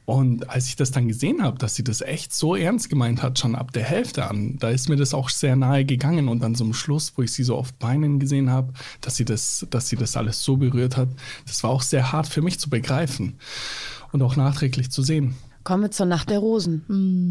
Und 0.05 0.49
als 0.49 0.67
ich 0.67 0.75
das 0.75 0.91
dann 0.91 1.07
gesehen 1.07 1.41
habe, 1.41 1.57
dass 1.57 1.75
sie 1.75 1.83
das 1.83 2.01
echt 2.01 2.33
so 2.33 2.55
ernst 2.55 2.89
gemeint 2.89 3.23
hat, 3.23 3.39
schon 3.39 3.55
ab 3.55 3.71
der 3.73 3.83
Hälfte 3.83 4.29
an, 4.29 4.57
da 4.59 4.69
ist 4.69 4.87
mir 4.87 4.97
das 4.97 5.13
auch 5.15 5.29
sehr 5.29 5.55
nahe 5.55 5.83
gegangen. 5.83 6.29
Und 6.29 6.41
dann 6.41 6.53
zum 6.55 6.73
Schluss, 6.73 7.13
wo 7.15 7.23
ich 7.23 7.33
sie 7.33 7.43
so 7.43 7.57
oft 7.57 7.75
weinen 7.79 8.19
gesehen 8.19 8.51
habe, 8.51 8.73
dass 9.01 9.15
sie 9.15 9.25
das, 9.25 9.65
dass 9.71 9.89
sie 9.89 9.95
das 9.95 10.15
alles 10.15 10.43
so 10.43 10.57
berührt 10.57 10.95
hat, 10.95 11.09
das 11.47 11.63
war 11.63 11.71
auch 11.71 11.81
sehr 11.81 12.11
hart 12.11 12.27
für 12.27 12.43
mich 12.43 12.59
zu 12.59 12.69
begreifen 12.69 13.39
und 14.11 14.21
auch 14.21 14.35
nachträglich 14.35 14.91
zu 14.91 15.01
sehen. 15.01 15.35
Kommen 15.63 15.81
wir 15.81 15.91
zur 15.91 16.05
Nacht 16.05 16.29
der 16.29 16.37
Rosen. 16.37 16.85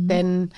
Denn 0.09 0.51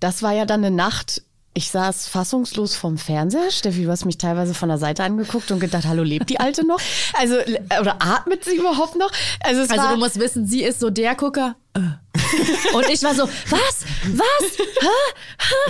das 0.00 0.22
war 0.22 0.32
ja 0.32 0.46
dann 0.46 0.64
eine 0.64 0.74
Nacht, 0.74 1.22
ich 1.54 1.70
saß 1.70 2.06
fassungslos 2.08 2.76
vorm 2.76 2.98
Fernseher. 2.98 3.50
Steffi, 3.50 3.84
du 3.84 3.90
hast 3.90 4.04
mich 4.04 4.16
teilweise 4.18 4.54
von 4.54 4.68
der 4.68 4.78
Seite 4.78 5.02
angeguckt 5.02 5.50
und 5.50 5.58
gedacht, 5.60 5.84
hallo, 5.86 6.02
lebt 6.04 6.30
die 6.30 6.38
Alte 6.38 6.64
noch? 6.66 6.80
Also, 7.14 7.36
oder 7.80 7.96
atmet 8.00 8.44
sie 8.44 8.56
überhaupt 8.56 8.94
noch? 8.96 9.10
Also, 9.40 9.62
es 9.62 9.70
Also 9.70 9.82
war, 9.82 9.92
du 9.94 9.98
musst 9.98 10.20
wissen, 10.20 10.46
sie 10.46 10.62
ist 10.62 10.78
so 10.80 10.90
der 10.90 11.14
Gucker. 11.16 11.56
äh. 11.74 11.80
Und 12.74 12.88
ich 12.90 13.02
war 13.02 13.14
so, 13.14 13.22
was? 13.48 13.84
Was? 14.12 14.58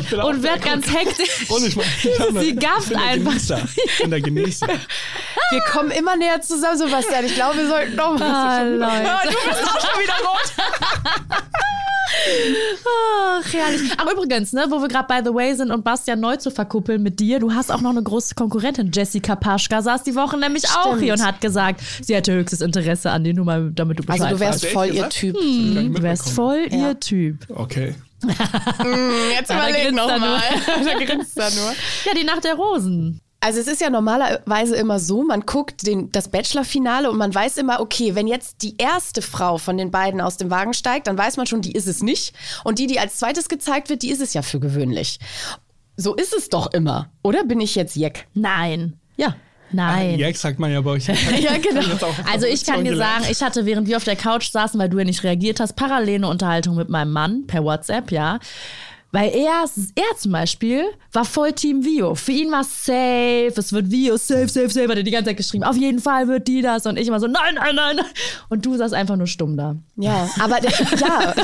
Hä? 0.08 0.16
auch 0.20 0.28
Und 0.28 0.42
werd 0.42 0.62
ganz 0.62 0.86
hektisch. 0.92 1.48
Und 1.48 1.64
ich 1.66 1.76
mein, 1.76 1.86
ich 2.02 2.18
hab- 2.20 2.30
Sie 2.38 2.50
ich 2.50 2.58
gafft 2.60 2.94
einfach. 2.94 3.34
Ich 3.76 3.98
bin 3.98 4.10
der 4.10 4.20
Genießer. 4.20 4.66
wir 5.50 5.60
kommen 5.70 5.90
immer 5.90 6.16
näher 6.16 6.40
zusammen, 6.40 6.78
Sebastian. 6.78 7.24
Ich 7.26 7.34
glaube, 7.34 7.58
wir 7.58 7.68
sollten 7.68 7.96
noch 7.96 8.20
Ah, 8.20 8.62
Leute. 8.62 9.08
Du 9.24 9.48
bist 9.48 9.62
auch 9.64 9.80
schon 9.80 10.02
wieder 10.02 10.14
rot. 10.24 10.52
Ach, 12.86 13.52
herrlich. 13.52 13.92
Ach, 13.96 14.12
übrigens, 14.12 14.52
ne, 14.52 14.66
wo 14.68 14.80
wir 14.80 14.88
gerade 14.88 15.06
by 15.08 15.28
the 15.28 15.34
way 15.34 15.54
sind 15.54 15.70
und 15.70 15.84
Bastian 15.84 16.20
neu 16.20 16.36
zu 16.36 16.50
verkuppeln 16.50 17.02
mit 17.02 17.20
dir, 17.20 17.38
du 17.38 17.52
hast 17.52 17.70
auch 17.70 17.80
noch 17.80 17.90
eine 17.90 18.02
große 18.02 18.34
Konkurrentin. 18.34 18.90
Jessica 18.92 19.36
Paschka 19.36 19.82
saß 19.82 20.02
die 20.02 20.14
Woche 20.14 20.36
nämlich 20.38 20.64
auch 20.68 20.88
Stimmt. 20.88 21.02
hier 21.02 21.12
und 21.14 21.24
hat 21.24 21.40
gesagt, 21.40 21.80
sie 22.02 22.14
hätte 22.14 22.32
höchstes 22.34 22.60
Interesse 22.60 23.10
an 23.10 23.24
dir, 23.24 23.34
nur 23.34 23.44
mal, 23.44 23.70
damit 23.74 23.98
du 23.98 24.02
Bescheid 24.04 24.22
Also, 24.22 24.34
du 24.36 24.40
wärst 24.40 24.64
echt 24.64 24.72
voll 24.72 24.86
ihr? 24.94 25.08
Typ. 25.08 25.34
Weißt. 25.36 25.98
Du 25.98 26.02
wärst 26.02 26.30
voll 26.30 26.66
Ja. 26.70 26.76
ihr 26.88 27.00
Typ. 27.00 27.46
Okay. 27.54 27.94
Jetzt 28.26 28.30
Ja, 28.38 29.42
da 29.48 29.54
überleg 29.68 29.82
grinst 29.84 29.96
noch 29.96 30.10
er 30.10 30.18
mal. 30.18 30.40
da 30.84 31.04
grinst 31.04 31.38
er 31.38 31.50
nur. 31.50 31.72
Ja, 32.04 32.14
die 32.18 32.24
Nacht 32.24 32.44
der 32.44 32.54
Rosen. 32.54 33.20
Also 33.40 33.60
es 33.60 33.68
ist 33.68 33.80
ja 33.80 33.88
normalerweise 33.88 34.74
immer 34.74 34.98
so, 34.98 35.22
man 35.22 35.42
guckt 35.42 35.86
den, 35.86 36.10
das 36.10 36.28
Bachelor-Finale 36.28 37.08
und 37.08 37.18
man 37.18 37.32
weiß 37.32 37.56
immer, 37.58 37.80
okay, 37.80 38.16
wenn 38.16 38.26
jetzt 38.26 38.62
die 38.62 38.76
erste 38.78 39.22
Frau 39.22 39.58
von 39.58 39.76
den 39.76 39.92
beiden 39.92 40.20
aus 40.20 40.38
dem 40.38 40.50
Wagen 40.50 40.74
steigt, 40.74 41.06
dann 41.06 41.16
weiß 41.16 41.36
man 41.36 41.46
schon, 41.46 41.62
die 41.62 41.72
ist 41.72 41.86
es 41.86 42.02
nicht. 42.02 42.34
Und 42.64 42.80
die, 42.80 42.88
die 42.88 42.98
als 42.98 43.18
zweites 43.18 43.48
gezeigt 43.48 43.90
wird, 43.90 44.02
die 44.02 44.10
ist 44.10 44.20
es 44.20 44.34
ja 44.34 44.42
für 44.42 44.58
gewöhnlich. 44.58 45.20
So 45.96 46.14
ist 46.14 46.34
es 46.34 46.48
doch 46.48 46.72
immer. 46.72 47.10
Oder 47.22 47.44
bin 47.44 47.60
ich 47.60 47.76
jetzt 47.76 47.94
Jeck? 47.94 48.26
Nein. 48.34 48.94
Ja. 49.16 49.36
Nein. 49.70 50.18
Jack 50.18 50.36
sagt 50.36 50.58
man 50.58 50.72
ja 50.72 50.80
bei 50.80 50.92
euch. 50.92 51.06
Ja, 51.40 51.58
genau. 51.58 51.80
Auch 51.80 52.14
Also 52.32 52.46
ich 52.46 52.64
kann 52.64 52.84
dir 52.84 52.96
sagen, 52.96 53.24
ich 53.30 53.42
hatte, 53.42 53.66
während 53.66 53.86
wir 53.86 53.98
auf 53.98 54.04
der 54.04 54.16
Couch 54.16 54.50
saßen, 54.50 54.80
weil 54.80 54.88
du 54.88 54.98
ja 54.98 55.04
nicht 55.04 55.22
reagiert 55.22 55.60
hast, 55.60 55.74
parallele 55.76 56.26
Unterhaltung 56.26 56.74
mit 56.76 56.88
meinem 56.88 57.12
Mann 57.12 57.46
per 57.46 57.62
WhatsApp, 57.64 58.10
ja. 58.10 58.38
Weil 59.10 59.30
er, 59.34 59.64
er 59.94 60.16
zum 60.18 60.32
Beispiel 60.32 60.84
war 61.14 61.24
voll 61.24 61.52
Team 61.52 61.82
Vio. 61.82 62.14
Für 62.14 62.32
ihn 62.32 62.50
war 62.52 62.62
safe, 62.62 63.52
es 63.56 63.72
wird 63.72 63.90
Vio, 63.90 64.18
safe, 64.18 64.48
safe, 64.48 64.68
safe, 64.68 64.86
hat 64.88 64.98
er 64.98 65.02
die 65.02 65.10
ganze 65.10 65.30
Zeit 65.30 65.38
geschrieben. 65.38 65.64
Auf 65.64 65.76
jeden 65.76 65.98
Fall 65.98 66.28
wird 66.28 66.46
die 66.46 66.60
das. 66.60 66.84
Und 66.84 66.98
ich 66.98 67.08
immer 67.08 67.18
so, 67.18 67.26
nein, 67.26 67.54
nein, 67.54 67.74
nein. 67.74 67.96
nein. 67.96 68.06
Und 68.50 68.66
du 68.66 68.76
saß 68.76 68.92
einfach 68.92 69.16
nur 69.16 69.26
stumm 69.26 69.56
da. 69.56 69.76
Ja, 69.96 70.28
aber 70.40 70.60
der- 70.60 70.70
ja, 70.98 71.34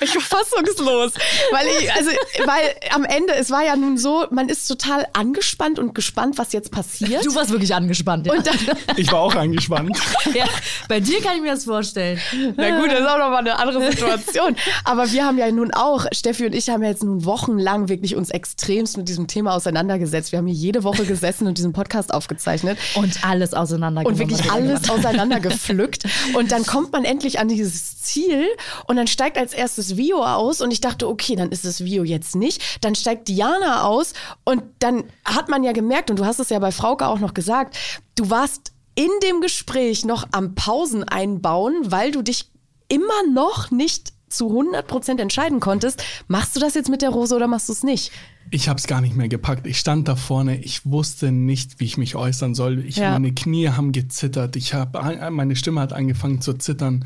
ich 0.00 0.14
war 0.14 0.22
fassungslos, 0.22 1.12
weil 1.50 1.66
ich, 1.80 1.92
also, 1.92 2.10
weil 2.44 2.62
am 2.94 3.04
Ende, 3.04 3.34
es 3.34 3.50
war 3.50 3.64
ja 3.64 3.74
nun 3.74 3.98
so, 3.98 4.26
man 4.30 4.48
ist 4.48 4.68
total 4.68 5.06
angespannt 5.12 5.80
und 5.80 5.92
gespannt, 5.94 6.38
was 6.38 6.52
jetzt 6.52 6.70
passiert. 6.70 7.26
Du 7.26 7.34
warst 7.34 7.50
wirklich 7.50 7.74
angespannt. 7.74 8.26
Ja. 8.28 8.34
und 8.34 8.46
dann, 8.46 8.56
Ich 8.96 9.10
war 9.10 9.20
auch 9.20 9.34
angespannt. 9.34 9.98
ja, 10.34 10.44
bei 10.88 11.00
dir 11.00 11.20
kann 11.20 11.34
ich 11.34 11.42
mir 11.42 11.50
das 11.52 11.64
vorstellen. 11.64 12.20
Na 12.56 12.78
gut, 12.80 12.92
das 12.92 13.00
ist 13.00 13.06
auch 13.08 13.18
nochmal 13.18 13.38
eine 13.38 13.58
andere 13.58 13.90
Situation. 13.90 14.54
Aber 14.84 15.10
wir 15.10 15.24
haben 15.24 15.38
ja 15.38 15.50
nun 15.50 15.72
auch, 15.74 16.06
Steffi 16.12 16.46
und 16.46 16.54
ich 16.54 16.68
haben 16.70 16.75
ja 16.82 16.88
jetzt 16.88 17.02
nun 17.02 17.24
wochenlang 17.24 17.88
wirklich 17.88 18.16
uns 18.16 18.30
extremst 18.30 18.96
mit 18.96 19.08
diesem 19.08 19.26
Thema 19.26 19.54
auseinandergesetzt. 19.54 20.32
Wir 20.32 20.38
haben 20.38 20.46
hier 20.46 20.54
jede 20.54 20.84
Woche 20.84 21.04
gesessen 21.04 21.46
und 21.46 21.58
diesen 21.58 21.72
Podcast 21.72 22.12
aufgezeichnet. 22.12 22.78
Und 22.94 23.24
alles 23.24 23.54
auseinander 23.54 24.04
Und 24.04 24.18
wirklich 24.18 24.50
alles 24.50 24.88
auseinandergepflückt. 24.90 26.04
Und 26.34 26.52
dann 26.52 26.64
kommt 26.64 26.92
man 26.92 27.04
endlich 27.04 27.38
an 27.38 27.48
dieses 27.48 28.02
Ziel 28.02 28.46
und 28.86 28.96
dann 28.96 29.06
steigt 29.06 29.38
als 29.38 29.52
erstes 29.52 29.96
Vio 29.96 30.24
aus 30.24 30.60
und 30.60 30.70
ich 30.70 30.80
dachte, 30.80 31.08
okay, 31.08 31.36
dann 31.36 31.50
ist 31.50 31.64
es 31.64 31.84
Vio 31.84 32.04
jetzt 32.04 32.36
nicht. 32.36 32.62
Dann 32.80 32.94
steigt 32.94 33.28
Diana 33.28 33.84
aus 33.84 34.12
und 34.44 34.62
dann 34.78 35.04
hat 35.24 35.48
man 35.48 35.64
ja 35.64 35.72
gemerkt, 35.72 36.10
und 36.10 36.18
du 36.18 36.24
hast 36.24 36.38
es 36.38 36.50
ja 36.50 36.58
bei 36.58 36.72
Frauke 36.72 37.06
auch 37.06 37.18
noch 37.18 37.34
gesagt, 37.34 37.76
du 38.14 38.30
warst 38.30 38.72
in 38.94 39.10
dem 39.22 39.40
Gespräch 39.40 40.04
noch 40.04 40.26
am 40.32 40.54
Pausen 40.54 41.04
einbauen, 41.04 41.74
weil 41.84 42.10
du 42.10 42.22
dich 42.22 42.50
immer 42.88 43.22
noch 43.32 43.70
nicht 43.70 44.12
zu 44.28 44.48
100% 44.48 45.20
entscheiden 45.20 45.60
konntest, 45.60 46.02
machst 46.28 46.56
du 46.56 46.60
das 46.60 46.74
jetzt 46.74 46.88
mit 46.90 47.02
der 47.02 47.10
Rose 47.10 47.34
oder 47.34 47.46
machst 47.46 47.68
du 47.68 47.72
es 47.72 47.82
nicht? 47.82 48.12
Ich 48.50 48.68
habe 48.68 48.78
es 48.78 48.86
gar 48.86 49.00
nicht 49.00 49.16
mehr 49.16 49.26
gepackt. 49.28 49.66
Ich 49.66 49.76
stand 49.76 50.06
da 50.06 50.14
vorne. 50.14 50.60
Ich 50.60 50.86
wusste 50.86 51.32
nicht, 51.32 51.80
wie 51.80 51.84
ich 51.84 51.96
mich 51.96 52.14
äußern 52.14 52.54
soll. 52.54 52.78
Ich, 52.86 52.94
Ja. 52.96 53.10
Meine 53.10 53.32
Knie 53.34 53.70
haben 53.70 53.90
gezittert. 53.90 54.54
Ich 54.54 54.72
hab, 54.72 54.92
meine 55.32 55.56
Stimme 55.56 55.80
hat 55.80 55.92
angefangen 55.92 56.40
zu 56.40 56.52
zittern. 56.54 57.04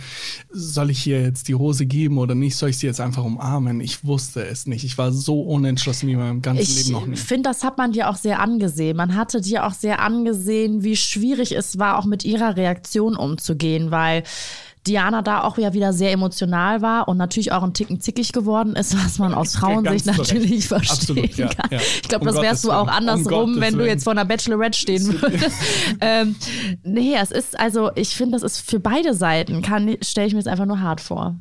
Soll 0.51 0.91
ich 0.91 1.07
ihr 1.07 1.23
jetzt 1.23 1.49
die 1.49 1.55
Rose 1.55 1.87
geben 1.87 2.19
oder 2.19 2.35
nicht? 2.35 2.57
Soll 2.57 2.69
ich 2.69 2.77
sie 2.77 2.87
jetzt 2.87 3.01
einfach 3.01 3.25
umarmen? 3.25 3.81
Ich 3.81 4.05
wusste 4.05 4.47
es 4.47 4.67
nicht. 4.67 4.85
Ich 4.85 4.99
war 4.99 5.13
so 5.13 5.41
unentschlossen 5.41 6.09
wie 6.09 6.13
in 6.13 6.19
meinem 6.19 6.43
ganzen 6.43 6.61
Ich 6.63 6.77
Leben 6.77 6.93
noch 6.93 7.07
nie. 7.07 7.17
finde, 7.17 7.49
das 7.49 7.65
hat 7.65 7.79
man 7.79 7.93
dir 7.93 8.11
auch 8.11 8.17
sehr 8.17 8.41
angesehen. 8.41 8.99
Man 8.99 9.15
hatte 9.17 9.41
dir 9.41 9.65
auch 9.67 9.73
sehr 9.75 10.01
angesehen, 10.01 10.85
wie 10.85 10.97
schwierig 10.97 11.53
es 11.53 11.79
war, 11.79 11.99
auch 11.99 12.05
mit 12.05 12.23
ihrer 12.23 12.57
Reaktion 12.57 13.17
umzugehen, 13.17 13.91
weil 13.91 14.25
Diana 14.87 15.21
da 15.23 15.43
auch 15.45 15.59
ja 15.59 15.75
wieder 15.75 15.93
sehr 15.93 16.11
emotional 16.13 16.81
war 16.81 17.07
und 17.09 17.19
natürlich 17.19 17.53
auch 17.53 17.63
ein 17.63 17.75
Ticken 17.75 18.01
zickig 18.01 18.33
geworden 18.33 18.75
ist, 18.77 18.97
was 19.05 19.19
man 19.19 19.35
aus 19.35 19.57
Frauensicht 19.57 20.07
korrekt. 20.07 20.19
natürlich 20.33 20.67
verstehen 20.69 21.25
Absolut, 21.25 21.37
ja, 21.37 21.49
kann. 21.49 21.69
ja. 21.71 21.79
Ich 21.79 22.09
glaube, 22.09 22.27
Um 22.29 22.35
das 22.35 22.43
wärst 22.43 22.65
du 22.65 22.73
auch. 22.73 22.85
Um 22.85 22.89
andersrum, 22.89 23.55
Gottes 23.55 23.61
wenn 23.61 23.79
du 23.79 23.87
jetzt 23.87 24.05
vor 24.05 24.13
einer 24.13 24.25
Bachelorette 24.25 24.79
stehen 24.79 25.07
würdest. 25.23 25.57
ähm, 26.01 26.35
nee, 26.83 27.15
es 27.21 27.31
ist 27.31 27.59
also, 27.59 27.91
ich 27.95 28.17
finde, 28.17 28.39
das 28.39 28.43
ist 28.43 28.69
für 28.69 28.81
beide 28.81 29.15
Seiten, 29.15 29.63
stelle 30.03 30.27
ich 30.27 30.33
mir 30.33 30.41
jetzt 30.41 30.49
einfach 30.49 30.67
nur 30.67 30.81
hart 30.81 31.01
vor. 31.01 31.37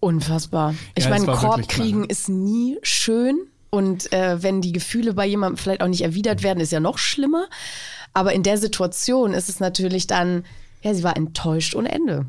Unfassbar. 0.00 0.74
Ich 0.94 1.04
Ja, 1.04 1.10
meine, 1.10 1.26
Korb 1.26 1.66
kriegen 1.68 1.90
knallhart. 1.90 2.12
ist 2.12 2.28
nie 2.28 2.78
schön. 2.82 3.36
Und 3.70 4.12
äh, 4.12 4.42
wenn 4.42 4.60
die 4.62 4.72
Gefühle 4.72 5.12
bei 5.14 5.26
jemandem 5.26 5.56
vielleicht 5.56 5.82
auch 5.82 5.88
nicht 5.88 6.02
erwidert 6.02 6.42
werden, 6.42 6.60
ist 6.60 6.72
ja 6.72 6.80
noch 6.80 6.98
schlimmer. 6.98 7.46
Aber 8.14 8.32
in 8.32 8.42
der 8.42 8.58
Situation 8.58 9.34
ist 9.34 9.48
es 9.48 9.58
natürlich 9.60 10.06
dann, 10.06 10.44
ja, 10.82 10.94
sie 10.94 11.02
war 11.02 11.16
enttäuscht 11.16 11.74
ohne 11.74 11.90
Ende. 11.90 12.26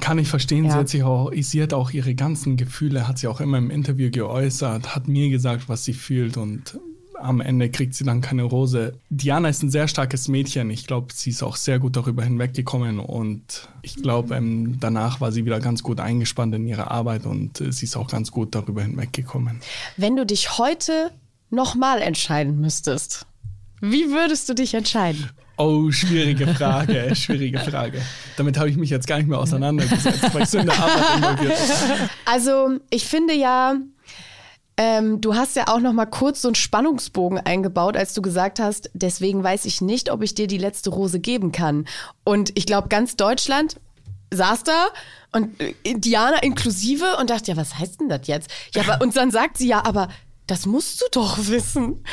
Kann 0.00 0.18
ich 0.18 0.28
verstehen, 0.28 0.64
Ja. 0.64 0.72
sie 0.72 0.76
hat 0.78 0.88
sich 0.88 1.02
auch, 1.02 1.32
sie 1.34 1.62
hat 1.62 1.72
auch 1.72 1.90
ihre 1.90 2.14
ganzen 2.14 2.56
Gefühle, 2.56 3.06
hat 3.08 3.18
sie 3.18 3.28
auch 3.28 3.40
immer 3.40 3.58
im 3.58 3.70
Interview 3.70 4.10
geäußert, 4.10 4.94
hat 4.94 5.08
mir 5.08 5.28
gesagt, 5.30 5.68
was 5.68 5.84
sie 5.84 5.92
fühlt 5.94 6.36
und 6.36 6.78
am 7.20 7.40
Ende 7.40 7.70
kriegt 7.70 7.94
sie 7.94 8.04
dann 8.04 8.20
keine 8.20 8.42
Rose. 8.42 8.98
Diana 9.08 9.48
ist 9.48 9.62
ein 9.62 9.70
sehr 9.70 9.88
starkes 9.88 10.28
Mädchen. 10.28 10.68
Ich 10.70 10.86
glaube, 10.86 11.14
sie 11.14 11.30
ist 11.30 11.42
auch 11.42 11.56
sehr 11.56 11.78
gut 11.78 11.96
darüber 11.96 12.22
hinweggekommen 12.24 12.98
und 12.98 13.68
ich 13.82 13.94
glaube, 13.96 14.34
ähm, 14.34 14.78
danach 14.80 15.20
war 15.20 15.32
sie 15.32 15.44
wieder 15.46 15.60
ganz 15.60 15.82
gut 15.82 16.00
eingespannt 16.00 16.54
in 16.54 16.66
ihre 16.66 16.90
Arbeit 16.90 17.24
und 17.24 17.60
äh, 17.60 17.72
sie 17.72 17.86
ist 17.86 17.96
auch 17.96 18.08
ganz 18.10 18.30
gut 18.30 18.54
darüber 18.54 18.82
hinweggekommen. 18.82 19.60
Wenn 19.96 20.16
du 20.16 20.26
dich 20.26 20.58
heute 20.58 21.12
nochmal 21.50 22.02
entscheiden 22.02 22.60
müsstest, 22.60 23.26
wie 23.80 24.10
würdest 24.10 24.48
du 24.48 24.54
dich 24.54 24.74
entscheiden? 24.74 25.30
Oh, 25.56 25.90
schwierige 25.90 26.46
Frage, 26.48 27.10
schwierige 27.14 27.60
Frage. 27.60 28.02
Damit 28.36 28.58
habe 28.58 28.68
ich 28.68 28.76
mich 28.76 28.90
jetzt 28.90 29.06
gar 29.06 29.18
nicht 29.18 29.28
mehr 29.28 29.38
auseinandergesetzt, 29.38 30.34
weil 30.34 30.42
ich 30.42 30.48
so 30.48 30.58
in 30.58 30.66
der 30.66 30.78
Arbeit 30.78 31.16
involviert 31.16 31.58
bin. 31.58 32.08
Also, 32.24 32.78
ich 32.90 33.06
finde 33.06 33.34
ja, 33.34 33.76
ähm, 34.76 35.20
du 35.20 35.36
hast 35.36 35.54
ja 35.54 35.68
auch 35.68 35.78
noch 35.78 35.92
mal 35.92 36.06
kurz 36.06 36.42
so 36.42 36.48
einen 36.48 36.56
Spannungsbogen 36.56 37.38
eingebaut, 37.38 37.96
als 37.96 38.14
du 38.14 38.22
gesagt 38.22 38.58
hast, 38.58 38.90
deswegen 38.92 39.44
weiß 39.44 39.66
ich 39.66 39.80
nicht, 39.80 40.10
ob 40.10 40.22
ich 40.22 40.34
dir 40.34 40.48
die 40.48 40.58
letzte 40.58 40.90
Rose 40.90 41.20
geben 41.20 41.52
kann. 41.52 41.86
Und 42.24 42.50
ich 42.58 42.66
glaube, 42.66 42.88
ganz 42.88 43.14
Deutschland 43.14 43.76
saß 44.32 44.64
da 44.64 44.88
und 45.30 45.60
äh, 45.60 45.74
Diana 45.94 46.42
inklusive 46.42 47.16
und 47.20 47.30
dachte, 47.30 47.52
ja, 47.52 47.56
was 47.56 47.78
heißt 47.78 48.00
denn 48.00 48.08
das 48.08 48.26
jetzt? 48.26 48.50
Ja, 48.74 48.82
aber, 48.82 49.04
und 49.04 49.16
dann 49.16 49.30
sagt 49.30 49.58
sie 49.58 49.68
ja, 49.68 49.84
aber 49.84 50.08
das 50.46 50.66
musst 50.66 51.00
du 51.00 51.06
doch 51.12 51.38
wissen. 51.48 52.04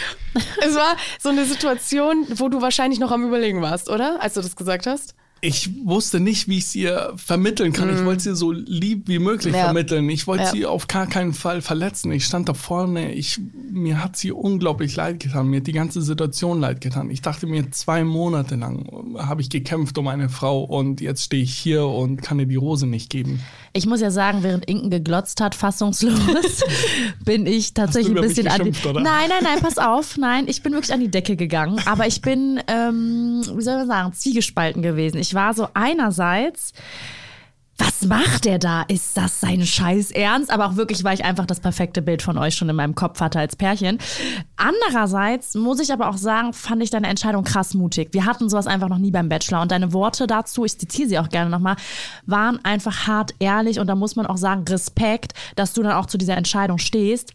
es 0.61 0.75
war 0.75 0.95
so 1.19 1.29
eine 1.29 1.45
Situation, 1.45 2.25
wo 2.29 2.49
du 2.49 2.61
wahrscheinlich 2.61 2.99
noch 2.99 3.11
am 3.11 3.25
Überlegen 3.25 3.61
warst, 3.61 3.89
oder? 3.89 4.21
Als 4.21 4.35
du 4.35 4.41
das 4.41 4.55
gesagt 4.55 4.87
hast 4.87 5.15
ich 5.43 5.71
wusste 5.85 6.19
nicht, 6.19 6.47
wie 6.47 6.59
ich 6.59 6.65
es 6.65 6.75
ihr 6.75 7.13
vermitteln 7.15 7.73
kann. 7.73 7.87
Mm. 7.87 7.95
Ich 7.95 8.01
mhm. 8.01 8.05
wollte 8.05 8.21
sie 8.21 8.35
so 8.35 8.51
lieb 8.51 9.07
wie 9.07 9.17
möglich 9.17 9.55
ja. 9.55 9.65
vermitteln. 9.65 10.07
Ich 10.09 10.27
wollte 10.27 10.43
ja. 10.43 10.51
sie 10.51 10.65
auf 10.67 10.87
gar 10.87 11.07
keinen 11.07 11.33
Fall 11.33 11.61
verletzen. 11.63 12.11
Ich 12.11 12.25
stand 12.25 12.47
da 12.47 12.53
vorne. 12.53 13.11
Ich, 13.13 13.39
mir 13.71 14.03
hat 14.03 14.15
sie 14.15 14.31
unglaublich 14.31 14.95
leid 14.95 15.19
getan. 15.19 15.47
Mir 15.47 15.57
hat 15.57 15.67
die 15.67 15.71
ganze 15.71 16.03
Situation 16.03 16.59
leid 16.59 16.79
getan. 16.79 17.09
Ich 17.09 17.23
dachte 17.23 17.47
mir, 17.47 17.71
zwei 17.71 18.03
Monate 18.03 18.55
lang 18.55 18.87
habe 19.17 19.41
ich 19.41 19.49
gekämpft 19.49 19.97
um 19.97 20.07
eine 20.07 20.29
Frau 20.29 20.63
und 20.63 21.01
jetzt 21.01 21.23
stehe 21.23 21.41
ich 21.41 21.55
hier 21.55 21.87
und 21.87 22.21
kann 22.21 22.39
ihr 22.39 22.45
die 22.45 22.55
Rose 22.55 22.85
nicht 22.85 23.09
geben. 23.09 23.41
Ich 23.73 23.87
muss 23.87 24.01
ja 24.01 24.11
sagen, 24.11 24.43
während 24.43 24.65
Inken 24.65 24.89
geglotzt 24.89 25.41
hat, 25.41 25.55
fassungslos, 25.55 26.63
bin 27.25 27.47
ich 27.47 27.73
tatsächlich 27.73 28.15
ein 28.15 28.21
bisschen 28.21 28.47
an 28.47 28.63
die. 28.65 28.87
Oder? 28.87 28.99
Nein, 28.99 29.29
nein, 29.29 29.43
nein, 29.43 29.59
pass 29.61 29.77
auf. 29.77 30.17
Nein, 30.17 30.45
ich 30.47 30.61
bin 30.61 30.73
wirklich 30.73 30.93
an 30.93 30.99
die 30.99 31.09
Decke 31.09 31.35
gegangen. 31.35 31.81
Aber 31.85 32.05
ich 32.05 32.21
bin, 32.21 32.61
ähm, 32.67 33.41
wie 33.55 33.61
soll 33.61 33.77
man 33.77 33.87
sagen, 33.87 34.13
zwiegespalten 34.13 34.81
gewesen. 34.81 35.17
Ich 35.17 35.30
war 35.33 35.53
so 35.53 35.67
einerseits 35.73 36.73
was 37.81 38.05
macht 38.05 38.45
der 38.45 38.59
da? 38.59 38.83
Ist 38.83 39.17
das 39.17 39.39
sein 39.39 39.65
Scheiß 39.65 40.11
Ernst? 40.11 40.51
Aber 40.51 40.67
auch 40.67 40.75
wirklich, 40.75 41.03
weil 41.03 41.15
ich 41.15 41.25
einfach 41.25 41.47
das 41.47 41.59
perfekte 41.59 42.03
Bild 42.03 42.21
von 42.21 42.37
euch 42.37 42.53
schon 42.53 42.69
in 42.69 42.75
meinem 42.75 42.93
Kopf 42.93 43.19
hatte 43.21 43.39
als 43.39 43.55
Pärchen. 43.55 43.97
Andererseits 44.55 45.55
muss 45.55 45.79
ich 45.79 45.91
aber 45.91 46.09
auch 46.09 46.17
sagen, 46.17 46.53
fand 46.53 46.83
ich 46.83 46.91
deine 46.91 47.07
Entscheidung 47.07 47.43
krass 47.43 47.73
mutig. 47.73 48.09
Wir 48.11 48.25
hatten 48.25 48.49
sowas 48.49 48.67
einfach 48.67 48.87
noch 48.87 48.99
nie 48.99 49.09
beim 49.09 49.29
Bachelor 49.29 49.63
und 49.63 49.71
deine 49.71 49.93
Worte 49.93 50.27
dazu, 50.27 50.63
ich 50.63 50.77
zitiere 50.77 51.09
sie 51.09 51.17
auch 51.19 51.29
gerne 51.29 51.49
nochmal, 51.49 51.75
waren 52.27 52.63
einfach 52.63 53.07
hart 53.07 53.33
ehrlich 53.39 53.79
und 53.79 53.87
da 53.87 53.95
muss 53.95 54.15
man 54.15 54.27
auch 54.27 54.37
sagen, 54.37 54.63
Respekt, 54.69 55.33
dass 55.55 55.73
du 55.73 55.81
dann 55.81 55.93
auch 55.93 56.05
zu 56.05 56.19
dieser 56.19 56.37
Entscheidung 56.37 56.77
stehst. 56.77 57.33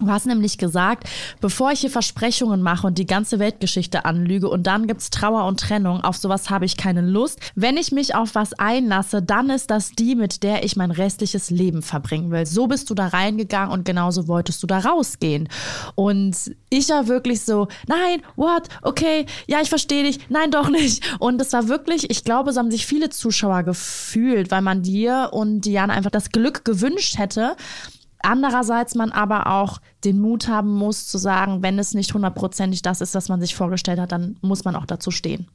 Du 0.00 0.10
hast 0.10 0.26
nämlich 0.26 0.58
gesagt, 0.58 1.08
bevor 1.40 1.70
ich 1.70 1.80
hier 1.80 1.90
Versprechungen 1.90 2.60
mache 2.60 2.86
und 2.88 2.98
die 2.98 3.06
ganze 3.06 3.38
Weltgeschichte 3.38 4.04
anlüge 4.04 4.48
und 4.48 4.66
dann 4.66 4.88
gibt's 4.88 5.10
Trauer 5.10 5.44
und 5.44 5.60
Trennung, 5.60 6.00
auf 6.00 6.16
sowas 6.16 6.50
habe 6.50 6.64
ich 6.64 6.76
keine 6.76 7.02
Lust. 7.02 7.38
Wenn 7.54 7.76
ich 7.76 7.92
mich 7.92 8.14
auf 8.14 8.34
was 8.34 8.52
einlasse, 8.54 9.22
dann 9.22 9.48
ist 9.48 9.70
das 9.70 9.92
die, 9.92 10.16
mit 10.16 10.42
der 10.42 10.64
ich 10.64 10.74
mein 10.74 10.90
restliches 10.90 11.50
Leben 11.50 11.82
verbringen 11.82 12.32
will. 12.32 12.46
So 12.46 12.66
bist 12.66 12.90
du 12.90 12.94
da 12.94 13.08
reingegangen 13.08 13.72
und 13.72 13.84
genauso 13.84 14.26
wolltest 14.26 14.60
du 14.64 14.66
da 14.66 14.80
rausgehen. 14.80 15.48
Und 15.94 16.36
ich 16.68 16.88
war 16.88 17.06
wirklich 17.06 17.42
so, 17.42 17.68
nein, 17.86 18.22
what, 18.34 18.68
okay, 18.82 19.26
ja, 19.46 19.60
ich 19.60 19.68
verstehe 19.68 20.02
dich, 20.02 20.18
nein, 20.28 20.50
doch 20.50 20.68
nicht. 20.68 21.04
Und 21.20 21.40
es 21.40 21.52
war 21.52 21.68
wirklich, 21.68 22.10
ich 22.10 22.24
glaube, 22.24 22.52
so 22.52 22.58
haben 22.58 22.72
sich 22.72 22.86
viele 22.86 23.10
Zuschauer 23.10 23.62
gefühlt, 23.62 24.50
weil 24.50 24.62
man 24.62 24.82
dir 24.82 25.30
und 25.32 25.60
Diana 25.60 25.92
einfach 25.92 26.10
das 26.10 26.30
Glück 26.30 26.64
gewünscht 26.64 27.18
hätte, 27.18 27.56
Andererseits 28.22 28.94
man 28.94 29.10
aber 29.10 29.48
auch 29.48 29.80
den 30.04 30.20
Mut 30.20 30.48
haben 30.48 30.72
muss 30.72 31.06
zu 31.06 31.18
sagen, 31.18 31.62
wenn 31.62 31.78
es 31.78 31.94
nicht 31.94 32.14
hundertprozentig 32.14 32.82
das 32.82 33.00
ist, 33.00 33.14
was 33.14 33.28
man 33.28 33.40
sich 33.40 33.54
vorgestellt 33.54 33.98
hat, 33.98 34.12
dann 34.12 34.36
muss 34.40 34.64
man 34.64 34.76
auch 34.76 34.86
dazu 34.86 35.10
stehen. 35.10 35.48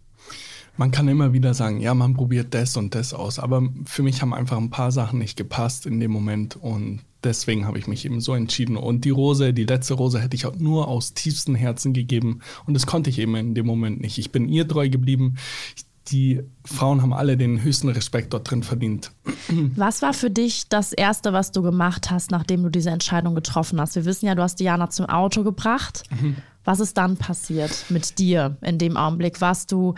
Man 0.77 0.91
kann 0.91 1.07
immer 1.07 1.33
wieder 1.33 1.55
sagen, 1.55 1.79
ja, 1.79 1.95
man 1.95 2.13
probiert 2.13 2.53
das 2.53 2.77
und 2.77 2.93
das 2.93 3.13
aus, 3.13 3.39
aber 3.39 3.67
für 3.85 4.03
mich 4.03 4.21
haben 4.21 4.33
einfach 4.33 4.57
ein 4.57 4.69
paar 4.69 4.91
Sachen 4.91 5.17
nicht 5.17 5.35
gepasst 5.35 5.87
in 5.87 5.99
dem 5.99 6.11
Moment 6.11 6.55
und 6.55 7.01
deswegen 7.23 7.65
habe 7.65 7.79
ich 7.79 7.87
mich 7.87 8.05
eben 8.05 8.21
so 8.21 8.35
entschieden. 8.35 8.77
Und 8.77 9.03
die 9.03 9.09
Rose, 9.09 9.53
die 9.53 9.65
letzte 9.65 9.95
Rose 9.95 10.21
hätte 10.21 10.35
ich 10.35 10.45
auch 10.45 10.55
nur 10.55 10.87
aus 10.87 11.15
tiefstem 11.15 11.55
Herzen 11.55 11.93
gegeben 11.93 12.41
und 12.67 12.75
das 12.75 12.85
konnte 12.85 13.09
ich 13.09 13.17
eben 13.17 13.35
in 13.35 13.55
dem 13.55 13.65
Moment 13.65 14.01
nicht. 14.01 14.19
Ich 14.19 14.31
bin 14.31 14.47
ihr 14.47 14.67
treu 14.67 14.87
geblieben. 14.87 15.37
Ich 15.75 15.85
die 16.09 16.41
Frauen 16.65 17.01
haben 17.01 17.13
alle 17.13 17.37
den 17.37 17.61
höchsten 17.61 17.89
Respekt 17.89 18.33
dort 18.33 18.49
drin 18.49 18.63
verdient. 18.63 19.11
Was 19.75 20.01
war 20.01 20.13
für 20.13 20.29
dich 20.29 20.67
das 20.69 20.93
Erste, 20.93 21.33
was 21.33 21.51
du 21.51 21.61
gemacht 21.61 22.11
hast, 22.11 22.31
nachdem 22.31 22.63
du 22.63 22.69
diese 22.69 22.89
Entscheidung 22.89 23.35
getroffen 23.35 23.79
hast? 23.79 23.95
Wir 23.95 24.05
wissen 24.05 24.25
ja, 24.25 24.35
du 24.35 24.41
hast 24.41 24.59
Diana 24.59 24.89
zum 24.89 25.05
Auto 25.07 25.43
gebracht. 25.43 26.03
Mhm. 26.09 26.37
Was 26.63 26.79
ist 26.79 26.97
dann 26.97 27.17
passiert 27.17 27.85
mit 27.89 28.19
dir 28.19 28.57
in 28.61 28.77
dem 28.77 28.97
Augenblick? 28.97 29.39
Warst 29.39 29.71
du 29.71 29.95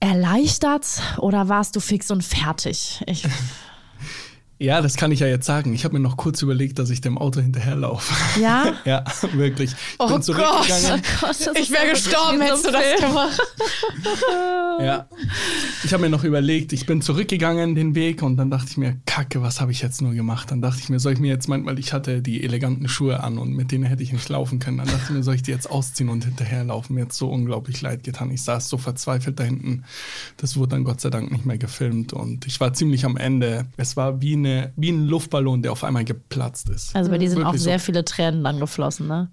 erleichtert 0.00 1.02
oder 1.18 1.48
warst 1.48 1.74
du 1.74 1.80
fix 1.80 2.10
und 2.10 2.22
fertig? 2.22 3.02
Ich 3.06 3.26
Ja, 4.58 4.80
das 4.80 4.96
kann 4.96 5.12
ich 5.12 5.20
ja 5.20 5.26
jetzt 5.26 5.44
sagen. 5.44 5.74
Ich 5.74 5.84
habe 5.84 5.94
mir 5.94 6.00
noch 6.00 6.16
kurz 6.16 6.40
überlegt, 6.40 6.78
dass 6.78 6.88
ich 6.88 7.02
dem 7.02 7.18
Auto 7.18 7.40
hinterherlaufe. 7.40 8.14
Ja? 8.40 8.72
ja, 8.86 9.04
wirklich. 9.34 9.72
Ich 9.72 9.76
oh 9.98 10.08
bin 10.08 10.22
zurückgegangen. 10.22 11.02
Gott, 11.20 11.36
oh 11.36 11.44
Gott, 11.44 11.58
ich 11.60 11.70
wäre 11.70 11.90
gestorben, 11.90 12.40
hättest 12.40 12.66
du 12.66 12.72
das 12.72 13.00
gemacht. 13.00 13.40
ja. 14.80 15.06
Ich 15.84 15.92
habe 15.92 16.04
mir 16.04 16.08
noch 16.08 16.24
überlegt, 16.24 16.72
ich 16.72 16.86
bin 16.86 17.02
zurückgegangen 17.02 17.74
den 17.74 17.94
Weg 17.94 18.22
und 18.22 18.38
dann 18.38 18.50
dachte 18.50 18.68
ich 18.70 18.76
mir, 18.78 18.96
Kacke, 19.04 19.42
was 19.42 19.60
habe 19.60 19.72
ich 19.72 19.82
jetzt 19.82 20.00
nur 20.00 20.14
gemacht? 20.14 20.50
Dann 20.50 20.62
dachte 20.62 20.80
ich 20.80 20.88
mir, 20.88 21.00
soll 21.00 21.12
ich 21.12 21.20
mir 21.20 21.28
jetzt 21.28 21.48
manchmal, 21.48 21.78
ich 21.78 21.92
hatte 21.92 22.22
die 22.22 22.42
eleganten 22.42 22.88
Schuhe 22.88 23.22
an 23.22 23.36
und 23.36 23.52
mit 23.52 23.72
denen 23.72 23.84
hätte 23.84 24.02
ich 24.02 24.12
nicht 24.12 24.28
laufen 24.30 24.58
können. 24.58 24.78
Dann 24.78 24.86
dachte 24.86 25.02
ich 25.04 25.10
mir, 25.10 25.22
soll 25.22 25.34
ich 25.34 25.42
die 25.42 25.50
jetzt 25.50 25.70
ausziehen 25.70 26.08
und 26.08 26.24
hinterherlaufen? 26.24 26.94
Mir 26.94 27.02
hat 27.02 27.12
so 27.12 27.28
unglaublich 27.30 27.82
leid 27.82 28.04
getan. 28.04 28.30
Ich 28.30 28.42
saß 28.42 28.70
so 28.70 28.78
verzweifelt 28.78 29.38
da 29.38 29.44
hinten. 29.44 29.84
Das 30.38 30.56
wurde 30.56 30.70
dann 30.70 30.84
Gott 30.84 31.02
sei 31.02 31.10
Dank 31.10 31.30
nicht 31.30 31.44
mehr 31.44 31.58
gefilmt 31.58 32.14
und 32.14 32.46
ich 32.46 32.58
war 32.58 32.72
ziemlich 32.72 33.04
am 33.04 33.18
Ende. 33.18 33.66
Es 33.76 33.98
war 33.98 34.22
wie 34.22 34.32
eine 34.32 34.45
eine, 34.46 34.72
wie 34.76 34.90
ein 34.90 35.06
Luftballon, 35.06 35.62
der 35.62 35.72
auf 35.72 35.84
einmal 35.84 36.04
geplatzt 36.04 36.68
ist. 36.68 36.94
Also 36.94 37.10
bei 37.10 37.18
dir 37.18 37.28
sind 37.28 37.38
Wirklich 37.38 37.60
auch 37.60 37.62
sehr 37.62 37.78
so. 37.78 37.86
viele 37.86 38.04
Tränen 38.04 38.44
dann 38.44 38.60
geflossen, 38.60 39.06
ne? 39.06 39.30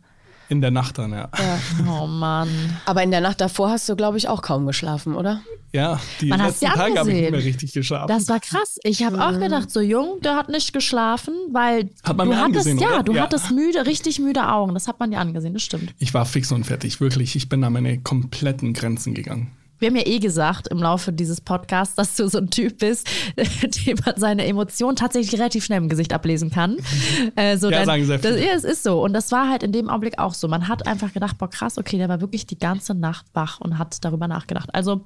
In 0.50 0.62
der 0.62 0.72
Nacht 0.72 0.98
dann, 0.98 1.12
ja. 1.12 1.30
ja. 1.38 1.60
Oh 1.90 2.06
Mann. 2.06 2.50
Aber 2.86 3.02
in 3.02 3.12
der 3.12 3.22
Nacht 3.22 3.42
davor 3.42 3.70
hast 3.70 3.88
du, 3.88 3.96
glaube 3.96 4.18
ich, 4.18 4.28
auch 4.28 4.42
kaum 4.42 4.68
geschlafen, 4.68 5.16
oder? 5.16 5.42
Ja, 5.72 6.00
die 6.22 6.28
Man 6.28 6.42
letzten 6.42 6.68
Tage 6.68 7.00
habe 7.00 7.10
ich 7.12 7.22
nicht 7.22 7.32
mehr 7.32 7.44
richtig 7.44 7.74
geschlafen. 7.74 8.08
Das 8.08 8.28
war 8.28 8.40
krass. 8.40 8.78
Ich 8.84 9.04
habe 9.04 9.16
mhm. 9.16 9.22
auch 9.24 9.40
gedacht, 9.40 9.72
so 9.72 9.80
jung, 9.80 10.20
der 10.22 10.36
hat 10.36 10.50
nicht 10.50 10.72
geschlafen, 10.72 11.34
weil 11.52 11.90
hat 12.04 12.18
man 12.18 12.28
du 12.28 12.36
mir 12.36 12.42
hattest, 12.42 12.68
angesehen, 12.68 12.78
ja, 12.78 12.96
oder? 12.96 13.04
du 13.04 13.14
ja. 13.14 13.24
hattest 13.24 13.52
müde, 13.52 13.86
richtig 13.88 14.20
müde 14.20 14.48
Augen. 14.48 14.76
Das 14.76 14.88
hat 14.88 15.00
man 15.00 15.10
dir 15.10 15.18
angesehen, 15.18 15.54
das 15.54 15.64
stimmt. 15.64 15.96
Ich 15.98 16.14
war 16.14 16.26
fix 16.26 16.52
und 16.52 16.66
fertig, 16.66 17.02
wirklich. 17.02 17.36
Ich 17.36 17.50
bin 17.50 17.64
an 17.64 17.74
meine 17.74 18.00
kompletten 18.02 18.74
Grenzen 18.74 19.16
gegangen. 19.16 19.52
Wir 19.84 19.90
haben 19.90 19.98
ja 19.98 20.08
eh 20.08 20.20
gesagt 20.20 20.70
im 20.70 20.78
Laufe 20.78 21.12
dieses 21.12 21.42
Podcasts, 21.42 21.96
dass 21.96 22.16
du 22.16 22.30
so 22.30 22.38
ein 22.38 22.50
Typ 22.50 22.80
bist, 22.80 23.06
dem 23.86 23.98
man 24.06 24.16
seine 24.16 24.46
Emotionen 24.46 24.96
tatsächlich 24.96 25.38
relativ 25.38 25.66
schnell 25.66 25.80
im 25.80 25.90
Gesicht 25.90 26.14
ablesen 26.14 26.52
kann. 26.52 26.78
Äh, 27.36 27.58
so 27.58 27.70
ja, 27.70 27.78
dann, 27.78 27.86
sagen 27.86 28.06
sehr 28.06 28.20
viele. 28.20 28.34
Das, 28.34 28.44
ja, 28.44 28.52
es 28.54 28.64
ist 28.64 28.84
so. 28.84 29.04
Und 29.04 29.14
das 29.14 29.32
war 29.32 29.50
halt 29.50 29.64
in 29.64 29.72
dem 29.72 29.90
Augenblick 29.90 30.20
auch 30.20 30.34
so. 30.34 30.48
Man 30.48 30.68
hat 30.68 30.88
einfach 30.88 31.14
gedacht, 31.14 31.38
boah, 31.38 31.50
krass, 31.50 31.78
okay, 31.78 31.98
der 31.98 32.10
war 32.10 32.22
wirklich 32.22 32.46
die 32.46 32.58
ganze 32.58 32.94
Nacht 32.94 33.26
wach 33.34 33.60
und 33.60 33.78
hat 33.78 34.04
darüber 34.06 34.28
nachgedacht. 34.28 34.74
Also, 34.74 35.02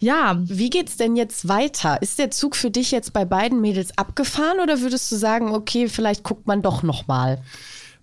ja. 0.00 0.38
Wie 0.42 0.70
geht's 0.70 0.96
denn 0.96 1.16
jetzt 1.16 1.48
weiter? 1.48 2.02
Ist 2.02 2.18
der 2.18 2.30
Zug 2.30 2.56
für 2.56 2.70
dich 2.70 2.90
jetzt 2.90 3.12
bei 3.12 3.24
beiden 3.24 3.60
Mädels 3.60 3.96
abgefahren 3.96 4.60
oder 4.60 4.80
würdest 4.80 5.10
du 5.12 5.16
sagen, 5.16 5.52
okay, 5.52 5.88
vielleicht 5.88 6.24
guckt 6.24 6.46
man 6.46 6.60
doch 6.60 6.82
nochmal? 6.82 7.40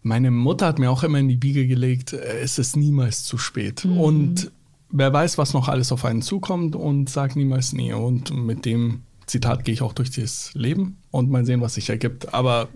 Meine 0.01 0.31
Mutter 0.31 0.67
hat 0.67 0.79
mir 0.79 0.91
auch 0.91 1.03
immer 1.03 1.19
in 1.19 1.27
die 1.27 1.37
Biege 1.37 1.67
gelegt, 1.67 2.13
äh, 2.13 2.39
es 2.39 2.57
ist 2.57 2.75
niemals 2.75 3.23
zu 3.23 3.37
spät. 3.37 3.85
Mhm. 3.85 3.99
Und 3.99 4.51
wer 4.97 5.11
weiß, 5.11 5.37
was 5.37 5.53
noch 5.53 5.67
alles 5.67 5.91
auf 5.91 6.05
einen 6.05 6.21
zukommt 6.21 6.75
und 6.75 7.09
sagt 7.09 7.35
niemals 7.35 7.73
nie. 7.73 7.93
Und 7.93 8.33
mit 8.33 8.65
dem 8.65 9.03
Zitat 9.25 9.65
gehe 9.65 9.73
ich 9.73 9.81
auch 9.81 9.93
durch 9.93 10.11
das 10.11 10.51
Leben 10.53 10.97
und 11.11 11.29
mal 11.29 11.45
sehen, 11.45 11.61
was 11.61 11.75
sich 11.75 11.89
ergibt. 11.89 12.33
Aber 12.33 12.69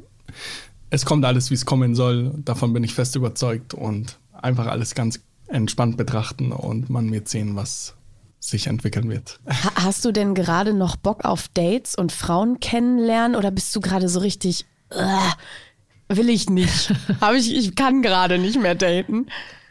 es 0.89 1.05
kommt 1.05 1.25
alles, 1.25 1.49
wie 1.49 1.55
es 1.55 1.65
kommen 1.65 1.95
soll. 1.95 2.33
Davon 2.43 2.73
bin 2.73 2.83
ich 2.83 2.93
fest 2.93 3.15
überzeugt 3.15 3.73
und 3.73 4.17
einfach 4.33 4.67
alles 4.67 4.95
ganz 4.95 5.21
entspannt 5.47 5.97
betrachten 5.97 6.51
und 6.51 6.89
man 6.89 7.11
wird 7.11 7.27
sehen, 7.27 7.55
was 7.55 7.95
sich 8.39 8.67
entwickeln 8.67 9.09
wird. 9.09 9.39
Hast 9.75 10.05
du 10.05 10.11
denn 10.11 10.33
gerade 10.33 10.73
noch 10.73 10.95
Bock 10.95 11.25
auf 11.25 11.47
Dates 11.49 11.95
und 11.95 12.11
Frauen 12.11 12.59
kennenlernen 12.59 13.35
oder 13.35 13.51
bist 13.51 13.75
du 13.75 13.81
gerade 13.81 14.07
so 14.09 14.19
richtig, 14.19 14.65
uh, 14.93 16.13
will 16.15 16.29
ich 16.29 16.49
nicht? 16.49 16.93
Habe 17.21 17.37
ich, 17.37 17.53
ich 17.53 17.75
kann 17.75 18.01
gerade 18.01 18.37
nicht 18.37 18.61
mehr 18.61 18.75
daten 18.75 19.27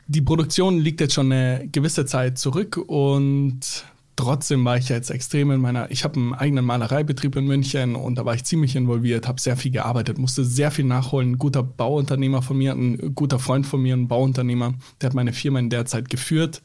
die 0.09 0.23
Produktion 0.23 0.79
liegt 0.79 1.01
jetzt 1.01 1.15
schon 1.15 1.31
eine 1.31 1.69
gewisse 1.71 2.07
Zeit 2.07 2.39
zurück 2.39 2.77
und 2.77 3.85
Trotzdem 4.19 4.65
war 4.65 4.77
ich 4.77 4.89
jetzt 4.89 5.11
extrem 5.11 5.53
in 5.53 5.61
meiner, 5.61 5.93
ich 5.93 6.03
habe 6.03 6.17
einen 6.17 6.35
eigenen 6.35 6.65
Malereibetrieb 6.65 7.37
in 7.37 7.47
München 7.47 7.95
und 7.95 8.17
da 8.17 8.25
war 8.25 8.35
ich 8.35 8.43
ziemlich 8.43 8.75
involviert, 8.75 9.29
habe 9.29 9.41
sehr 9.41 9.57
viel 9.57 9.71
gearbeitet, 9.71 10.19
musste 10.19 10.45
sehr 10.45 10.73
viel 10.73 10.87
nachholen. 10.87 11.31
Ein 11.31 11.39
guter 11.39 11.63
Bauunternehmer 11.63 12.43
von 12.43 12.59
mir, 12.59 12.73
ein 12.73 13.15
guter 13.15 13.39
Freund 13.39 13.65
von 13.65 13.81
mir, 13.81 13.95
ein 13.95 14.09
Bauunternehmer, 14.09 14.75
der 15.01 15.11
hat 15.11 15.15
meine 15.15 15.33
Firma 15.33 15.61
in 15.61 15.71
der 15.71 15.87
Zeit 15.87 16.11
geführt. 16.11 16.63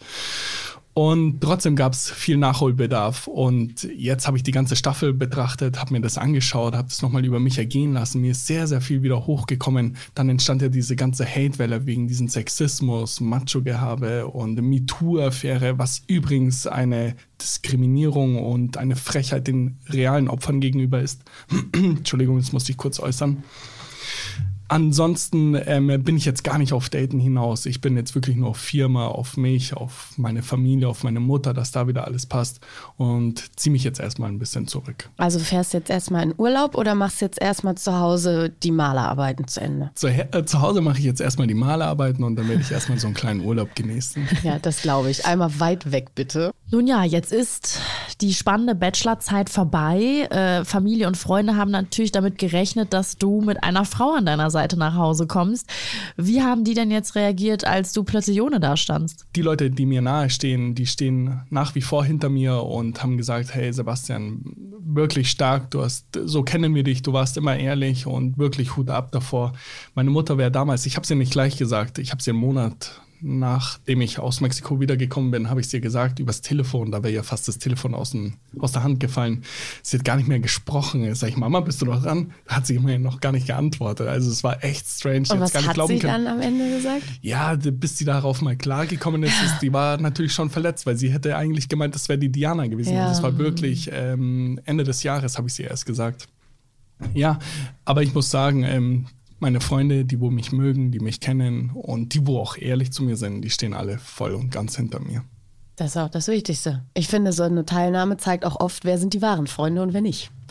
Und 0.95 1.41
trotzdem 1.41 1.75
gab 1.75 1.93
es 1.93 2.11
viel 2.11 2.37
Nachholbedarf. 2.37 3.27
Und 3.27 3.83
jetzt 3.95 4.27
habe 4.27 4.37
ich 4.37 4.43
die 4.43 4.51
ganze 4.51 4.75
Staffel 4.75 5.11
betrachtet, 5.11 5.79
habe 5.79 5.93
mir 5.93 6.01
das 6.01 6.19
angeschaut, 6.19 6.75
habe 6.75 6.87
das 6.87 7.01
nochmal 7.01 7.25
über 7.25 7.39
mich 7.39 7.57
ergehen 7.57 7.93
lassen. 7.93 8.21
Mir 8.21 8.31
ist 8.31 8.45
sehr, 8.45 8.67
sehr 8.67 8.79
viel 8.79 9.01
wieder 9.01 9.25
hochgekommen. 9.25 9.97
Dann 10.13 10.29
entstand 10.29 10.61
ja 10.61 10.69
diese 10.69 10.95
ganze 10.95 11.25
Hatewelle 11.25 11.87
wegen 11.87 12.07
diesem 12.07 12.27
Sexismus, 12.27 13.21
Macho-Gehabe 13.21 14.27
und 14.27 14.61
MeToo-Affäre, 14.61 15.79
was 15.79 16.03
übrigens 16.05 16.67
eine 16.67 17.15
Diskriminierung 17.41 18.43
und 18.43 18.77
eine 18.77 18.95
Frechheit 18.95 19.47
den 19.47 19.79
realen 19.89 20.27
Opfern 20.27 20.61
gegenüber 20.61 21.01
ist. 21.01 21.23
Entschuldigung, 21.73 22.37
das 22.37 22.51
musste 22.51 22.71
ich 22.71 22.77
kurz 22.77 22.99
äußern. 22.99 23.43
Ansonsten 24.73 25.55
ähm, 25.67 26.03
bin 26.03 26.17
ich 26.17 26.25
jetzt 26.25 26.43
gar 26.43 26.57
nicht 26.57 26.73
auf 26.73 26.89
Daten 26.89 27.19
hinaus. 27.19 27.67
Ich 27.67 27.79
bin 27.79 27.95
jetzt 27.95 28.15
wirklich 28.15 28.37
nur 28.37 28.49
auf 28.49 28.57
Firma, 28.57 29.05
auf 29.05 29.37
mich, 29.37 29.75
auf 29.75 30.13
meine 30.17 30.41
Familie, 30.41 30.87
auf 30.89 31.03
meine 31.03 31.19
Mutter, 31.19 31.53
dass 31.53 31.71
da 31.71 31.87
wieder 31.87 32.07
alles 32.07 32.25
passt 32.25 32.59
und 32.97 33.59
ziehe 33.59 33.71
mich 33.71 33.83
jetzt 33.83 33.99
erstmal 33.99 34.31
ein 34.31 34.39
bisschen 34.39 34.65
zurück. 34.67 35.11
Also 35.17 35.37
fährst 35.37 35.75
jetzt 35.75 35.91
erstmal 35.91 36.23
in 36.23 36.33
Urlaub 36.35 36.73
oder 36.73 36.95
machst 36.95 37.21
jetzt 37.21 37.39
erstmal 37.39 37.75
zu 37.75 37.99
Hause 37.99 38.51
die 38.63 38.71
Malerarbeiten 38.71 39.47
zu 39.47 39.61
Ende? 39.61 39.91
Zu, 39.93 40.07
äh, 40.07 40.43
zu 40.43 40.59
Hause 40.59 40.81
mache 40.81 40.97
ich 40.97 41.05
jetzt 41.05 41.21
erstmal 41.21 41.45
die 41.45 41.53
Malerarbeiten 41.53 42.23
und 42.23 42.35
dann 42.35 42.49
werde 42.49 42.63
ich 42.63 42.71
erstmal 42.71 42.97
so 42.97 43.05
einen 43.05 43.13
kleinen 43.13 43.41
Urlaub 43.41 43.75
genießen. 43.75 44.27
Ja, 44.41 44.57
das 44.57 44.81
glaube 44.81 45.11
ich. 45.11 45.27
Einmal 45.27 45.59
weit 45.59 45.91
weg, 45.91 46.15
bitte. 46.15 46.51
Nun 46.73 46.87
ja, 46.87 47.03
jetzt 47.03 47.31
ist 47.31 47.79
die 48.19 48.33
spannende 48.33 48.73
Bachelorzeit 48.73 49.51
vorbei. 49.51 50.27
Äh, 50.31 50.65
Familie 50.65 51.05
und 51.05 51.15
Freunde 51.15 51.55
haben 51.55 51.69
natürlich 51.69 52.11
damit 52.11 52.39
gerechnet, 52.39 52.93
dass 52.93 53.15
du 53.15 53.41
mit 53.41 53.63
einer 53.63 53.85
Frau 53.85 54.13
an 54.13 54.25
deiner 54.25 54.49
Seite 54.49 54.75
nach 54.75 54.95
Hause 54.95 55.27
kommst. 55.27 55.69
Wie 56.17 56.41
haben 56.41 56.63
die 56.63 56.73
denn 56.73 56.89
jetzt 56.89 57.13
reagiert, 57.13 57.63
als 57.63 57.93
du 57.93 58.03
plötzlich 58.03 58.41
ohne 58.41 58.59
da 58.59 58.75
standst? 58.75 59.27
Die 59.35 59.43
Leute, 59.43 59.69
die 59.69 59.85
mir 59.85 60.01
nahe 60.01 60.31
stehen, 60.31 60.73
die 60.73 60.87
stehen 60.87 61.41
nach 61.51 61.75
wie 61.75 61.81
vor 61.81 62.03
hinter 62.05 62.29
mir 62.29 62.63
und 62.63 63.03
haben 63.03 63.17
gesagt, 63.17 63.53
hey 63.53 63.71
Sebastian, 63.71 64.41
wirklich 64.83 65.29
stark, 65.29 65.69
du 65.69 65.83
hast, 65.83 66.07
so 66.25 66.41
kennen 66.41 66.73
wir 66.73 66.83
dich, 66.83 67.03
du 67.03 67.13
warst 67.13 67.37
immer 67.37 67.55
ehrlich 67.55 68.07
und 68.07 68.39
wirklich 68.39 68.77
Hut 68.77 68.89
ab 68.89 69.11
davor. 69.11 69.53
Meine 69.93 70.09
Mutter 70.09 70.39
wäre 70.39 70.49
damals, 70.49 70.87
ich 70.87 70.95
habe 70.95 71.05
sie 71.05 71.13
nicht 71.13 71.33
gleich 71.33 71.55
gesagt, 71.55 71.99
ich 71.99 72.09
habe 72.09 72.23
sie 72.23 72.31
einen 72.31 72.39
Monat 72.39 73.02
nachdem 73.23 74.01
ich 74.01 74.19
aus 74.19 74.41
Mexiko 74.41 74.81
wiedergekommen 74.81 75.31
bin, 75.31 75.49
habe 75.49 75.61
ich 75.61 75.67
es 75.67 75.73
ihr 75.73 75.79
gesagt 75.79 76.19
übers 76.19 76.41
Telefon. 76.41 76.91
Da 76.91 77.03
wäre 77.03 77.13
ja 77.13 77.23
fast 77.23 77.47
das 77.47 77.57
Telefon 77.57 77.93
aus, 77.93 78.11
dem, 78.11 78.33
aus 78.59 78.73
der 78.73 78.83
Hand 78.83 78.99
gefallen. 78.99 79.43
Sie 79.81 79.97
hat 79.97 80.03
gar 80.03 80.17
nicht 80.17 80.27
mehr 80.27 80.39
gesprochen. 80.39 81.15
Sag 81.15 81.29
ich, 81.29 81.37
Mama, 81.37 81.61
bist 81.61 81.81
du 81.81 81.85
noch 81.85 82.03
dran? 82.03 82.33
Da 82.45 82.57
hat 82.57 82.67
sie 82.67 82.77
mir 82.79 82.99
noch 82.99 83.21
gar 83.21 83.31
nicht 83.31 83.47
geantwortet. 83.47 84.07
Also 84.07 84.29
es 84.29 84.43
war 84.43 84.61
echt 84.63 84.85
strange. 84.87 85.27
Und 85.31 85.39
was 85.39 85.55
hat 85.55 85.87
sie 85.87 85.99
können. 85.99 86.25
dann 86.25 86.27
am 86.27 86.41
Ende 86.41 86.75
gesagt? 86.75 87.03
Ja, 87.21 87.55
bis 87.55 87.97
sie 87.97 88.05
darauf 88.05 88.41
mal 88.41 88.57
klargekommen 88.57 89.23
ist, 89.23 89.41
ist, 89.41 89.59
die 89.61 89.71
war 89.71 89.97
natürlich 89.97 90.33
schon 90.33 90.49
verletzt, 90.49 90.85
weil 90.85 90.97
sie 90.97 91.11
hätte 91.11 91.37
eigentlich 91.37 91.69
gemeint, 91.69 91.95
das 91.95 92.09
wäre 92.09 92.19
die 92.19 92.29
Diana 92.29 92.67
gewesen. 92.67 92.93
Ja. 92.93 93.07
Das 93.07 93.23
war 93.23 93.37
wirklich 93.37 93.89
ähm, 93.93 94.59
Ende 94.65 94.83
des 94.83 95.03
Jahres, 95.03 95.37
habe 95.37 95.47
ich 95.47 95.53
sie 95.53 95.63
erst 95.63 95.85
gesagt. 95.85 96.27
Ja, 97.13 97.39
aber 97.85 98.03
ich 98.03 98.13
muss 98.13 98.29
sagen, 98.29 98.63
ähm, 98.63 99.05
meine 99.43 99.59
Freunde, 99.59 100.05
die 100.05 100.21
wo 100.21 100.31
mich 100.31 100.53
mögen, 100.53 100.91
die 100.91 101.01
mich 101.01 101.19
kennen 101.19 101.69
und 101.73 102.13
die 102.13 102.25
wo 102.25 102.39
auch 102.39 102.57
ehrlich 102.57 102.93
zu 102.93 103.03
mir 103.03 103.17
sind, 103.17 103.41
die 103.41 103.49
stehen 103.49 103.73
alle 103.73 103.99
voll 103.99 104.35
und 104.35 104.51
ganz 104.51 104.77
hinter 104.77 105.01
mir. 105.01 105.25
Das 105.75 105.91
ist 105.91 105.97
auch 105.97 106.09
das 106.09 106.27
Wichtigste. 106.27 106.83
Ich 106.93 107.07
finde, 107.07 107.33
so 107.33 107.43
eine 107.43 107.65
Teilnahme 107.65 108.17
zeigt 108.17 108.45
auch 108.45 108.59
oft, 108.59 108.85
wer 108.85 108.97
sind 108.97 109.13
die 109.13 109.21
wahren 109.21 109.47
Freunde 109.47 109.81
und 109.81 109.93
wer 109.93 110.01
nicht. 110.01 110.31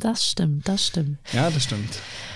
Das 0.00 0.24
stimmt, 0.24 0.68
das 0.68 0.86
stimmt. 0.86 1.18
Ja, 1.32 1.50
das 1.50 1.64
stimmt. 1.64 1.88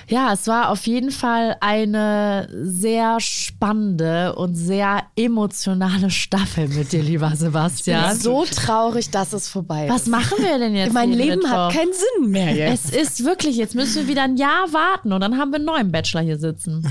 Ja, 0.08 0.32
es 0.32 0.48
war 0.48 0.68
auf 0.70 0.84
jeden 0.88 1.12
Fall 1.12 1.56
eine 1.60 2.48
sehr 2.50 3.20
spannende 3.20 4.34
und 4.34 4.56
sehr 4.56 5.04
emotionale 5.14 6.10
Staffel 6.10 6.66
mit 6.66 6.90
dir, 6.90 7.02
lieber 7.02 7.34
Sebastian. 7.36 8.04
Ich 8.06 8.10
bin 8.14 8.20
so 8.20 8.44
traurig, 8.44 9.10
dass 9.10 9.32
es 9.32 9.48
vorbei 9.48 9.86
ist. 9.86 9.92
Was 9.92 10.06
machen 10.06 10.38
wir 10.40 10.58
denn 10.58 10.74
jetzt? 10.74 10.92
Mein 10.92 11.12
Leben 11.12 11.36
Mittwoch? 11.36 11.50
hat 11.50 11.72
keinen 11.72 11.92
Sinn 11.92 12.30
mehr 12.30 12.52
jetzt. 12.52 12.92
Es 12.92 13.10
ist 13.10 13.24
wirklich, 13.24 13.56
jetzt 13.56 13.76
müssen 13.76 14.02
wir 14.02 14.08
wieder 14.08 14.24
ein 14.24 14.36
Jahr 14.36 14.72
warten 14.72 15.12
und 15.12 15.20
dann 15.20 15.38
haben 15.38 15.52
wir 15.52 15.56
einen 15.56 15.66
neuen 15.66 15.92
Bachelor 15.92 16.22
hier 16.22 16.38
sitzen. 16.38 16.84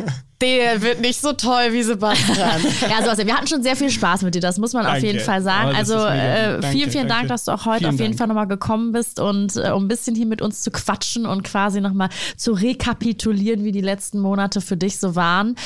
Der 0.42 0.82
wird 0.82 1.00
nicht 1.00 1.20
so 1.20 1.32
toll 1.32 1.72
wie 1.72 1.82
Sebastian. 1.82 2.38
ja, 2.90 3.00
Sebastian, 3.00 3.26
wir 3.26 3.36
hatten 3.36 3.46
schon 3.46 3.62
sehr 3.62 3.74
viel 3.74 3.90
Spaß 3.90 4.22
mit 4.22 4.34
dir, 4.34 4.40
das 4.40 4.58
muss 4.58 4.74
man 4.74 4.84
danke. 4.84 4.98
auf 4.98 5.04
jeden 5.04 5.20
Fall 5.20 5.42
sagen. 5.42 5.70
Oh, 5.72 5.76
also 5.76 5.94
äh, 5.94 6.60
danke, 6.60 6.68
vielen, 6.68 6.90
vielen 6.90 7.08
danke. 7.08 7.08
Dank, 7.08 7.28
dass 7.28 7.44
du 7.44 7.52
auch 7.52 7.64
heute 7.64 7.78
vielen 7.78 7.94
auf 7.94 8.00
jeden 8.00 8.10
Dank. 8.12 8.18
Fall 8.18 8.26
nochmal 8.26 8.46
gekommen 8.46 8.92
bist 8.92 9.18
und 9.18 9.56
äh, 9.56 9.70
um 9.70 9.84
ein 9.84 9.88
bisschen 9.88 10.14
hier 10.14 10.26
mit 10.26 10.42
uns 10.42 10.62
zu 10.62 10.70
quatschen 10.70 11.24
und 11.24 11.42
quasi 11.42 11.80
nochmal 11.80 12.10
zu 12.36 12.52
rekapitulieren, 12.52 13.64
wie 13.64 13.72
die 13.72 13.80
letzten 13.80 14.20
Monate 14.20 14.60
für 14.60 14.76
dich 14.76 14.98
so 14.98 15.16
waren. 15.16 15.56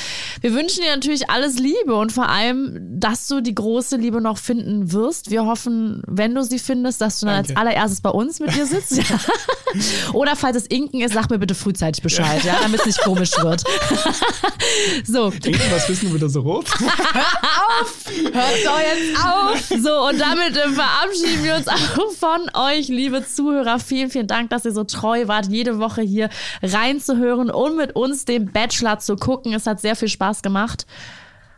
Wir 0.41 0.55
wünschen 0.55 0.83
dir 0.83 0.95
natürlich 0.95 1.29
alles 1.31 1.59
Liebe 1.59 1.95
und 1.95 2.13
vor 2.13 2.29
allem, 2.29 2.79
dass 3.01 3.27
du 3.27 3.41
die 3.41 3.55
große 3.55 3.97
Liebe 3.97 4.21
noch 4.21 4.39
finden 4.39 4.93
wirst. 4.93 5.31
Wir 5.31 5.47
hoffen, 5.47 6.03
wenn 6.07 6.35
du 6.35 6.45
sie 6.45 6.61
findest, 6.61 7.01
dass 7.01 7.19
du 7.19 7.27
dann 7.27 7.37
als 7.37 7.57
allererstes 7.57 8.01
bei 8.01 8.11
uns 8.11 8.39
mit 8.39 8.55
dir 8.55 8.67
sitzt. 8.67 8.97
Ja. 8.97 9.05
Oder 10.13 10.37
falls 10.37 10.57
es 10.57 10.67
Inken 10.67 11.01
ist, 11.01 11.15
sag 11.15 11.31
mir 11.31 11.39
bitte 11.39 11.55
frühzeitig 11.55 12.03
Bescheid, 12.03 12.45
ja, 12.45 12.57
damit 12.63 12.81
es 12.81 12.87
nicht 12.87 13.01
komisch 13.01 13.33
wird. 13.39 13.65
So. 15.05 15.33
Was 15.71 15.89
wissen 15.89 16.09
wir 16.09 16.17
wieder 16.17 16.29
so 16.29 16.41
rot? 16.41 16.67
Hört 16.79 16.93
auf! 17.81 18.05
Hört 18.33 18.67
doch 18.67 18.81
jetzt 18.81 19.25
auf! 19.25 19.83
So, 19.83 20.09
und 20.09 20.21
damit 20.21 20.57
äh, 20.57 20.69
verabschieden 20.69 21.45
wir 21.45 21.57
uns 21.57 21.69
auch 21.69 22.13
von 22.13 22.51
euch, 22.55 22.89
liebe 22.89 23.27
Zuhörer. 23.27 23.79
Vielen, 23.79 24.11
vielen 24.11 24.27
Dank, 24.27 24.51
dass 24.51 24.65
ihr 24.65 24.73
so 24.73 24.85
treu 24.85 25.27
wart, 25.29 25.47
jede 25.49 25.79
Woche 25.79 26.03
hier 26.03 26.29
reinzuhören 26.63 27.51
und 27.51 27.77
mit 27.77 27.97
uns 27.97 28.25
den 28.25 28.51
Bachelor 28.53 28.99
zu 28.99 29.17
gucken. 29.17 29.53
Es 29.53 29.67
hat 29.67 29.81
sehr 29.81 29.97
viel 29.97 30.09
Spaß 30.09 30.43
gemacht. 30.43 30.87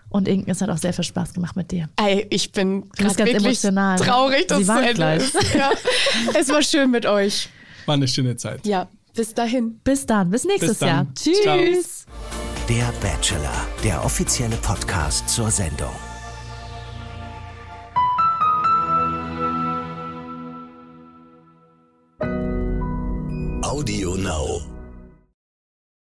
Und 0.08 0.28
Inken, 0.28 0.50
es 0.50 0.60
hat 0.60 0.68
auch 0.68 0.76
sehr 0.76 0.92
viel 0.92 1.04
Spaß 1.04 1.32
gemacht 1.32 1.56
mit 1.56 1.70
dir. 1.70 1.88
Ey, 1.96 2.26
ich 2.28 2.52
bin 2.52 2.90
ganz 2.90 3.16
emotional. 3.16 3.98
Traurig, 3.98 4.46
dass 4.46 4.60
es 4.60 4.66
zu 4.66 4.78
Ende 4.78 5.14
ist. 5.14 5.34
Ja. 5.54 5.70
Es 6.38 6.50
war 6.50 6.62
schön 6.62 6.90
mit 6.90 7.06
euch. 7.06 7.48
War 7.86 7.94
eine 7.94 8.06
schöne 8.06 8.36
Zeit. 8.36 8.66
Ja, 8.66 8.88
bis 9.14 9.32
dahin. 9.32 9.80
Bis 9.82 10.04
dann, 10.04 10.30
bis 10.30 10.44
nächstes 10.44 10.70
bis 10.70 10.78
dann. 10.80 10.88
Jahr. 10.88 11.06
Tschüss. 11.14 12.04
Ciao. 12.04 12.41
Der 12.68 12.92
Bachelor, 13.00 13.66
der 13.82 14.04
offizielle 14.04 14.56
Podcast 14.56 15.28
zur 15.28 15.50
Sendung. 15.50 15.90
Audio 23.62 24.14
Now. 24.14 24.71